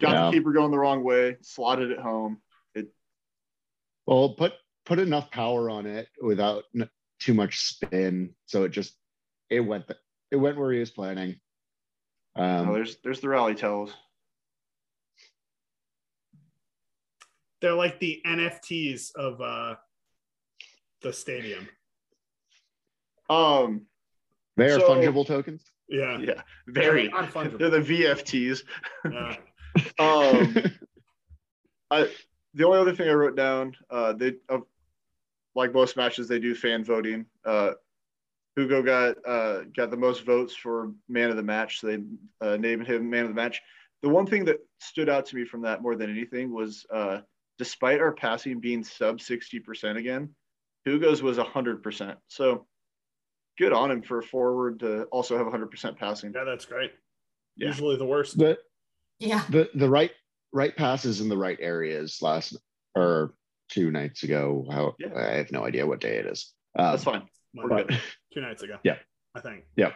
[0.00, 0.26] Got Yeah.
[0.26, 2.40] the keeper going the wrong way, slotted it home.
[2.74, 2.88] It
[4.06, 4.52] well, put
[4.84, 6.90] put enough power on it without n-
[7.20, 8.96] too much spin, so it just
[9.48, 10.00] it went th-
[10.30, 11.40] it went where he was planning.
[12.34, 13.92] Um, oh, there's there's the rally tells.
[17.60, 19.76] They're like the NFTs of uh
[21.02, 21.68] the stadium.
[23.30, 23.86] Um,
[24.56, 25.62] they are so- fungible tokens.
[25.92, 26.18] Yeah.
[26.18, 27.08] yeah, very.
[27.08, 27.48] They're.
[27.48, 28.62] They're the VFTs.
[29.10, 29.36] Yeah.
[29.98, 30.54] Um,
[31.90, 32.06] I
[32.54, 34.58] the only other thing I wrote down, uh, they uh,
[35.54, 37.26] like most matches they do fan voting.
[37.44, 37.72] Uh,
[38.56, 41.80] Hugo got uh, got the most votes for man of the match.
[41.80, 42.02] So they
[42.40, 43.60] uh, named him man of the match.
[44.02, 47.20] The one thing that stood out to me from that more than anything was, uh,
[47.58, 50.34] despite our passing being sub sixty percent again,
[50.84, 52.18] Hugo's was hundred percent.
[52.28, 52.66] So
[53.58, 56.32] good on him for a forward to also have hundred percent passing.
[56.34, 56.92] Yeah, that's great.
[57.56, 57.68] Yeah.
[57.68, 58.38] Usually the worst.
[58.38, 58.58] the
[59.18, 59.44] yeah.
[59.50, 60.10] the the right
[60.52, 62.56] right passes in the right areas last
[62.94, 63.34] or
[63.70, 64.66] two nights ago.
[64.70, 65.14] How Yeah.
[65.16, 66.52] I have no idea what day it is.
[66.78, 67.22] Um, That's fine.
[67.54, 68.00] We're Monday, good.
[68.34, 68.78] two nights ago.
[68.82, 68.96] Yeah.
[69.34, 69.64] I think.
[69.76, 69.92] Yeah.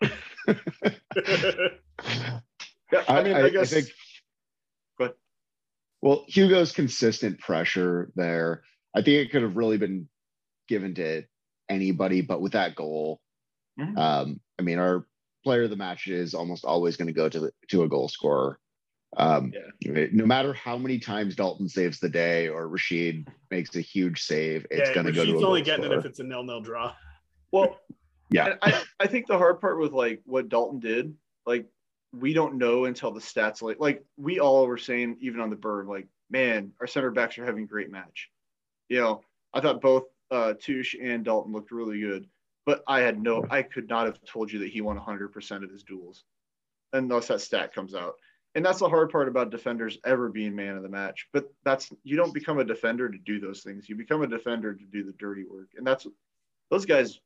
[2.92, 3.70] Yeah, I, mean, I, guess.
[3.70, 3.88] think.
[4.98, 5.16] Go ahead.
[6.02, 8.62] Well, Hugo's consistent pressure there.
[8.94, 10.08] I think it could have really been
[10.68, 11.24] given to
[11.68, 13.20] anybody, but with that goal,
[13.78, 13.96] Mhm.
[13.98, 15.06] um, I mean, our
[15.44, 18.08] player of the match is almost always going to go to the to a goal
[18.08, 18.58] scorer.
[19.16, 19.52] Um,
[19.84, 24.66] No matter how many times Dalton saves the day or Rashid makes a huge save,
[24.70, 25.96] it's yeah, going to go to a Rashid's goal only getting scorer.
[25.98, 26.94] it if it's a nil-nil draw.
[27.52, 27.78] Well,
[28.30, 28.56] Yeah.
[28.60, 31.14] I, I think the hard part with like what Dalton did,
[31.46, 31.66] like
[32.12, 35.56] we don't know until the stats like like we all were saying even on the
[35.56, 38.30] bird, like, man, our center backs are having a great match.
[38.88, 39.22] You know,
[39.54, 42.26] I thought both uh Touche and Dalton looked really good,
[42.64, 45.70] but I had no I could not have told you that he won 100% of
[45.70, 46.24] his duels
[46.92, 48.14] unless that stat comes out.
[48.54, 51.28] And that's the hard part about defenders ever being man of the match.
[51.32, 53.88] But that's you don't become a defender to do those things.
[53.88, 55.68] You become a defender to do the dirty work.
[55.76, 56.06] And that's
[56.70, 57.20] those guys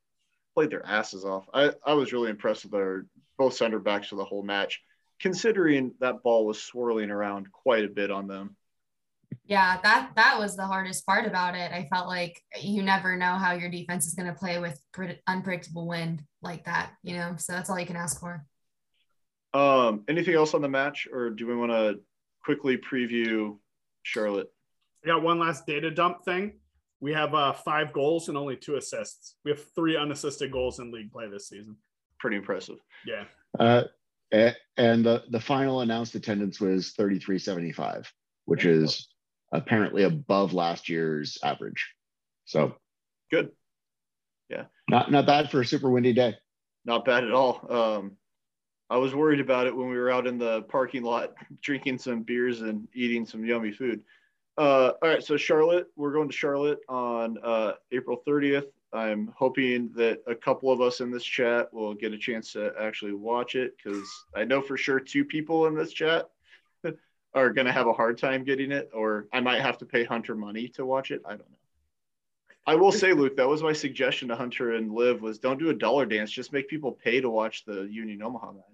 [0.54, 1.46] played their asses off.
[1.54, 3.06] I, I was really impressed with our
[3.38, 4.80] both center backs for the whole match,
[5.20, 8.56] considering that ball was swirling around quite a bit on them.
[9.44, 11.72] Yeah, that that was the hardest part about it.
[11.72, 14.80] I felt like you never know how your defense is going to play with
[15.26, 17.34] unpredictable wind like that, you know.
[17.36, 18.44] So that's all you can ask for.
[19.52, 22.00] Um, anything else on the match, or do we want to
[22.44, 23.58] quickly preview
[24.02, 24.48] Charlotte?
[25.04, 26.60] I got one last data dump thing.
[27.00, 29.36] We have uh, five goals and only two assists.
[29.44, 31.76] We have three unassisted goals in league play this season.
[32.18, 32.76] Pretty impressive.
[33.06, 33.24] Yeah.
[33.58, 33.84] Uh,
[34.32, 38.12] and the, the final announced attendance was 3375,
[38.44, 39.08] which is
[39.52, 41.94] apparently above last year's average.
[42.44, 42.74] So
[43.30, 43.50] Good.
[44.48, 44.64] Yeah.
[44.88, 46.34] Not not bad for a super windy day.
[46.84, 47.66] Not bad at all.
[47.70, 48.12] Um,
[48.88, 52.22] I was worried about it when we were out in the parking lot drinking some
[52.22, 54.02] beers and eating some yummy food.
[54.58, 58.66] Uh, all right, so Charlotte, we're going to Charlotte on uh, April 30th.
[58.92, 62.72] I'm hoping that a couple of us in this chat will get a chance to
[62.78, 66.28] actually watch it because I know for sure two people in this chat
[67.34, 70.04] are going to have a hard time getting it, or I might have to pay
[70.04, 71.22] Hunter money to watch it.
[71.24, 71.56] I don't know.
[72.66, 75.70] I will say, Luke, that was my suggestion to Hunter and Liv was don't do
[75.70, 78.64] a dollar dance, just make people pay to watch the Union Omaha match.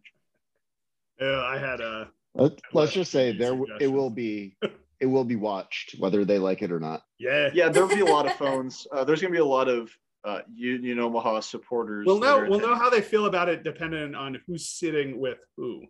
[1.20, 4.57] Yeah, I had a Let, let's just say there it will be
[5.01, 7.03] it will be watched whether they like it or not.
[7.19, 7.51] yeah.
[7.55, 8.87] Yeah, there'll be a lot of phones.
[8.93, 9.91] Uh, there's going to be a lot of
[10.24, 12.05] uh, Union Omaha supporters.
[12.07, 15.85] We'll know we'll know how they feel about it depending on who's sitting with who.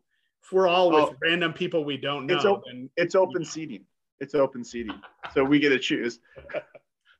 [0.46, 1.16] If we're all with Oh.
[1.20, 2.62] random people we don't know, It's open.
[2.72, 3.84] then It's open seating.
[4.20, 4.94] It's open seating,
[5.34, 6.20] so we get to choose.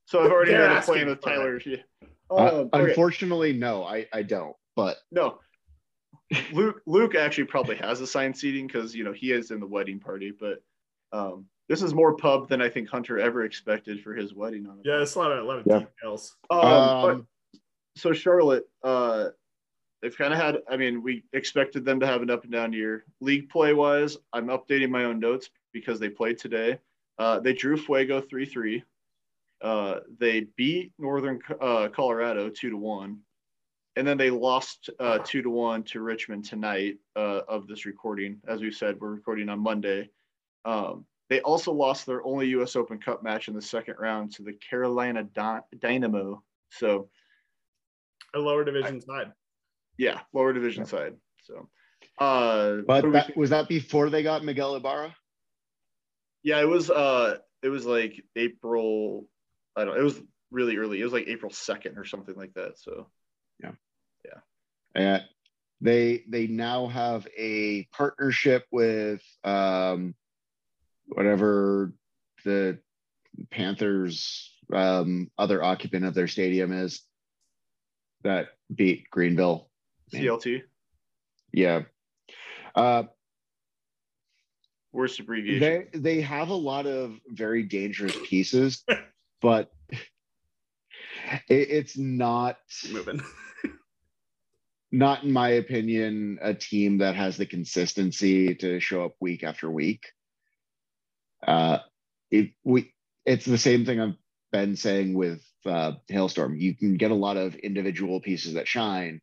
[0.08, 1.34] So I've already They're had a plan with for it.
[1.34, 1.60] Tyler.
[1.66, 1.76] Yeah.
[2.30, 2.90] Uh, Um, okay.
[2.90, 4.54] Unfortunately, no, I, I don't.
[4.76, 5.40] But No.
[6.52, 9.98] Luke Luke actually probably has assigned seating because you know he is in the wedding
[9.98, 10.62] party, but
[11.10, 14.80] um, this is more pub than I think Hunter ever expected for his wedding on
[14.84, 15.80] yeah, it's a lot of a lot of Yeah.
[15.80, 16.36] details.
[16.50, 17.28] Um, but- um,
[17.96, 19.30] so Charlotte, uh,
[20.06, 20.58] they've kind of had.
[20.70, 23.04] I mean, we expected them to have an up and down year.
[23.20, 26.78] League play wise, I'm updating my own notes because they played today.
[27.18, 28.84] Uh, they drew Fuego three three.
[29.60, 33.18] Uh, they beat Northern uh, Colorado two to one,
[33.96, 38.38] and then they lost uh, two to one to Richmond tonight uh, of this recording.
[38.46, 40.08] As we said, we're recording on Monday.
[40.64, 42.76] Um, they also lost their only U.S.
[42.76, 46.44] Open Cup match in the second round to the Carolina Dy- Dynamo.
[46.70, 47.08] So
[48.34, 49.32] A lower division side.
[49.98, 51.14] Yeah, lower division side.
[51.44, 51.68] So,
[52.18, 55.14] uh, but that, was that before they got Miguel Ibarra?
[56.46, 56.88] yeah, it was.
[56.90, 59.28] Uh, it was like April.
[59.74, 59.98] I don't.
[59.98, 61.00] It was really early.
[61.00, 62.78] It was like April second or something like that.
[62.78, 63.08] So,
[63.60, 63.72] yeah,
[64.24, 64.40] yeah.
[64.94, 65.24] And
[65.80, 70.14] they they now have a partnership with um,
[71.06, 71.92] whatever
[72.44, 72.78] the
[73.50, 77.02] Panthers um, other occupant of their stadium is
[78.22, 79.68] that beat Greenville.
[80.12, 80.62] CLT,
[81.52, 81.82] Yeah.
[82.74, 83.04] Uh,
[84.92, 85.60] worst abbreviation.
[85.92, 88.84] they they have a lot of very dangerous pieces,
[89.42, 89.70] but
[91.48, 92.58] it, it's not
[92.92, 93.20] Moving.
[94.92, 99.70] not in my opinion a team that has the consistency to show up week after
[99.70, 100.04] week.
[101.46, 101.78] Uh,
[102.30, 102.92] it we
[103.24, 104.16] it's the same thing I've
[104.52, 106.56] been saying with uh, Hailstorm.
[106.56, 109.20] You can get a lot of individual pieces that shine,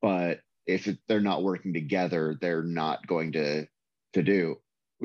[0.00, 3.66] but if they're not working together, they're not going to
[4.12, 4.56] to do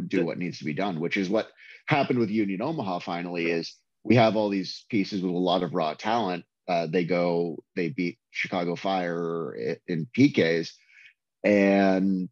[0.07, 0.99] do what needs to be done.
[0.99, 1.49] Which is what
[1.87, 2.99] happened with Union Omaha.
[2.99, 6.45] Finally, is we have all these pieces with a lot of raw talent.
[6.67, 10.71] Uh, they go, they beat Chicago Fire in PKs,
[11.43, 12.27] and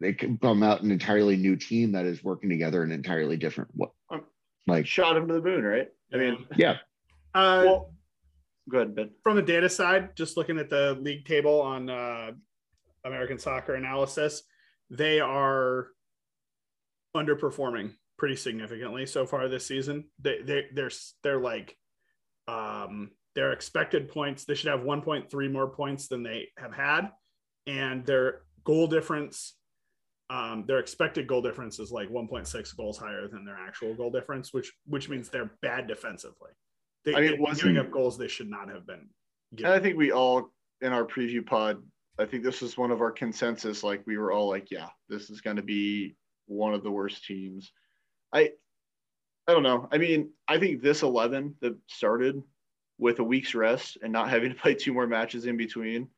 [0.00, 3.92] they come out an entirely new team that is working together in entirely different what
[4.10, 4.24] Um,
[4.66, 5.88] like Shot him to the moon, right?
[6.12, 6.78] I mean, yeah
[7.36, 7.92] Uh, well,
[8.68, 9.10] go ahead, Ben.
[9.22, 12.32] from the data side, just looking at the league table on uh,
[13.04, 14.42] American Soccer Analysis,
[14.90, 15.88] they are
[17.16, 20.04] underperforming pretty significantly so far this season.
[20.20, 20.90] They they they're
[21.22, 21.76] they're like
[22.48, 24.44] um their expected points.
[24.44, 27.10] They should have 1.3 more points than they have had,
[27.66, 29.54] and their goal difference,
[30.30, 34.52] um, their expected goal difference is like 1.6 goals higher than their actual goal difference,
[34.52, 36.50] which which means they're bad defensively.
[37.06, 39.08] They, I mean, they're wasn't- giving up goals they should not have been.
[39.56, 40.52] And I think we all
[40.82, 41.82] in our preview pod,
[42.18, 43.82] I think this was one of our consensus.
[43.82, 46.16] Like we were all like, yeah, this is going to be
[46.46, 47.72] one of the worst teams.
[48.32, 48.50] I,
[49.46, 49.88] I don't know.
[49.92, 52.42] I mean, I think this eleven that started
[52.98, 56.08] with a week's rest and not having to play two more matches in between,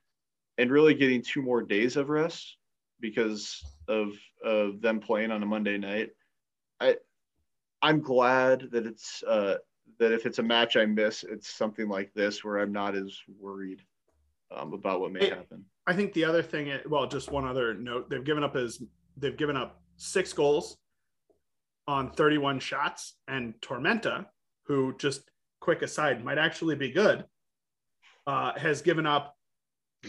[0.57, 2.57] and really getting two more days of rest
[3.01, 4.13] because of
[4.43, 6.11] of them playing on a Monday night.
[6.81, 6.97] I,
[7.83, 9.57] I'm glad that it's uh,
[9.99, 13.19] that if it's a match I miss, it's something like this where I'm not as
[13.39, 13.83] worried
[14.55, 15.65] um, about what may happen.
[15.87, 18.83] I think the other thing, well, just one other note, they've given up is
[19.17, 20.77] they've given up six goals
[21.87, 24.27] on 31 shots, and Tormenta,
[24.65, 27.25] who just quick aside might actually be good,
[28.27, 29.37] uh, has given up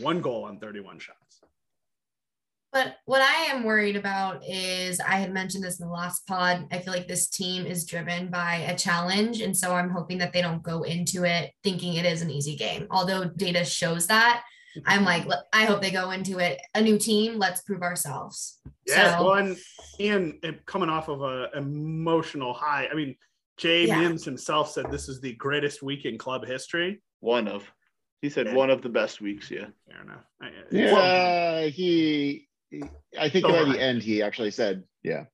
[0.01, 1.38] one goal on 31 shots.
[2.71, 6.67] But what I am worried about is I had mentioned this in the last pod.
[6.71, 9.41] I feel like this team is driven by a challenge.
[9.41, 12.55] And so I'm hoping that they don't go into it thinking it is an easy
[12.55, 12.85] game.
[12.91, 14.43] Although data shows that,
[14.85, 17.39] I'm like, I hope they go into it a new team.
[17.39, 18.59] Let's prove ourselves.
[18.85, 19.33] Yeah, So- well,
[19.99, 22.87] and, and coming off of an emotional high.
[22.91, 23.15] I mean,
[23.57, 23.99] Jay Yeah.
[23.99, 27.01] Mims himself said this is the greatest week in club history.
[27.19, 27.69] One of,
[28.21, 28.53] he said Yeah.
[28.53, 29.49] one of the best weeks.
[29.49, 29.65] Yeah.
[29.89, 30.23] Fair enough.
[30.39, 32.83] I- Yeah, he, he-
[33.19, 35.25] I think by the end he actually said, yeah.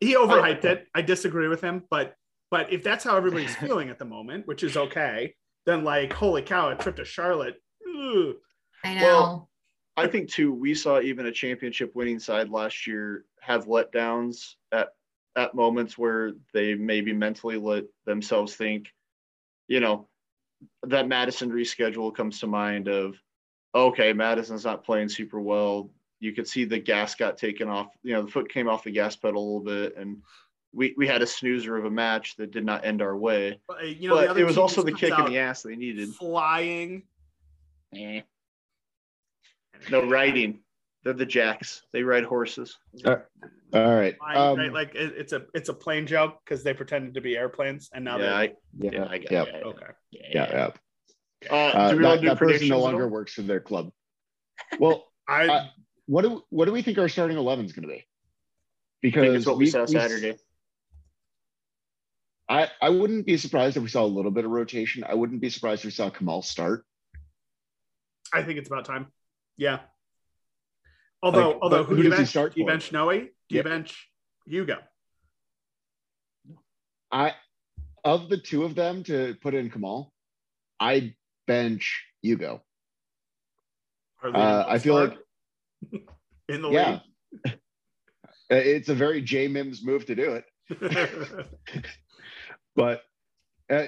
[0.00, 0.86] he overhyped it.
[0.94, 2.14] I disagree with him, but
[2.50, 5.34] but if that's how everybody's feeling at the moment, which is okay,
[5.66, 7.56] then like holy cow, a trip to Charlotte.
[7.86, 8.34] ugh.
[8.84, 9.04] I know.
[9.04, 9.50] Well,
[9.96, 14.88] I think too, we saw even a championship winning side last year have letdowns at
[15.36, 18.92] at moments where they maybe mentally let themselves think,
[19.66, 20.08] you know,
[20.84, 23.16] that Madison reschedule comes to mind of,
[23.74, 25.90] okay, Madison's not playing super well.
[26.24, 28.90] You could see the gas got taken off, you know, the foot came off the
[28.90, 30.22] gas pedal a little bit and
[30.72, 33.60] we, we had a snoozer of a match that did not end our way.
[33.68, 36.08] But, uh, you know, but it was also the kick in the ass they needed.
[36.14, 37.02] flying.
[37.94, 38.22] Eh.
[39.90, 40.60] No riding.
[41.04, 41.82] They're the jacks.
[41.92, 42.78] They ride horses.
[43.04, 43.16] All
[43.72, 44.16] right.
[44.16, 44.72] Flying, Um, right?
[44.72, 48.04] Like it, it's a it's a plane joke because they pretended to be airplanes and
[48.04, 49.62] now yeah, they're I, yeah, yeah, I got yeah, it.
[49.64, 49.86] okay.
[50.10, 50.70] yeah, yeah.
[51.50, 53.92] Uh, Uh, do we that, do that person no longer works for their club.
[54.78, 55.66] Well, I Uh,
[56.06, 58.00] what do what do we think our starting eleven is going to be?
[58.00, 58.04] I
[59.02, 60.36] Because think it's what we, saw we- Saturday.
[62.48, 65.02] I I wouldn't be surprised if we saw a little bit of rotation.
[65.04, 66.84] I wouldn't be surprised if we saw Kamal start.
[68.32, 69.06] I think it's about time.
[69.56, 69.80] Yeah.
[71.22, 72.28] Although Like, although who, who do you does he bench?
[72.30, 72.72] start Do you for?
[72.72, 73.10] bench Noe?
[73.12, 73.64] Do you Yep.
[73.64, 74.10] bench
[74.46, 74.78] Hugo?
[77.10, 77.32] I
[78.04, 80.12] of the two of them to put in Kamal,
[80.78, 81.14] I
[81.46, 82.62] bench Hugo.
[84.22, 85.18] Are they Uh, I feel start
[86.48, 87.00] in the Yeah,
[88.50, 90.44] it's a very Jay Mims move to do it.
[92.76, 93.02] but
[93.70, 93.86] uh,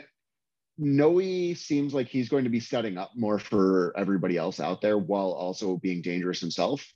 [0.78, 4.98] Noe seems like he's going to be setting up more for everybody else out there
[4.98, 6.86] while also being dangerous himself.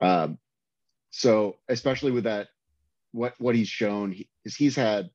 [0.00, 0.38] Um,
[1.10, 2.48] so especially with that,
[3.12, 5.10] what what he's shown he, is he's had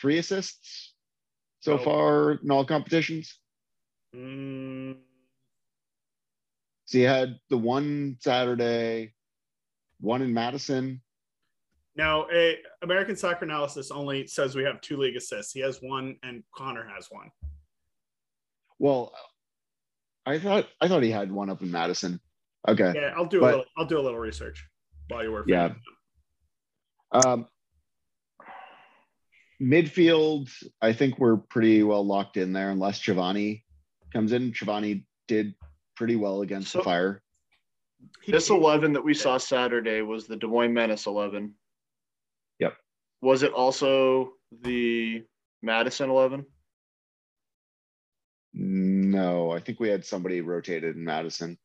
[0.00, 0.94] three assists
[1.60, 1.84] so Oh.
[1.84, 3.38] far in all competitions.
[4.14, 4.96] Mm,
[6.88, 9.12] So he had the one Saturday,
[10.00, 11.02] one in Madison.
[11.94, 15.52] now, a American Soccer Analysis only says we have two league assists.
[15.52, 17.30] He has one, and Connor has one.
[18.78, 19.12] Well,
[20.24, 22.20] I thought I thought he had one up in Madison.
[22.66, 22.94] Okay.
[22.94, 24.66] Yeah, I'll do a little, I'll do a little research
[25.08, 25.44] while you're work.
[25.46, 25.74] Yeah.
[27.12, 27.48] Um,
[29.60, 30.48] midfield,
[30.80, 33.66] I think we're pretty well locked in there, unless Giovanni
[34.10, 34.54] comes in.
[34.54, 35.54] Giovanni did
[35.98, 37.22] pretty well against So- the fire.
[38.28, 41.56] This 11 that we saw Saturday was the Des Moines Menace 11.
[42.60, 42.76] Yep.
[43.20, 45.24] Was it also the
[45.62, 46.46] Madison 11?
[48.54, 51.58] No, I think we had somebody rotated in Madison.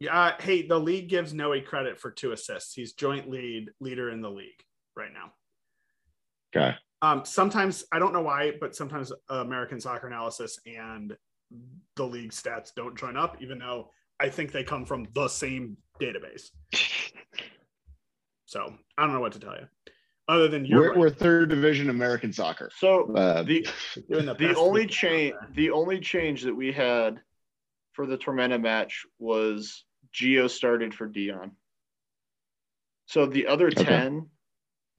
[0.00, 0.18] Yeah.
[0.18, 2.72] uh, Hey, the league gives Noe credit for two assists.
[2.72, 4.62] He's joint lead leader in the league
[4.96, 5.34] right now.
[6.56, 6.74] Okay.
[7.02, 11.14] Um, sometimes I don't know why, but sometimes American Soccer Analysis and
[11.96, 13.90] the league stats don't join up, even though
[14.20, 16.50] I think they come from the same database.
[18.46, 19.66] So I don't know what to tell you,
[20.28, 20.98] other than you're We're, right.
[20.98, 22.70] we're third division American soccer.
[22.76, 23.66] So Uh, the
[24.08, 27.20] the, the only we can out change the only change that we had
[27.92, 31.52] for the Tormenta match was Geo started for Dion.
[33.06, 33.84] So the other Okay.
[33.84, 34.28] 10,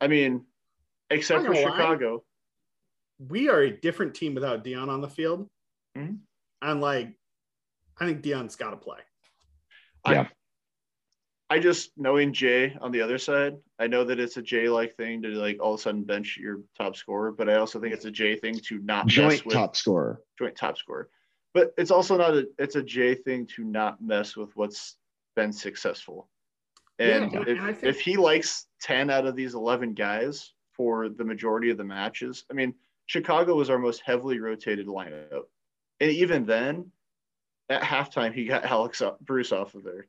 [0.02, 0.46] I mean,
[1.10, 1.72] except for gonna lie.
[1.72, 2.24] Chicago.
[3.20, 5.50] we are a different team without Dion on the field.
[5.98, 6.20] Mhm.
[6.62, 7.14] And like,
[8.00, 9.00] I think Dion's got to play.
[10.08, 10.28] Yeah.
[11.50, 14.96] I just knowing Jay on the other side, I know that it's a Jay like
[14.96, 17.94] thing to like all of a sudden bench your top scorer, but I also think
[17.94, 20.22] it's a Jay thing to not mess Joint with top scorer.
[20.38, 21.10] joint top scorer.
[21.54, 24.98] But it's also not a it's a Jay thing to not mess with what's
[25.36, 26.30] been successful.
[27.00, 31.08] And Yeah, if, I think- if he likes 10 out of these 11 guys for
[31.10, 32.74] the majority of the matches, I mean,
[33.06, 35.44] Chicago was our most heavily rotated lineup.
[36.00, 36.92] And even then,
[37.70, 40.08] at halftime, he got Alex up, Bruce off of there,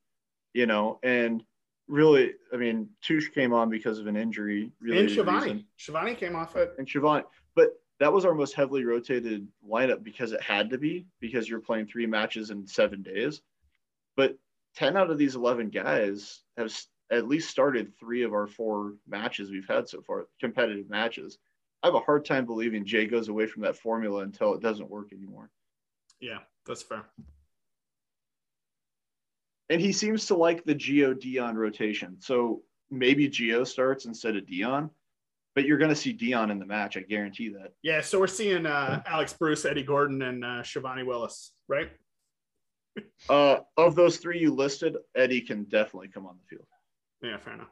[0.53, 1.43] you know, and
[1.89, 4.71] really, I mean, Touche came on because of an injury.
[4.81, 5.43] Really, and Shivani.
[5.43, 6.75] reason Shivani came off it.
[6.79, 7.25] and Siobhan.
[7.55, 11.61] But that was our most heavily rotated lineup because it had to be because you're
[11.61, 13.41] playing three matches in seven days.
[14.17, 14.37] But
[14.77, 16.73] 10 out of these 11 guys have
[17.11, 21.39] at least started three of our four matches we've had so far, competitive matches.
[21.83, 24.91] I have a hard time believing Jay goes away from that formula until it doesn't
[24.91, 25.51] work anymore.
[26.21, 27.05] Yeah, that's fair.
[29.71, 32.17] And he seems to like the Geo Dion rotation.
[32.21, 34.91] So maybe Geo starts instead of Dion,
[35.55, 36.97] but you're going to see Dion in the match.
[36.97, 37.73] I guarantee that.
[37.83, 41.91] Yeah, so we're seeing uh, Alex Bruce, Eddie Gordon, and uh, Shivani Willis, right?
[43.31, 46.67] Uh, of those three you listed, Eddie can definitely come on the field.
[47.23, 47.69] Yeah, fair enough.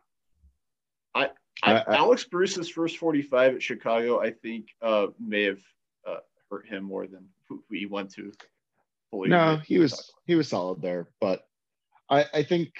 [1.16, 1.30] I,
[1.64, 5.58] I- I- Alex Bruce's first 45 at Chicago, I think, uh, may have
[6.50, 7.28] hurt him more than
[7.70, 8.32] we want to.
[9.10, 11.46] fully No, he was he was solid there, but
[12.08, 12.72] I I think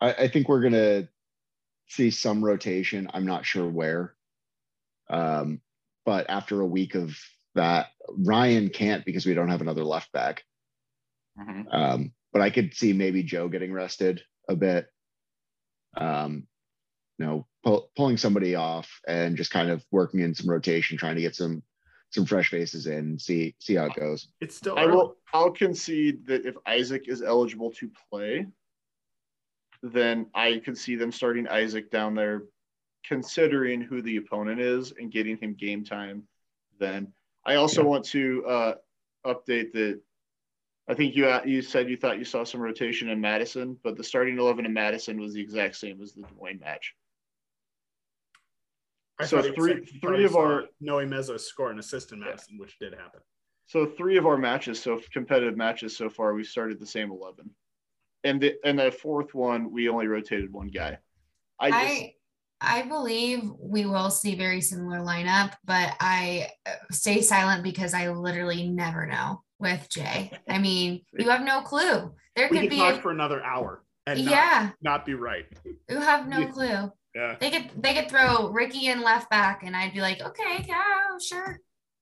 [0.00, 1.08] I, I think we're gonna
[1.88, 3.08] see some rotation.
[3.12, 4.14] I'm not sure where.
[5.08, 5.60] Um,
[6.04, 7.18] but after a week of
[7.54, 10.44] that, Ryan can't because we don't have another left back.
[11.38, 11.66] Mhm.
[11.72, 14.86] Um, but I could see maybe Joe getting rested a bit.
[15.96, 16.46] Um,
[17.18, 21.16] you know, pull, pulling somebody off and just kind of working in some rotation, trying
[21.16, 21.62] to get some
[22.10, 24.28] some fresh faces in, see see how it goes.
[24.40, 24.92] It's still I early.
[24.92, 25.16] will.
[25.32, 28.46] I'll concede that if Isaac is eligible to play,
[29.82, 32.42] then I could see them starting Isaac down there,
[33.04, 36.24] considering who the opponent is and getting him game time.
[36.78, 37.12] Then
[37.46, 38.74] I also want to uh,
[39.24, 40.00] update that.
[40.88, 44.02] I think you you said you thought you saw some rotation in Madison, but the
[44.02, 46.96] starting eleven in Madison was the exact same as the Dwayne match.
[49.20, 52.94] I so three- three of our- Noe Meza score an assist in Madison, which did
[52.94, 53.20] happen.
[53.66, 57.50] So three of our matches, so competitive matches so far, we started the same eleven,
[58.24, 60.98] and the and the fourth one we only rotated one guy.
[61.58, 62.14] I just I
[62.62, 68.08] I believe we will see very similar lineup, but I uh, stay silent because I
[68.10, 70.32] literally never know with Jay.
[70.48, 72.12] I mean, you have no clue.
[72.36, 75.46] There We could could be talk a, for another hour and yeah, not be right.
[75.88, 76.90] you have no clue.
[77.14, 77.36] Yeah.
[77.40, 81.18] They could they could throw Ricky in left back, and I'd be like, okay, yeah,
[81.20, 81.58] sure,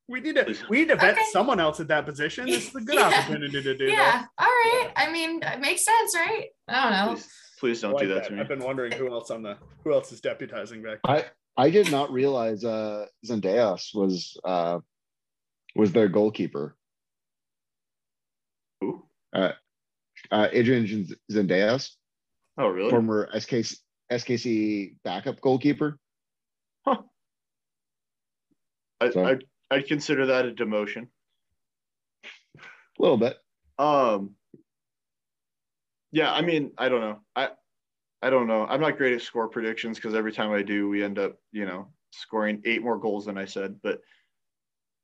[0.09, 1.23] We need to we need to vet Okay.
[1.33, 2.47] someone else at that position.
[2.47, 3.07] This is a good Yeah.
[3.09, 4.91] opportunity to do yeah, all right.
[4.97, 6.47] I mean, it makes sense, right?
[6.69, 7.15] I don't know.
[7.15, 7.29] please,
[7.59, 8.41] please don't I do like that to me.
[8.41, 10.99] I've been wondering who else on the who else is deputizing back.
[11.07, 11.25] I
[11.57, 14.79] I did not realize uh Zendejas was uh
[15.75, 16.77] was their goalkeeper.
[18.83, 19.05] Who?
[19.33, 19.53] Uh
[20.33, 21.93] Adrian Zendejas,
[22.59, 22.91] Oh really?
[22.91, 23.79] former SKC
[24.13, 25.99] SKC backup goalkeeper.
[26.87, 27.03] Huh.
[29.01, 31.09] I, so- I'd, I'd consider that a demotion.
[32.57, 33.37] A little bit.
[33.79, 34.31] Um.
[36.11, 37.21] Yeah, I mean, I don't know.
[37.37, 37.51] I
[38.23, 38.67] I don't know.
[38.67, 41.67] I'm not great at score predictions because every time I do, we end up, you
[41.67, 43.77] know, scoring eight more goals than I said.
[43.83, 44.01] But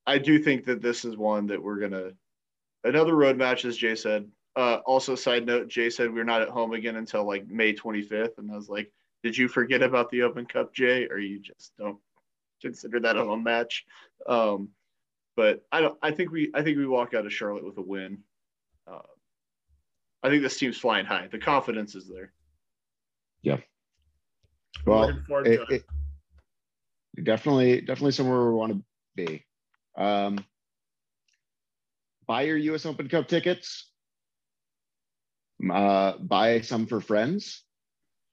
[0.06, 2.12] I do think that this is one that we're gonna
[2.82, 4.28] another road match, as Jay said.
[4.56, 8.38] Uh, also, side note, Jay said we're not at home again until like May 25th,
[8.38, 11.72] and I was like, "Did you forget about the Open Cup, Jay, or you just
[11.76, 11.98] don't
[12.62, 13.84] consider that a home match?"
[14.26, 14.68] Um,
[15.36, 15.98] but I don't.
[16.02, 16.50] I think we.
[16.54, 18.18] I think we walk out of Charlotte with a win.
[18.86, 19.00] Uh,
[20.22, 21.26] I think this team's flying high.
[21.26, 22.32] The confidence is there.
[23.42, 23.58] Yeah.
[24.86, 25.70] Well, it, it.
[25.70, 25.84] it-
[27.22, 28.84] definitely definitely somewhere we want to
[29.16, 29.44] be.
[29.96, 30.44] Um,
[32.26, 32.86] buy your U.S.
[32.86, 33.90] Open Cup tickets.
[35.70, 37.62] Uh, buy some for friends.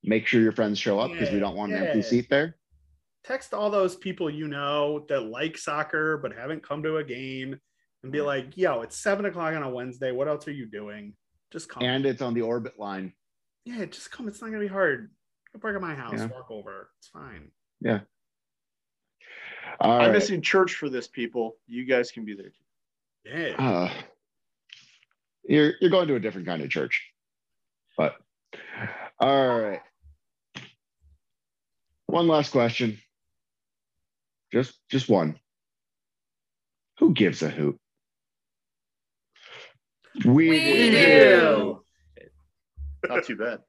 [0.03, 2.57] Make sure your friends show up because we don't want an empty seat there.
[3.23, 7.59] Text all those people you know that like soccer but haven't come to a game
[8.03, 10.11] and be like, yo, it's seven o'clock on a Wednesday.
[10.11, 11.13] What else are you doing?
[11.51, 11.83] Just come.
[11.83, 13.13] And it's on the orbit line.
[13.65, 14.27] yeah, just come.
[14.27, 15.11] It's not gonna be hard.
[15.53, 16.25] Go park at my house, Yeah.
[16.27, 16.89] walk over.
[16.97, 17.51] It's fine.
[19.79, 20.11] All I'm right.
[20.11, 21.57] missing church for this, people.
[21.67, 23.29] You guys can be there too.
[23.29, 23.55] Yeah.
[23.57, 23.93] Uh,
[25.43, 27.10] you're you're going to a different kind of church,
[28.01, 28.15] but
[29.19, 29.81] all right.
[32.07, 32.97] One last question.
[34.51, 35.39] Just just one.
[36.99, 37.79] Who gives a hoot?
[40.25, 40.91] We, We do.
[40.91, 41.83] do.
[43.07, 43.59] Not too bad.